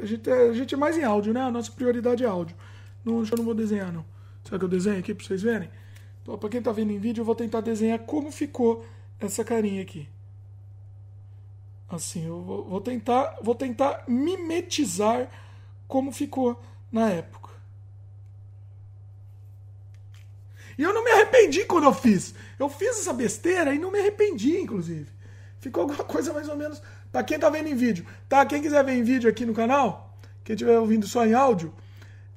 A 0.00 0.06
gente, 0.06 0.30
é, 0.30 0.48
a 0.48 0.52
gente 0.52 0.74
é 0.74 0.78
mais 0.78 0.96
em 0.96 1.02
áudio, 1.02 1.34
né? 1.34 1.40
A 1.40 1.50
nossa 1.50 1.72
prioridade 1.72 2.22
é 2.22 2.26
áudio. 2.26 2.56
Não, 3.04 3.20
eu 3.20 3.36
não 3.36 3.44
vou 3.44 3.54
desenhar, 3.54 3.92
não. 3.92 4.04
Será 4.44 4.58
que 4.58 4.64
eu 4.64 4.68
desenho 4.68 4.98
aqui 4.98 5.12
para 5.12 5.26
vocês 5.26 5.42
verem? 5.42 5.68
Então, 6.22 6.38
para 6.38 6.48
quem 6.48 6.58
está 6.58 6.70
vendo 6.70 6.92
em 6.92 6.98
vídeo, 6.98 7.22
eu 7.22 7.24
vou 7.24 7.34
tentar 7.34 7.60
desenhar 7.60 7.98
como 7.98 8.30
ficou 8.30 8.86
essa 9.18 9.44
carinha 9.44 9.82
aqui. 9.82 10.08
Assim, 11.94 12.26
eu 12.26 12.40
vou, 12.40 12.80
tentar, 12.80 13.38
vou 13.42 13.54
tentar 13.54 14.04
mimetizar 14.08 15.28
como 15.86 16.10
ficou 16.10 16.60
na 16.90 17.10
época. 17.10 17.50
E 20.78 20.82
eu 20.82 20.94
não 20.94 21.04
me 21.04 21.10
arrependi 21.10 21.64
quando 21.64 21.84
eu 21.84 21.92
fiz. 21.92 22.34
Eu 22.58 22.68
fiz 22.68 23.00
essa 23.00 23.12
besteira 23.12 23.74
e 23.74 23.78
não 23.78 23.90
me 23.90 23.98
arrependi, 23.98 24.58
inclusive. 24.58 25.10
Ficou 25.60 25.82
alguma 25.82 26.04
coisa 26.04 26.32
mais 26.32 26.48
ou 26.48 26.56
menos. 26.56 26.82
Para 27.10 27.22
quem 27.22 27.34
está 27.34 27.50
vendo 27.50 27.68
em 27.68 27.74
vídeo, 27.74 28.06
tá? 28.28 28.46
Quem 28.46 28.62
quiser 28.62 28.82
ver 28.82 28.94
em 28.94 29.02
vídeo 29.02 29.28
aqui 29.28 29.44
no 29.44 29.52
canal, 29.52 30.16
quem 30.42 30.54
estiver 30.54 30.78
ouvindo 30.78 31.06
só 31.06 31.26
em 31.26 31.34
áudio, 31.34 31.74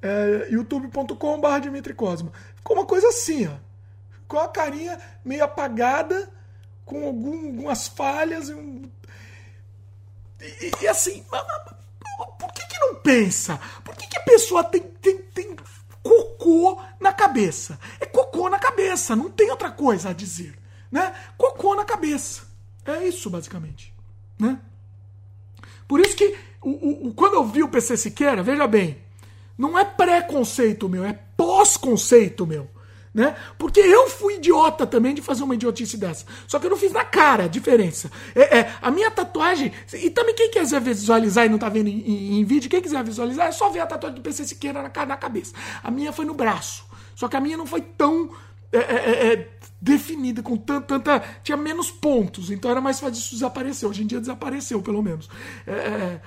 é 0.02 0.48
youtube.com.br 0.50 1.60
Dimitri 1.62 1.94
Cosma. 1.94 2.30
Ficou 2.56 2.76
uma 2.76 2.84
coisa 2.84 3.08
assim, 3.08 3.46
ó 3.46 3.66
com 4.28 4.38
a 4.38 4.48
carinha 4.48 4.98
meio 5.24 5.44
apagada, 5.44 6.28
com 6.84 7.04
algum, 7.06 7.46
algumas 7.46 7.88
falhas. 7.88 8.50
E, 10.40 10.66
e, 10.66 10.72
e 10.82 10.88
assim, 10.88 11.24
por 12.38 12.52
que, 12.52 12.66
que 12.66 12.78
não 12.78 12.96
pensa? 12.96 13.58
Por 13.84 13.96
que, 13.96 14.06
que 14.06 14.18
a 14.18 14.22
pessoa 14.22 14.64
tem, 14.64 14.80
tem, 14.80 15.18
tem 15.18 15.56
cocô 16.02 16.80
na 17.00 17.12
cabeça? 17.12 17.78
É 18.00 18.06
cocô 18.06 18.48
na 18.48 18.58
cabeça, 18.58 19.16
não 19.16 19.30
tem 19.30 19.50
outra 19.50 19.70
coisa 19.70 20.10
a 20.10 20.12
dizer. 20.12 20.58
Né? 20.90 21.14
Cocô 21.36 21.74
na 21.74 21.84
cabeça. 21.84 22.42
É 22.84 23.06
isso, 23.06 23.28
basicamente. 23.28 23.92
Né? 24.38 24.58
Por 25.88 26.00
isso 26.00 26.16
que 26.16 26.36
o, 26.62 27.08
o, 27.08 27.14
quando 27.14 27.34
eu 27.34 27.44
vi 27.44 27.62
o 27.62 27.68
PC 27.68 27.96
Siqueira, 27.96 28.42
veja 28.42 28.66
bem, 28.66 28.98
não 29.56 29.78
é 29.78 29.84
preconceito 29.84 30.88
meu, 30.88 31.04
é 31.04 31.12
pós-conceito 31.36 32.46
meu 32.46 32.70
né? 33.16 33.34
Porque 33.56 33.80
eu 33.80 34.10
fui 34.10 34.34
idiota 34.34 34.86
também 34.86 35.14
de 35.14 35.22
fazer 35.22 35.42
uma 35.42 35.54
idiotice 35.54 35.96
dessa. 35.96 36.26
Só 36.46 36.58
que 36.58 36.66
eu 36.66 36.70
não 36.70 36.76
fiz 36.76 36.92
na 36.92 37.02
cara 37.02 37.44
a 37.44 37.48
diferença. 37.48 38.10
É, 38.34 38.58
é 38.58 38.72
a 38.82 38.90
minha 38.90 39.10
tatuagem. 39.10 39.72
E 39.94 40.10
também 40.10 40.34
quem 40.34 40.50
quiser 40.50 40.82
visualizar 40.82 41.46
e 41.46 41.48
não 41.48 41.56
tá 41.56 41.70
vendo 41.70 41.88
em, 41.88 41.98
em, 41.98 42.40
em, 42.40 42.44
vídeo, 42.44 42.68
quem 42.68 42.82
quiser 42.82 43.02
visualizar, 43.02 43.46
é 43.46 43.52
só 43.52 43.70
ver 43.70 43.80
a 43.80 43.86
tatuagem 43.86 44.16
do 44.16 44.22
PC 44.22 44.44
Siqueira 44.44 44.82
na, 44.82 45.06
na 45.06 45.16
cabeça. 45.16 45.54
A 45.82 45.90
minha 45.90 46.12
foi 46.12 46.26
no 46.26 46.34
braço. 46.34 46.84
Só 47.14 47.26
que 47.26 47.36
a 47.38 47.40
minha 47.40 47.56
não 47.56 47.66
foi 47.66 47.80
tão. 47.80 48.30
É, 48.70 48.78
é, 48.78 48.82
é, 48.82 49.32
é 49.32 49.48
definida 49.80 50.42
com 50.42 50.54
tanta, 50.54 51.00
tanta. 51.00 51.24
Tinha 51.42 51.56
menos 51.56 51.90
pontos, 51.90 52.50
então 52.50 52.70
era 52.70 52.82
mais 52.82 53.00
fácil 53.00 53.14
isso 53.14 53.34
desaparecer. 53.34 53.88
Hoje 53.88 54.02
em 54.02 54.06
dia 54.06 54.20
desapareceu, 54.20 54.82
pelo 54.82 55.02
menos. 55.02 55.26
É, 55.66 56.20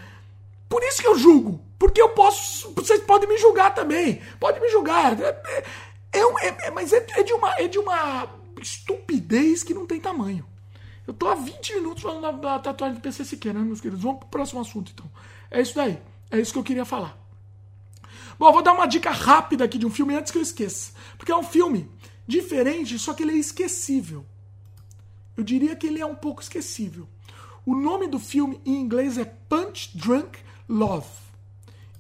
por 0.68 0.82
isso 0.82 1.02
que 1.02 1.08
eu 1.08 1.20
julgo. 1.20 1.62
Porque 1.78 2.02
eu 2.02 2.10
posso. 2.10 2.74
Vocês 2.76 3.00
podem 3.02 3.30
me 3.30 3.38
julgar 3.38 3.76
também. 3.76 4.22
Pode 4.40 4.60
me 4.60 4.70
julgar. 4.70 5.16
É, 6.12 6.20
é, 6.20 6.68
é, 6.68 6.72
mas 6.72 6.92
é, 6.94 7.06
é, 7.12 7.24
de 7.24 7.34
uma, 7.34 7.54
é 7.56 7.68
de 7.68 7.78
uma 7.78 8.28
estupidez 8.62 9.64
que 9.64 9.74
não 9.74 9.86
tem 9.86 10.00
tamanho. 10.00 10.46
Eu 11.06 11.14
tô 11.14 11.28
há 11.28 11.36
20 11.36 11.76
minutos 11.76 12.04
falando 12.04 12.22
da, 12.22 12.32
da 12.32 12.60
tatuagem 12.60 12.98
do 12.98 13.02
PC 13.02 13.26
Siqueira, 13.26 13.58
né, 13.58 13.66
meus 13.66 13.82
queridos? 13.82 14.04
Vamos 14.04 14.20
pro 14.20 14.30
próximo 14.30 14.62
assunto, 14.62 14.92
então. 14.94 15.10
É 15.50 15.62
isso 15.62 15.76
daí. 15.76 16.00
É 16.30 16.40
isso 16.40 16.54
que 16.54 16.60
eu 16.60 16.64
queria 16.64 16.86
falar. 16.86 17.18
Bom, 18.38 18.52
vou 18.52 18.62
dar 18.62 18.74
uma 18.74 18.86
dica 18.86 19.12
rápida 19.12 19.66
aqui 19.66 19.78
de 19.78 19.86
um 19.86 19.90
filme 19.90 20.16
antes 20.16 20.32
que 20.32 20.38
eu 20.38 20.42
esqueça. 20.42 20.94
Porque 21.18 21.32
é 21.32 21.36
um 21.36 21.44
filme 21.44 21.90
diferente, 22.28 22.98
só 23.00 23.14
que 23.14 23.24
ele 23.24 23.34
é 23.34 23.38
esquecível. 23.38 24.26
Eu 25.36 25.44
diria 25.44 25.76
que 25.76 25.88
ele 25.88 26.00
é 26.00 26.06
um 26.06 26.16
pouco 26.16 26.42
esquecível. 26.42 27.08
O 27.66 27.76
nome 27.76 28.08
do 28.08 28.20
filme 28.20 28.62
em 28.66 28.80
inglês 28.80 29.18
é 29.18 29.26
Punch 29.26 29.98
Drunk 29.98 30.40
Love. 30.68 31.08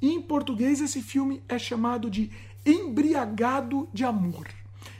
E 0.01 0.12
em 0.14 0.22
português 0.22 0.80
esse 0.82 1.01
filme 1.01 1.43
é 1.49 1.60
chamado 1.60 2.10
de 2.10 2.32
Embriagado 2.66 3.89
de 3.93 4.03
Amor. 4.03 4.47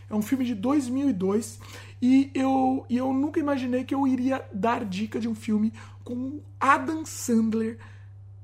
É 0.10 0.16
um 0.16 0.22
filme 0.22 0.45
de 0.45 0.55
2002 0.55 1.60
e 2.01 2.32
eu, 2.34 2.86
e 2.89 2.97
eu 2.97 3.14
nunca 3.14 3.39
imaginei 3.39 3.84
que 3.84 3.93
eu 3.93 4.07
iria 4.07 4.43
dar 4.53 4.84
dica 4.86 5.20
de 5.20 5.28
um 5.28 5.36
filme 5.36 5.74
com 6.03 6.41
Adam 6.60 7.05
Sandler 7.05 7.78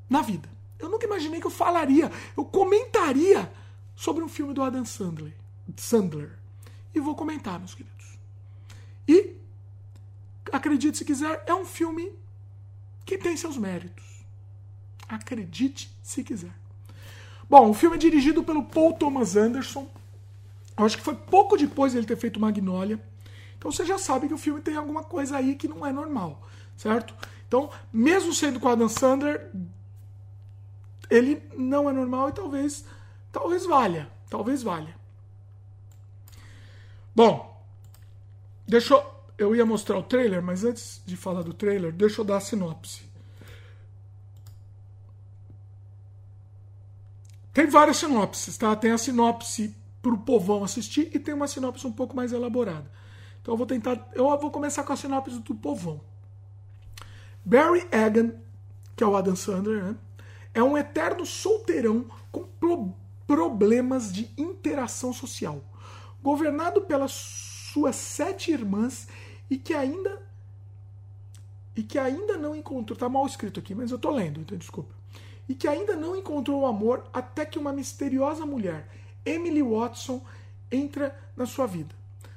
na 0.09 0.21
vida. 0.21 0.47
Eu 0.77 0.89
nunca 0.89 1.05
imaginei 1.05 1.39
que 1.39 1.47
eu 1.47 1.51
falaria, 1.51 2.11
eu 2.37 2.45
comentaria 2.45 3.51
sobre 3.95 4.23
um 4.23 4.27
filme 4.27 4.53
do 4.53 4.61
Adam 4.61 4.85
Sandler. 4.85 5.33
Sandler. 5.77 6.37
E 6.93 6.99
vou 6.99 7.15
comentar, 7.15 7.57
meus 7.57 7.73
queridos. 7.73 8.19
E, 9.07 9.35
acredite 10.51 10.97
se 10.97 11.05
quiser, 11.05 11.43
é 11.47 11.53
um 11.53 11.65
filme 11.65 12.11
que 13.05 13.17
tem 13.17 13.35
seus 13.37 13.57
méritos. 13.57 14.25
Acredite 15.07 15.91
se 16.03 16.23
quiser. 16.23 16.53
Bom, 17.49 17.69
o 17.69 17.73
filme 17.73 17.95
é 17.95 17.99
dirigido 17.99 18.43
pelo 18.43 18.63
Paul 18.63 18.93
Thomas 18.93 19.35
Anderson. 19.35 19.87
Eu 20.77 20.85
acho 20.85 20.97
que 20.97 21.03
foi 21.03 21.15
pouco 21.15 21.57
depois 21.57 21.93
dele 21.93 22.05
ter 22.05 22.17
feito 22.17 22.39
Magnolia. 22.39 22.99
Então 23.57 23.71
você 23.71 23.85
já 23.85 23.97
sabe 23.97 24.27
que 24.27 24.33
o 24.33 24.37
filme 24.37 24.61
tem 24.61 24.75
alguma 24.75 25.03
coisa 25.03 25.37
aí 25.37 25.55
que 25.55 25.67
não 25.67 25.85
é 25.85 25.91
normal, 25.91 26.41
certo? 26.75 27.13
Então, 27.47 27.69
mesmo 27.93 28.33
sendo 28.33 28.59
com 28.59 28.67
Adam 28.67 28.89
Sandler, 28.89 29.49
ele 31.09 31.41
não 31.55 31.89
é 31.89 31.93
normal 31.93 32.29
e 32.29 32.31
talvez, 32.33 32.85
talvez 33.31 33.65
valha, 33.65 34.09
talvez 34.29 34.61
valha. 34.61 34.95
Bom, 37.15 37.63
deixa 38.67 38.93
eu, 38.93 39.05
eu 39.37 39.55
ia 39.55 39.65
mostrar 39.65 39.97
o 39.97 40.03
trailer, 40.03 40.41
mas 40.41 40.63
antes 40.63 41.01
de 41.05 41.15
falar 41.15 41.43
do 41.43 41.53
trailer, 41.53 41.93
deixa 41.93 42.21
eu 42.21 42.25
dar 42.25 42.37
a 42.37 42.41
sinopse. 42.41 43.04
Tem 47.55 47.67
várias 47.67 47.95
sinopses, 47.95 48.57
tá? 48.57 48.75
Tem 48.75 48.91
a 48.91 48.97
sinopse 48.97 49.73
para 50.01 50.13
o 50.13 50.17
povão 50.17 50.61
assistir 50.65 51.09
e 51.13 51.17
tem 51.17 51.33
uma 51.33 51.47
sinopse 51.47 51.87
um 51.87 51.91
pouco 51.91 52.13
mais 52.13 52.33
elaborada. 52.33 52.91
Então 53.41 53.53
eu 53.53 53.57
vou 53.57 53.65
tentar. 53.65 54.09
Eu 54.13 54.25
vou 54.37 54.51
começar 54.51 54.83
com 54.83 54.91
a 54.91 54.95
sinopse 54.97 55.39
do 55.39 55.55
povão. 55.55 56.01
Barry 57.45 57.87
Egan, 57.93 58.33
que 58.93 59.05
é 59.05 59.07
o 59.07 59.15
Adam 59.15 59.37
Sandler, 59.37 59.85
né? 59.85 59.95
É 60.53 60.61
um 60.61 60.77
eterno 60.77 61.25
solteirão 61.25 62.07
com 62.29 62.43
pro 62.43 62.93
problemas 63.25 64.11
de 64.11 64.29
interação 64.37 65.13
social, 65.13 65.63
governado 66.21 66.81
pelas 66.81 67.13
suas 67.13 67.95
sete 67.95 68.51
irmãs 68.51 69.07
e 69.49 69.57
que 69.57 69.73
ainda 69.73 70.21
e 71.73 71.81
que 71.81 71.97
ainda 71.97 72.37
não 72.37 72.53
encontrou. 72.53 72.99
Tá 72.99 73.07
mal 73.07 73.25
escrito 73.25 73.61
aqui, 73.61 73.73
mas 73.73 73.91
eu 73.91 73.97
tô 73.97 74.11
lendo, 74.11 74.41
então 74.41 74.57
desculpa 74.57 74.94
e 75.47 75.53
que 75.55 75.67
ainda 75.67 75.95
não 75.95 76.15
encontrou 76.15 76.61
o 76.61 76.65
amor 76.65 77.05
até 77.13 77.45
que 77.45 77.59
uma 77.59 77.71
misteriosa 77.71 78.45
mulher, 78.45 78.87
Emily 79.25 79.61
Watson, 79.61 80.23
entra 80.71 81.17
na 81.35 81.45
sua 81.45 81.67
vida, 81.67 81.93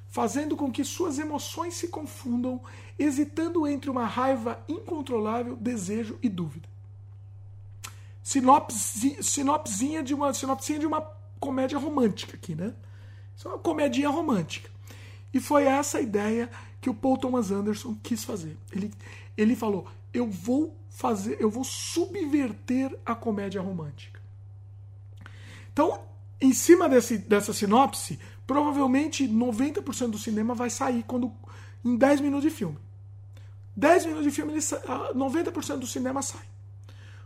fazendo 0.09 0.57
com 0.57 0.71
que 0.71 0.85
suas 0.85 1.19
emoções 1.19 1.75
se 1.75 1.89
confundam, 1.89 2.61
hesitando 2.99 3.67
entre 3.67 3.91
uma 3.91 4.05
raiva 4.05 4.63
incontrolável, 4.69 5.57
desejo 5.57 6.19
e 6.23 6.29
dúvida. 6.29 6.69
Sinopse, 8.23 9.23
sinopsinha 9.23 10.03
de 10.03 10.13
uma 10.13 10.35
sinopsinha 10.35 10.79
de 10.79 10.87
uma 10.87 11.01
comédia 11.41 11.79
romântica 11.79 12.37
aqui, 12.37 12.55
né? 12.55 12.75
Isso 13.35 13.49
é 13.49 13.53
uma 13.53 13.59
comedinha 13.59 14.11
romântica. 14.11 14.69
E 15.33 15.41
foi 15.41 15.65
essa 15.65 16.01
ideia 16.01 16.51
que 16.81 16.91
o 16.91 16.95
Paul 16.95 17.17
Thomas 17.17 17.51
Anderson 17.51 17.97
quis 18.03 18.25
fazer. 18.25 18.57
Ele, 18.73 18.93
ele 19.37 19.57
falou: 19.57 19.87
eu 20.13 20.29
vou 20.29 20.77
fazer, 20.99 21.37
eu 21.41 21.49
vou 21.49 21.63
subverter 21.63 22.99
a 23.07 23.15
comédia 23.15 23.61
romântica. 23.61 24.21
Então, 25.73 26.01
em 26.41 26.53
cima 26.53 26.89
desse, 26.89 27.19
dessa 27.19 27.53
sinopse, 27.53 28.19
provavelmente 28.45 29.29
90% 29.29 30.11
do 30.11 30.19
cinema 30.19 30.57
vai 30.57 30.69
sair 30.69 31.05
quando 31.05 31.33
em 31.85 31.97
10 31.97 32.21
minutos 32.21 32.51
de 32.51 32.51
filme. 32.51 32.77
10 33.77 34.07
minutos 34.07 34.25
de 34.25 34.33
filme, 34.33 34.51
ele, 34.51 34.61
90% 34.61 35.79
do 35.79 35.87
cinema 35.87 36.21
sai. 36.21 36.43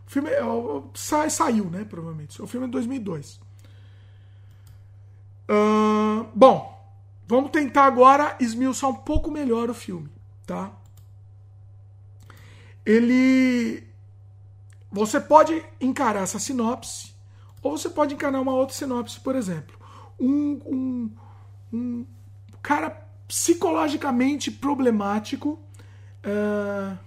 O 0.07 0.11
filme 0.11 0.29
é, 0.29 0.43
sai, 0.93 1.31
saiu, 1.31 1.71
né? 1.71 1.87
Provavelmente. 1.87 2.43
O 2.43 2.47
filme 2.47 2.67
é 2.67 2.69
de 2.69 2.73
2002. 2.73 3.41
Uh, 5.49 6.27
bom, 6.35 6.79
vamos 7.27 7.51
tentar 7.51 7.87
agora 7.87 8.37
esmiuçar 8.39 8.91
um 8.91 8.97
pouco 8.97 9.31
melhor 9.31 9.71
o 9.71 9.75
filme, 9.75 10.11
tá? 10.47 10.71
Ele. 12.85 13.85
Você 14.91 15.21
pode 15.21 15.65
encarar 15.81 16.23
essa 16.23 16.39
sinopse, 16.39 17.15
ou 17.63 17.77
você 17.79 17.89
pode 17.89 18.15
encarar 18.15 18.41
uma 18.41 18.55
outra 18.55 18.77
sinopse, 18.77 19.19
por 19.21 19.35
exemplo. 19.35 19.79
Um, 20.21 20.61
um, 20.67 21.11
um 21.73 22.07
cara 22.63 22.91
psicologicamente 23.27 24.51
problemático 24.51 25.59
uh, 26.25 26.99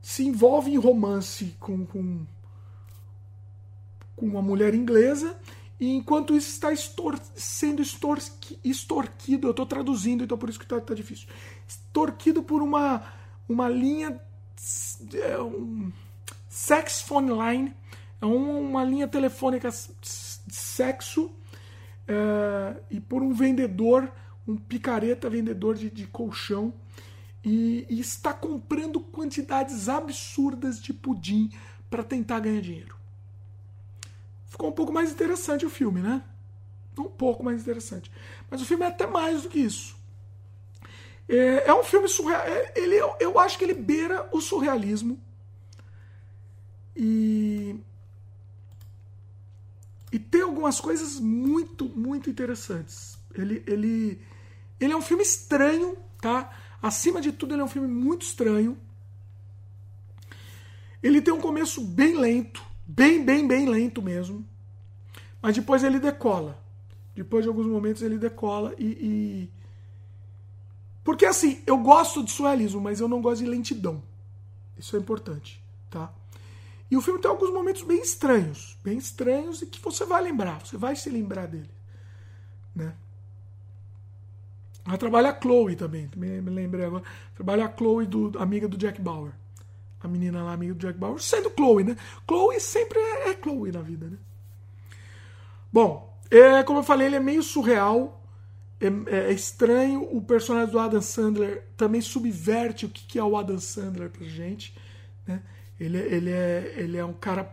se 0.00 0.26
envolve 0.26 0.72
em 0.72 0.78
romance 0.78 1.54
com, 1.60 1.84
com, 1.84 2.24
com 4.16 4.26
uma 4.26 4.40
mulher 4.40 4.74
inglesa 4.74 5.36
e 5.78 5.94
enquanto 5.94 6.34
isso 6.34 6.50
está 6.50 6.72
estor 6.72 7.18
sendo 7.34 7.82
extorqui 7.82 8.58
extorquido, 8.64 9.48
eu 9.48 9.50
estou 9.50 9.66
traduzindo, 9.66 10.24
então 10.24 10.38
por 10.38 10.48
isso 10.48 10.58
que 10.58 10.64
está 10.64 10.80
tá 10.80 10.94
difícil. 10.94 11.28
Extorquido 11.66 12.42
por 12.42 12.62
uma, 12.62 13.02
uma 13.48 13.68
linha. 13.68 14.18
É 15.14 15.40
um, 15.40 15.92
sex 16.48 17.02
phone 17.02 17.30
line, 17.30 17.74
é 18.20 18.26
uma 18.26 18.84
linha 18.84 19.08
telefônica 19.08 19.68
de 19.70 20.54
sexo, 20.54 21.30
é, 22.06 22.76
e 22.90 23.00
por 23.00 23.22
um 23.22 23.32
vendedor, 23.32 24.10
um 24.46 24.56
picareta 24.56 25.28
vendedor 25.28 25.74
de, 25.74 25.90
de 25.90 26.06
colchão, 26.06 26.72
e, 27.42 27.86
e 27.90 28.00
está 28.00 28.32
comprando 28.32 29.00
quantidades 29.00 29.88
absurdas 29.88 30.80
de 30.80 30.92
pudim 30.92 31.50
para 31.90 32.02
tentar 32.02 32.40
ganhar 32.40 32.60
dinheiro 32.60 32.94
ficou 34.54 34.68
um 34.68 34.72
pouco 34.72 34.92
mais 34.92 35.10
interessante 35.10 35.66
o 35.66 35.70
filme, 35.70 36.00
né? 36.00 36.22
Um 36.96 37.04
pouco 37.04 37.42
mais 37.42 37.60
interessante. 37.60 38.10
Mas 38.48 38.62
o 38.62 38.64
filme 38.64 38.84
é 38.84 38.88
até 38.88 39.04
mais 39.04 39.42
do 39.42 39.48
que 39.48 39.58
isso. 39.58 39.96
É, 41.28 41.68
é 41.68 41.74
um 41.74 41.84
filme 41.84 42.08
surreal. 42.08 42.42
É, 42.42 42.72
ele, 42.76 42.96
eu 43.20 43.38
acho 43.38 43.58
que 43.58 43.64
ele 43.64 43.74
beira 43.74 44.28
o 44.32 44.40
surrealismo. 44.40 45.18
E. 46.96 47.76
E 50.12 50.18
tem 50.18 50.42
algumas 50.42 50.80
coisas 50.80 51.18
muito, 51.18 51.86
muito 51.86 52.30
interessantes. 52.30 53.18
Ele, 53.34 53.64
ele, 53.66 54.20
ele 54.78 54.92
é 54.92 54.96
um 54.96 55.02
filme 55.02 55.24
estranho, 55.24 55.96
tá? 56.20 56.56
Acima 56.80 57.20
de 57.20 57.32
tudo, 57.32 57.52
ele 57.54 57.62
é 57.62 57.64
um 57.64 57.68
filme 57.68 57.88
muito 57.88 58.22
estranho. 58.22 58.78
Ele 61.02 61.20
tem 61.20 61.34
um 61.34 61.40
começo 61.40 61.80
bem 61.80 62.16
lento 62.16 62.64
Bem, 62.86 63.24
bem, 63.24 63.46
bem 63.48 63.66
lento 63.66 64.02
mesmo. 64.02 64.44
Mas 65.40 65.56
depois 65.56 65.82
ele 65.82 65.98
decola. 65.98 66.62
Depois 67.14 67.44
de 67.44 67.48
alguns 67.48 67.66
momentos 67.66 68.02
ele 68.02 68.18
decola 68.18 68.74
e. 68.78 69.48
Porque 71.04 71.26
assim, 71.26 71.62
eu 71.66 71.76
gosto 71.78 72.24
de 72.24 72.30
surrealismo, 72.32 72.80
mas 72.80 72.98
eu 72.98 73.06
não 73.06 73.20
gosto 73.20 73.44
de 73.44 73.50
lentidão. 73.50 74.02
Isso 74.76 74.96
é 74.96 74.98
importante, 74.98 75.62
tá? 75.90 76.12
E 76.90 76.96
o 76.96 77.02
filme 77.02 77.20
tem 77.20 77.30
alguns 77.30 77.52
momentos 77.52 77.82
bem 77.82 78.00
estranhos, 78.00 78.76
bem 78.82 78.98
estranhos 78.98 79.62
e 79.62 79.66
que 79.66 79.80
você 79.80 80.04
vai 80.04 80.22
lembrar, 80.22 80.64
você 80.64 80.76
vai 80.76 80.96
se 80.96 81.10
lembrar 81.10 81.46
dele, 81.46 81.70
né? 82.74 82.94
Ela 84.86 84.98
trabalha 84.98 85.30
a 85.30 85.40
Chloe 85.40 85.76
também, 85.76 86.08
também 86.08 86.42
me 86.42 86.50
lembrei 86.50 86.84
agora. 86.84 87.04
Trabalha 87.34 87.64
a 87.64 87.74
Chloe, 87.74 88.06
do, 88.06 88.32
amiga 88.38 88.68
do 88.68 88.76
Jack 88.76 89.00
Bauer 89.00 89.32
a 90.04 90.08
menina 90.08 90.42
lá, 90.42 90.52
amiga 90.52 90.74
do 90.74 90.80
Jack 90.80 90.98
Bauer, 90.98 91.20
sendo 91.20 91.50
Chloe, 91.50 91.82
né? 91.82 91.96
Chloe 92.28 92.60
sempre 92.60 92.98
é, 92.98 93.30
é 93.30 93.34
Chloe 93.34 93.72
na 93.72 93.80
vida, 93.80 94.06
né? 94.06 94.18
Bom, 95.72 96.14
é, 96.30 96.62
como 96.62 96.80
eu 96.80 96.84
falei, 96.84 97.06
ele 97.06 97.16
é 97.16 97.20
meio 97.20 97.42
surreal, 97.42 98.22
é, 98.80 99.16
é, 99.16 99.32
estranho. 99.32 100.02
O 100.14 100.22
personagem 100.22 100.70
do 100.70 100.78
Adam 100.78 101.00
Sandler 101.00 101.64
também 101.76 102.00
subverte 102.00 102.86
o 102.86 102.88
que, 102.88 103.18
é 103.18 103.24
o 103.24 103.36
Adam 103.36 103.58
Sandler 103.58 104.10
pra 104.10 104.26
gente, 104.26 104.76
né? 105.26 105.42
Ele, 105.78 105.98
ele, 105.98 106.30
é, 106.30 106.74
ele 106.76 106.96
é 106.96 107.04
um 107.04 107.12
cara 107.12 107.50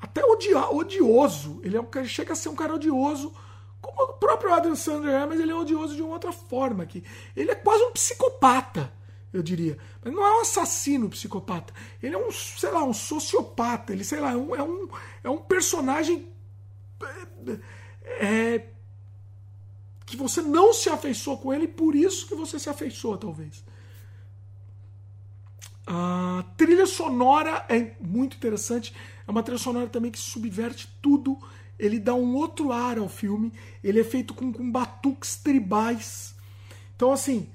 até 0.00 0.24
odia, 0.24 0.70
odioso. 0.70 1.60
Ele 1.62 1.76
é 1.76 1.80
um, 1.80 1.86
chega 2.04 2.32
a 2.32 2.36
ser 2.36 2.48
um 2.48 2.56
cara 2.56 2.74
odioso, 2.74 3.32
como 3.80 4.02
o 4.02 4.12
próprio 4.14 4.52
Adam 4.52 4.74
Sandler 4.74 5.14
é, 5.14 5.26
mas 5.26 5.38
ele 5.38 5.52
é 5.52 5.54
odioso 5.54 5.94
de 5.94 6.02
uma 6.02 6.14
outra 6.14 6.32
forma. 6.32 6.82
aqui. 6.82 7.04
Ele 7.36 7.50
é 7.50 7.54
quase 7.54 7.82
um 7.84 7.92
psicopata 7.92 8.92
eu 9.32 9.42
diria. 9.42 9.78
Mas 10.04 10.12
não 10.12 10.24
é 10.24 10.38
um 10.38 10.40
assassino 10.42 11.08
psicopata. 11.08 11.72
Ele 12.02 12.14
é 12.14 12.18
um, 12.18 12.30
sei 12.30 12.70
lá, 12.70 12.84
um 12.84 12.92
sociopata. 12.92 13.92
Ele, 13.92 14.04
sei 14.04 14.20
lá, 14.20 14.32
é 14.32 14.36
um, 14.36 14.54
é 14.54 14.62
um, 14.62 14.88
é 15.24 15.30
um 15.30 15.38
personagem 15.38 16.28
é, 18.04 18.66
que 20.16 20.22
você 20.22 20.40
não 20.40 20.72
se 20.72 20.88
afeiçoa 20.88 21.36
com 21.36 21.52
ele, 21.52 21.68
por 21.68 21.94
isso 21.94 22.26
que 22.26 22.34
você 22.34 22.58
se 22.58 22.68
afeiçoa, 22.68 23.18
talvez. 23.18 23.64
A 25.86 26.44
trilha 26.56 26.86
sonora 26.86 27.64
é 27.68 27.92
muito 28.00 28.36
interessante. 28.36 28.94
É 29.26 29.30
uma 29.30 29.42
trilha 29.42 29.58
sonora 29.58 29.88
também 29.88 30.10
que 30.10 30.18
subverte 30.18 30.88
tudo. 31.02 31.38
Ele 31.78 31.98
dá 31.98 32.14
um 32.14 32.34
outro 32.34 32.72
ar 32.72 32.98
ao 32.98 33.08
filme. 33.08 33.52
Ele 33.82 34.00
é 34.00 34.04
feito 34.04 34.32
com, 34.32 34.52
com 34.52 34.70
batuques 34.70 35.36
tribais. 35.36 36.34
Então, 36.94 37.12
assim, 37.12 37.48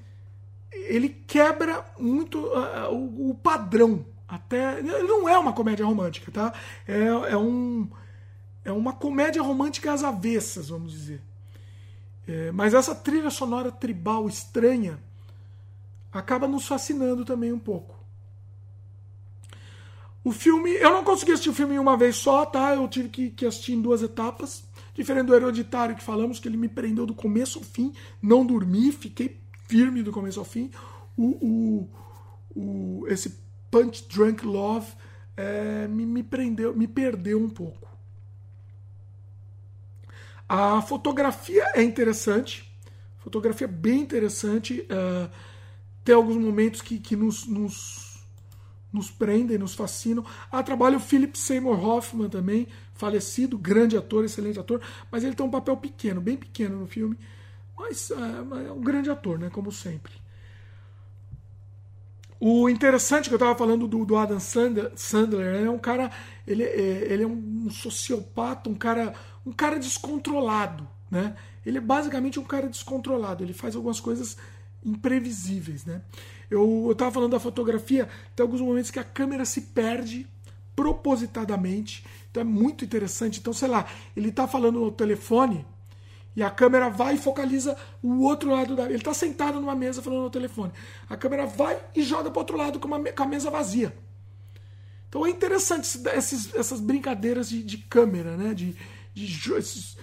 ele 0.72 1.10
quebra 1.10 1.86
muito 1.97 2.39
uh, 2.39 2.91
o, 2.91 3.32
o, 3.32 3.36
padrão. 3.36 4.05
Até. 4.28 4.80
Ele 4.80 5.03
não 5.03 5.28
é 5.28 5.38
uma 5.38 5.53
comédia 5.53 5.86
romântica, 5.86 6.32
tá? 6.32 6.53
É, 6.86 7.05
é, 7.32 7.38
um, 7.38 7.88
é 8.66 8.72
uma 8.72 8.91
comédia 8.91 9.41
romântica 9.41 9.93
às 9.93 10.03
avessas, 10.03 10.68
vamos 10.68 10.91
dizer. 10.91 11.22
É, 12.28 12.51
mas 12.51 12.73
essa 12.73 12.93
trilha 12.93 13.30
sonora 13.30 13.71
tribal 13.71 14.28
estranha 14.28 14.99
acaba 16.11 16.47
nos 16.47 16.67
fascinando 16.67 17.23
também 17.23 17.53
um 17.53 17.59
pouco. 17.59 17.95
O 20.23 20.32
filme. 20.32 20.71
Eu 20.71 20.91
não 20.91 21.05
consegui 21.05 21.32
assistir 21.32 21.49
o 21.49 21.53
filme 21.53 21.75
em 21.75 21.80
uma 21.80 21.95
vez 21.95 22.17
só, 22.17 22.45
tá? 22.45 22.75
Eu 22.75 22.86
tive 22.89 23.07
que, 23.07 23.30
que 23.30 23.45
assistir 23.45 23.73
em 23.73 23.82
duas 23.82 24.01
etapas. 24.01 24.65
Diferente 24.93 25.28
do 25.28 25.36
Hereditário 25.36 25.95
que 25.95 26.03
falamos, 26.03 26.39
que 26.39 26.47
ele 26.49 26.57
me 26.57 26.67
prendeu 26.67 27.05
do 27.05 27.13
começo 27.13 27.59
ao 27.59 27.63
fim. 27.63 27.93
Não 28.21 28.45
dormi, 28.45 28.91
fiquei 28.91 29.39
firme 29.67 30.03
do 30.03 30.11
começo 30.11 30.39
ao 30.39 30.45
fim. 30.45 30.69
O, 31.15 31.88
o, 32.55 32.59
o 32.59 33.07
esse 33.07 33.39
Punch 33.71 34.05
Drunk 34.09 34.45
Love 34.45 34.91
é, 35.38 35.88
me, 35.88 36.05
me 36.05 36.23
prendeu, 36.23 36.75
me 36.75 36.88
perdeu 36.88 37.41
um 37.41 37.49
pouco. 37.49 37.86
A 40.47 40.81
fotografia 40.81 41.65
é 41.75 41.83
interessante, 41.83 42.71
fotografia 43.17 43.67
bem 43.67 43.99
interessante. 44.01 44.87
Uh, 44.89 45.29
tem 46.03 46.15
alguns 46.15 46.37
momentos 46.37 46.81
que, 46.81 46.99
que 46.99 47.17
nos, 47.17 47.45
nos, 47.45 48.23
nos 48.93 49.11
prendem, 49.11 49.57
nos 49.57 49.75
fascinam. 49.75 50.25
Ah, 50.49 50.63
trabalha 50.63 50.95
o 50.95 51.01
Philip 51.01 51.37
Seymour 51.37 51.83
Hoffman 51.83 52.29
também, 52.29 52.67
falecido, 52.93 53.57
grande 53.57 53.97
ator, 53.97 54.23
excelente 54.23 54.57
ator, 54.57 54.81
mas 55.11 55.23
ele 55.23 55.35
tem 55.35 55.45
um 55.45 55.51
papel 55.51 55.75
pequeno, 55.75 56.21
bem 56.21 56.37
pequeno 56.37 56.79
no 56.79 56.87
filme. 56.87 57.17
Mas 57.77 58.09
é, 58.09 58.67
é 58.67 58.71
um 58.71 58.81
grande 58.81 59.09
ator, 59.09 59.37
né? 59.37 59.49
Como 59.49 59.71
sempre. 59.71 60.13
O 62.39 62.69
interessante 62.69 63.29
que 63.29 63.33
eu 63.33 63.37
estava 63.37 63.57
falando 63.57 63.87
do, 63.87 64.05
do 64.05 64.15
Adam 64.15 64.39
Sandler, 64.39 64.91
Sandler 64.95 65.65
é 65.65 65.69
um 65.69 65.79
cara, 65.79 66.11
ele, 66.45 66.63
é, 66.63 67.11
ele 67.11 67.23
é 67.23 67.27
um 67.27 67.69
sociopata, 67.69 68.69
um 68.69 68.75
cara, 68.75 69.13
um 69.47 69.53
cara 69.53 69.79
descontrolado, 69.79 70.85
né? 71.09 71.35
Ele 71.65 71.77
é 71.77 71.81
basicamente 71.81 72.37
um 72.37 72.43
cara 72.43 72.67
descontrolado. 72.67 73.43
Ele 73.43 73.53
faz 73.53 73.77
algumas 73.77 73.99
coisas 73.99 74.37
imprevisíveis, 74.85 75.85
né? 75.85 76.01
Eu 76.51 76.91
estava 76.91 77.11
falando 77.11 77.31
da 77.31 77.39
fotografia, 77.39 78.09
tem 78.35 78.43
alguns 78.43 78.59
momentos 78.59 78.91
que 78.91 78.99
a 78.99 79.03
câmera 79.05 79.45
se 79.45 79.61
perde 79.61 80.27
propositadamente. 80.75 82.05
Então 82.29 82.41
é 82.41 82.43
muito 82.43 82.83
interessante. 82.83 83.39
Então, 83.39 83.53
sei 83.53 83.69
lá, 83.69 83.87
ele 84.15 84.29
está 84.29 84.47
falando 84.47 84.81
no 84.81 84.91
telefone 84.91 85.65
e 86.35 86.43
a 86.43 86.49
câmera 86.49 86.89
vai 86.89 87.15
e 87.15 87.17
focaliza 87.17 87.75
o 88.03 88.23
outro 88.23 88.51
lado 88.51 88.75
da. 88.75 88.83
Ele 88.83 88.95
está 88.95 89.13
sentado 89.13 89.61
numa 89.61 89.75
mesa 89.75 90.01
falando 90.01 90.23
no 90.23 90.29
telefone. 90.29 90.73
A 91.09 91.15
câmera 91.15 91.45
vai 91.45 91.79
e 91.95 92.03
joga 92.03 92.29
para 92.29 92.39
outro 92.39 92.57
lado 92.57 92.79
com, 92.79 92.87
uma, 92.87 92.99
com 92.99 93.23
a 93.23 93.27
mesa 93.27 93.49
vazia. 93.49 93.93
Então 95.09 95.25
é 95.25 95.29
interessante 95.29 95.87
esses, 96.13 96.53
essas 96.53 96.81
brincadeiras 96.81 97.49
de, 97.49 97.63
de, 97.63 97.77
câmera, 97.77 98.35
né? 98.35 98.53
De, 98.53 98.75
de 99.26 99.53
esses, 99.53 99.97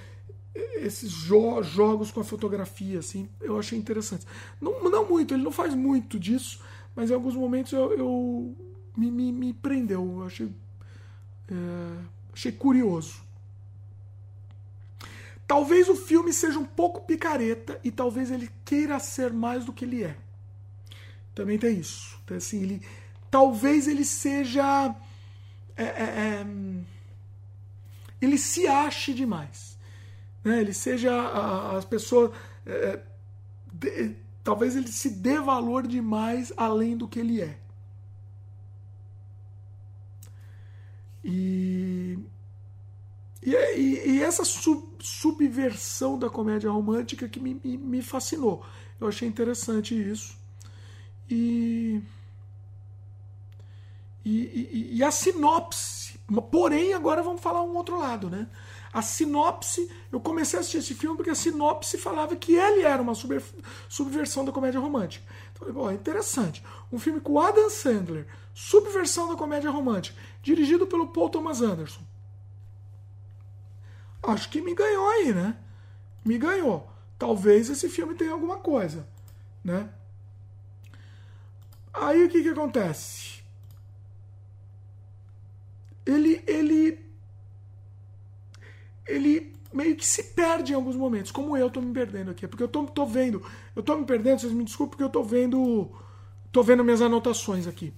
esses 0.55 1.11
jo 1.11 1.63
jogos 1.63 2.11
com 2.11 2.21
a 2.21 2.25
fotografia, 2.25 2.99
assim, 2.99 3.29
eu 3.41 3.59
achei 3.59 3.79
interessante. 3.79 4.27
Não, 4.61 4.83
não 4.91 5.09
muito, 5.09 5.35
ele 5.35 5.43
não 5.43 5.53
faz 5.53 5.75
muito 5.75 6.19
disso, 6.19 6.61
mas 6.95 7.11
em 7.11 7.15
alguns 7.15 7.35
momentos 7.35 7.73
eu, 7.73 7.93
eu 7.93 8.57
me, 8.97 9.11
me, 9.11 9.33
me, 9.33 9.53
prendeu, 9.53 10.19
eu 10.19 10.27
achei, 10.27 10.49
é, 11.49 12.05
achei 12.33 12.53
curioso. 12.53 13.23
Talvez 15.47 15.89
o 15.89 15.95
filme 15.95 16.33
seja 16.33 16.59
um 16.59 16.65
pouco 16.65 17.03
picareta 17.03 17.79
e 17.85 17.91
talvez 17.91 18.31
ele 18.31 18.51
queira 18.65 18.99
ser 18.99 19.33
mais 19.33 19.65
do 19.65 19.73
que 19.73 19.85
ele 19.85 20.03
é. 20.03 20.17
Também 21.35 21.59
tem 21.59 21.79
isso. 21.79 22.19
Então, 22.25 22.37
assim, 22.37 22.63
ele, 22.63 22.83
talvez 23.31 23.89
ele 23.89 24.05
seja. 24.05 24.95
É, 25.77 25.83
é, 25.83 25.87
é, 25.87 26.47
ele 28.21 28.39
se 28.39 28.67
ache 28.67 29.13
demais. 29.13 29.79
Né? 30.43 30.61
Ele 30.61 30.73
seja. 30.73 31.13
as 31.77 31.85
pessoas. 31.85 32.31
É, 32.67 33.01
de, 33.73 34.15
talvez 34.43 34.77
ele 34.77 34.89
se 34.89 35.11
dê 35.11 35.41
valor 35.41 35.87
demais 35.87 36.53
além 36.57 36.97
do 36.97 37.09
que 37.09 37.19
ele 37.19 37.41
é. 37.41 37.59
E, 41.25 42.19
e, 43.43 43.51
e, 43.51 44.23
essa 44.23 44.45
sub, 44.45 44.87
subversão 45.01 46.19
da 46.19 46.29
comédia 46.29 46.71
romântica 46.71 47.27
que 47.27 47.41
me, 47.41 47.59
me, 47.65 47.79
me 47.79 48.03
fascinou. 48.03 48.65
Eu 49.01 49.09
achei 49.09 49.27
interessante 49.27 49.95
isso. 49.95 50.37
E, 51.29 52.03
e, 54.25 54.91
e, 54.93 55.03
a 55.03 55.11
sinopse. 55.11 56.04
Porém, 56.51 56.95
agora 56.95 57.23
vamos 57.23 57.43
falar 57.43 57.63
um 57.63 57.77
outro 57.77 57.99
lado, 57.99 58.31
né? 58.31 58.49
A 58.93 59.03
sinopse, 59.03 59.91
eu 60.11 60.21
comecei 60.21 60.59
a 60.59 60.61
assistir 60.61 60.79
esse 60.79 60.95
filme 60.95 61.17
porque 61.17 61.31
a 61.31 61.35
sinopse 61.35 61.99
falava 61.99 62.37
que 62.37 62.55
ele 62.55 62.83
era 62.83 63.03
uma 63.03 63.15
subversão 63.89 64.45
da 64.45 64.53
comédia 64.53 64.81
romântica. 64.81 65.25
Então, 65.53 65.73
bom, 65.73 65.91
interessante. 65.91 66.65
Um 66.93 66.99
filme 66.99 67.21
com 67.21 67.41
Adam 67.41 67.69
Sandler, 67.69 68.27
subversão 68.55 69.29
da 69.29 69.37
comédia 69.37 69.71
romântica, 69.71 70.17
dirigido 70.43 70.87
pelo 70.87 71.09
Paul 71.09 71.29
Thomas 71.29 71.61
Anderson. 71.61 72.03
Acho 74.23 74.49
que 74.49 74.63
me 74.63 74.75
ganhou 74.75 75.09
aí, 75.11 75.35
né? 75.35 75.59
Me 76.25 76.39
ganhou. 76.39 76.89
Talvez 77.19 77.69
esse 77.69 77.89
filme 77.89 78.15
tenha 78.15 78.33
alguma 78.33 78.59
coisa, 78.59 79.07
né? 79.63 79.91
Aí 81.93 82.25
o 82.25 82.29
que 82.29 82.43
que 82.43 82.49
acontece? 82.49 83.34
Ele 86.07 86.43
ele 86.47 86.99
ele 89.07 89.55
meio 89.73 89.97
que 89.97 90.07
se 90.07 90.23
perde 90.23 90.73
em 90.73 90.77
alguns 90.77 90.97
momentos, 90.97 91.33
como 91.33 91.57
eu 91.57 91.69
tô 91.69 91.81
me 91.81 91.93
perdendo 91.93 92.31
aqui, 92.31 92.47
porque 92.47 92.63
eu 92.63 92.69
tô, 92.69 92.85
tô 92.85 93.05
vendo, 93.05 93.45
eu 93.75 93.83
tô 93.83 93.97
me 93.97 94.07
perdendo, 94.07 94.41
vocês 94.41 94.53
me 94.53 94.65
desculpem 94.65 94.93
porque 94.93 95.03
eu 95.03 95.11
tô 95.11 95.23
vendo 95.23 95.91
tô 96.53 96.63
vendo 96.63 96.85
minhas 96.85 97.03
anotações 97.03 97.67
aqui. 97.67 97.93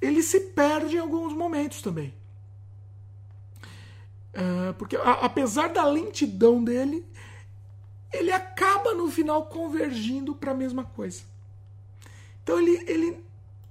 Ele 0.00 0.22
se 0.22 0.40
perde 0.40 0.96
em 0.96 1.00
alguns 1.00 1.32
momentos 1.34 1.82
também. 1.82 2.14
Uh, 4.32 4.72
porque 4.74 4.96
a, 4.96 5.12
apesar 5.24 5.68
da 5.68 5.84
lentidão 5.84 6.62
dele, 6.62 7.04
ele 8.12 8.30
acaba 8.32 8.94
no 8.94 9.10
final 9.10 9.46
convergindo 9.46 10.34
para 10.34 10.52
a 10.52 10.54
mesma 10.54 10.84
coisa. 10.84 11.22
Então 12.42 12.58
ele, 12.58 12.82
ele 12.86 13.22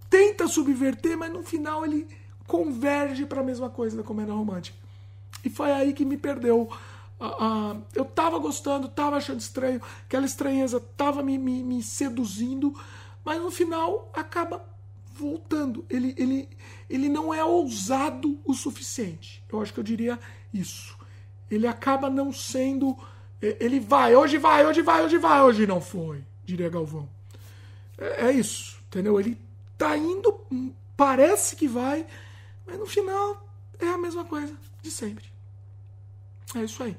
tenta 0.10 0.48
subverter, 0.48 1.18
mas 1.18 1.32
no 1.32 1.42
final 1.42 1.84
ele 1.86 2.08
converge 2.48 3.26
para 3.26 3.42
a 3.42 3.44
mesma 3.44 3.70
coisa 3.70 3.98
da 3.98 4.04
comédia 4.04 4.34
romântica. 4.34 4.78
E 5.44 5.50
foi 5.50 5.72
aí 5.72 5.94
que 5.94 6.04
me 6.04 6.18
perdeu. 6.18 6.70
Uh, 7.20 7.26
uh, 7.26 7.84
eu 7.94 8.06
tava 8.06 8.40
gostando, 8.40 8.88
tava 8.88 9.18
achando 9.18 9.40
estranho, 9.40 9.82
aquela 10.06 10.26
estranheza 10.26 10.80
tava 10.80 11.22
me, 11.22 11.38
me, 11.38 11.62
me 11.62 11.84
seduzindo, 11.84 12.74
mas 13.24 13.42
no 13.42 13.52
final 13.52 14.10
acaba 14.14 14.64
voltando. 15.14 15.86
Ele, 15.90 16.16
ele, 16.18 16.50
ele 16.90 17.10
não 17.10 17.34
é 17.34 17.44
ousado 17.44 18.40
o 18.46 18.54
suficiente. 18.54 19.44
Eu 19.52 19.62
acho 19.62 19.74
que 19.74 19.80
eu 19.80 19.84
diria 19.84 20.18
isso. 20.54 20.98
Ele 21.52 21.68
acaba 21.68 22.10
não 22.10 22.32
sendo 22.32 22.98
ele 23.42 23.80
vai, 23.80 24.16
hoje 24.16 24.38
vai, 24.38 24.66
hoje 24.66 24.82
vai, 24.82 25.04
hoje 25.04 25.18
vai, 25.18 25.42
hoje 25.42 25.68
não 25.68 25.80
foi, 25.80 26.24
diria 26.44 26.70
Galvão. 26.70 27.08
É, 27.98 28.28
é 28.28 28.32
isso, 28.32 28.80
entendeu? 28.88 29.20
Ele 29.20 29.38
tá 29.78 29.96
indo, 29.96 30.34
parece 30.96 31.56
que 31.56 31.68
vai, 31.68 32.06
mas 32.68 32.78
no 32.78 32.86
final 32.86 33.48
é 33.80 33.88
a 33.88 33.98
mesma 33.98 34.26
coisa 34.26 34.54
de 34.82 34.92
sempre. 34.92 35.26
É 36.56 36.60
isso 36.60 36.84
aí. 36.84 36.96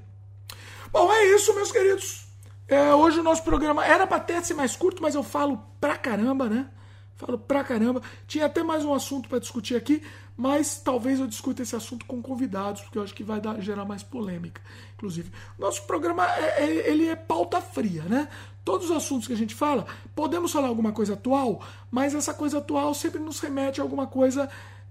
Bom, 0.90 1.12
é 1.12 1.26
isso, 1.34 1.54
meus 1.54 1.70
queridos. 1.70 2.26
É, 2.66 2.94
hoje 2.94 3.20
o 3.20 3.22
nosso 3.22 3.42
programa 3.42 3.84
era 3.84 4.06
para 4.06 4.20
ter 4.20 4.44
ser 4.44 4.54
mais 4.54 4.76
curto, 4.76 5.02
mas 5.02 5.14
eu 5.14 5.22
falo 5.22 5.62
pra 5.80 5.96
caramba, 5.96 6.48
né? 6.48 6.68
Falo 7.16 7.38
pra 7.38 7.64
caramba. 7.64 8.02
Tinha 8.26 8.46
até 8.46 8.62
mais 8.62 8.84
um 8.84 8.94
assunto 8.94 9.28
para 9.28 9.38
discutir 9.38 9.74
aqui, 9.74 10.02
mas 10.36 10.78
talvez 10.78 11.18
eu 11.18 11.26
discuta 11.26 11.62
esse 11.62 11.74
assunto 11.74 12.06
com 12.06 12.22
convidados, 12.22 12.82
porque 12.82 12.98
eu 12.98 13.02
acho 13.02 13.14
que 13.14 13.24
vai 13.24 13.40
dar, 13.40 13.60
gerar 13.60 13.84
mais 13.84 14.02
polêmica. 14.02 14.60
Inclusive, 14.94 15.32
nosso 15.58 15.82
programa 15.84 16.24
é, 16.26 16.64
é, 16.64 16.90
ele 16.90 17.08
é 17.08 17.16
pauta 17.16 17.60
fria, 17.60 18.02
né? 18.02 18.28
Todos 18.64 18.90
os 18.90 18.96
assuntos 18.96 19.26
que 19.26 19.32
a 19.32 19.36
gente 19.36 19.54
fala, 19.54 19.86
podemos 20.14 20.52
falar 20.52 20.68
alguma 20.68 20.92
coisa 20.92 21.14
atual, 21.14 21.60
mas 21.90 22.14
essa 22.14 22.34
coisa 22.34 22.58
atual 22.58 22.94
sempre 22.94 23.18
nos 23.18 23.40
remete 23.40 23.80
a 23.80 23.84
alguma 23.84 24.06
coisa 24.06 24.48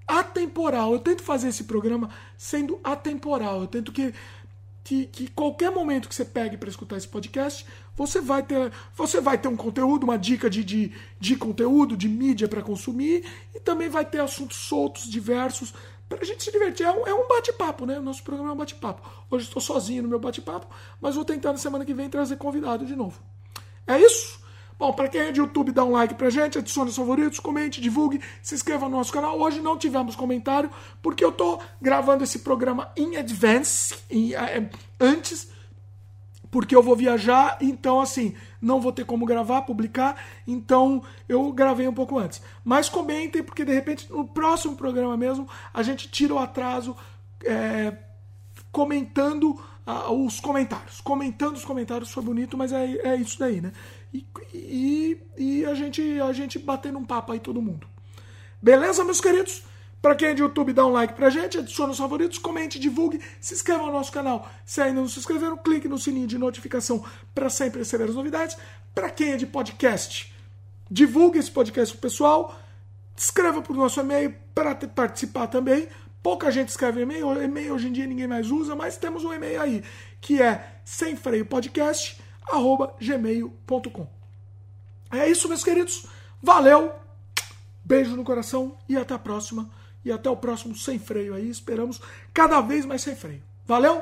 atemporal. 0.08 0.94
Eu 0.94 1.00
tento 1.00 1.22
fazer 1.22 1.50
esse 1.50 1.66
programa 1.66 2.10
sendo 2.38 2.80
atemporal. 2.84 3.62
Eu 3.62 3.68
tento 3.68 3.92
que 3.92 4.14
que, 4.88 5.06
que 5.06 5.28
qualquer 5.32 5.70
momento 5.70 6.08
que 6.08 6.16
você 6.16 6.24
pegue 6.24 6.56
para 6.56 6.70
escutar 6.70 6.96
esse 6.96 7.10
podcast, 7.10 7.66
você 7.94 8.22
vai 8.22 8.42
ter, 8.42 8.72
você 8.96 9.20
vai 9.20 9.38
ter 9.38 9.50
um 9.50 9.58
conteúdo, 9.58 10.06
uma 10.06 10.18
dica 10.18 10.50
de, 10.50 10.64
de, 10.64 10.94
de 11.20 11.36
conteúdo, 11.36 11.98
de 11.98 12.08
mídia 12.08 12.48
para 12.48 12.62
consumir, 12.62 13.26
e 13.54 13.60
também 13.60 13.90
vai 13.90 14.06
ter 14.06 14.22
assuntos 14.22 14.56
soltos, 14.56 15.10
diversos, 15.10 15.74
para 16.08 16.22
a 16.22 16.24
gente 16.24 16.42
se 16.42 16.54
divertir. 16.54 16.86
É 16.86 16.92
um, 16.92 17.06
é 17.06 17.14
um 17.14 17.28
bate-papo, 17.28 17.86
né? 17.86 18.00
O 18.00 18.02
nosso 18.02 18.24
programa 18.24 18.52
é 18.52 18.54
um 18.54 18.58
bate-papo. 18.58 19.06
Hoje 19.30 19.44
estou 19.44 19.62
sozinho 19.62 20.04
no 20.04 20.08
meu 20.08 20.20
bate-papo, 20.20 20.74
mas 21.02 21.16
vou 21.16 21.26
tentar 21.26 21.52
na 21.52 21.58
semana 21.58 21.84
que 21.84 21.94
vem 21.94 22.10
trazer 22.10 22.38
convidado 22.38 22.86
de 22.86 22.96
novo. 22.96 23.20
É 23.86 24.00
isso? 24.00 24.40
Bom, 24.80 24.94
para 24.94 25.08
quem 25.08 25.22
é 25.22 25.32
de 25.32 25.40
YouTube, 25.40 25.72
dá 25.72 25.84
um 25.84 25.92
like 25.92 26.14
pra 26.14 26.30
gente, 26.30 26.58
adicione 26.58 26.90
os 26.90 26.96
favoritos, 26.96 27.40
comente, 27.40 27.82
divulgue, 27.82 28.22
se 28.44 28.54
inscreva 28.54 28.88
no 28.88 28.98
nosso 28.98 29.12
canal. 29.12 29.40
Hoje 29.40 29.60
não 29.60 29.78
tivemos 29.78 30.16
comentário, 30.16 30.70
porque 31.02 31.26
eu 31.26 31.32
tô 31.32 31.60
gravando 31.82 32.24
esse 32.24 32.40
programa 32.40 32.92
em 32.96 33.18
advance, 33.18 33.96
em, 34.10 34.36
é, 34.36 34.70
antes, 35.00 35.50
porque 36.52 36.76
eu 36.76 36.84
vou 36.84 36.96
viajar, 36.96 37.58
então 37.60 38.00
assim, 38.00 38.36
não 38.62 38.80
vou 38.80 38.92
ter 38.92 39.04
como 39.04 39.26
gravar, 39.26 39.64
publicar, 39.64 40.22
então 40.48 41.02
eu 41.28 41.52
gravei 41.52 41.88
um 41.88 41.94
pouco 41.94 42.20
antes. 42.20 42.42
Mas 42.64 42.88
comentem, 42.88 43.44
porque 43.44 43.66
de 43.66 43.74
repente 43.74 44.12
no 44.12 44.28
próximo 44.28 44.76
programa 44.76 45.18
mesmo 45.18 45.48
a 45.74 45.82
gente 45.82 46.08
tira 46.08 46.36
o 46.36 46.40
atraso 46.40 46.96
é, 47.44 47.96
comentando 48.72 49.60
uh, 49.88 50.26
os 50.26 50.40
comentários. 50.40 51.02
Comentando 51.02 51.56
os 51.56 51.66
comentários 51.66 52.12
foi 52.12 52.24
bonito, 52.24 52.58
mas 52.58 52.72
é, 52.72 52.86
é 53.04 53.16
isso 53.16 53.40
daí, 53.40 53.62
né? 53.62 53.72
E, 54.14 54.26
e, 54.54 55.22
e 55.38 55.66
a, 55.66 55.74
gente, 55.74 56.02
a 56.22 56.34
gente 56.34 56.60
batendo 56.60 56.98
um 56.98 57.06
papo 57.06 57.32
aí 57.32 57.40
todo 57.40 57.62
mundo. 57.62 57.88
Beleza, 58.62 59.04
meus 59.04 59.22
queridos? 59.22 59.64
Para 60.02 60.16
quem 60.16 60.30
é 60.30 60.34
de 60.34 60.42
YouTube, 60.42 60.74
dá 60.74 60.86
um 60.86 60.92
like 60.92 61.14
pra 61.14 61.30
gente, 61.30 61.58
adicione 61.58 61.92
os 61.92 61.98
favoritos, 61.98 62.38
comente, 62.38 62.80
divulgue, 62.80 63.20
se 63.42 63.54
inscreva 63.54 63.84
no 63.86 63.92
nosso 63.92 64.12
canal. 64.12 64.50
Se 64.66 64.82
ainda 64.82 65.02
não 65.02 65.08
se 65.08 65.20
inscreveram, 65.20 65.58
clique 65.58 65.88
no 65.88 65.98
sininho 65.98 66.28
de 66.28 66.38
notificação 66.38 67.04
para 67.34 67.50
sempre 67.50 67.80
receber 67.80 68.06
as 68.06 68.16
novidades. 68.16 68.56
Para 68.94 69.10
quem 69.10 69.32
é 69.32 69.38
de 69.38 69.48
podcast, 69.48 70.34
divulgue 70.90 71.40
esse 71.40 71.52
podcast 71.52 71.94
pro 71.94 72.02
pessoal, 72.02 72.60
escreva 73.16 73.62
pro 73.62 73.74
nosso 73.74 74.00
e-mail 74.00 74.36
para 74.54 74.76
participar 74.76 75.48
também. 75.48 75.88
Pouca 76.22 76.52
gente 76.52 76.70
escreve 76.70 77.02
e-mail, 77.02 77.42
e-mail 77.42 77.74
hoje 77.74 77.88
em 77.88 77.92
dia 77.92 78.06
ninguém 78.06 78.28
mais 78.28 78.52
usa, 78.52 78.76
mas 78.76 78.98
temos 78.98 79.24
um 79.24 79.34
e-mail 79.34 79.62
aí, 79.62 79.84
que 80.22 80.42
é 80.42 80.80
sem 80.86 81.16
freio 81.16 81.46
podcast 81.46 82.22
gmail.com. 83.00 84.08
É 85.12 85.30
isso, 85.30 85.48
meus 85.48 85.64
queridos. 85.64 86.06
Valeu, 86.42 86.94
beijo 87.84 88.16
no 88.16 88.24
coração 88.24 88.78
e 88.88 88.98
até 88.98 89.14
a 89.14 89.20
próxima. 89.20 89.70
E 90.06 90.12
até 90.12 90.30
o 90.30 90.38
próximo 90.38 90.76
Sem 90.76 90.98
Freio 91.00 91.34
aí. 91.34 91.50
Esperamos 91.50 92.02
cada 92.34 92.62
vez 92.62 92.86
mais 92.86 93.02
sem 93.02 93.16
freio. 93.16 93.44
Valeu, 93.66 94.02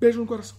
beijo 0.00 0.18
no 0.18 0.26
coração. 0.26 0.56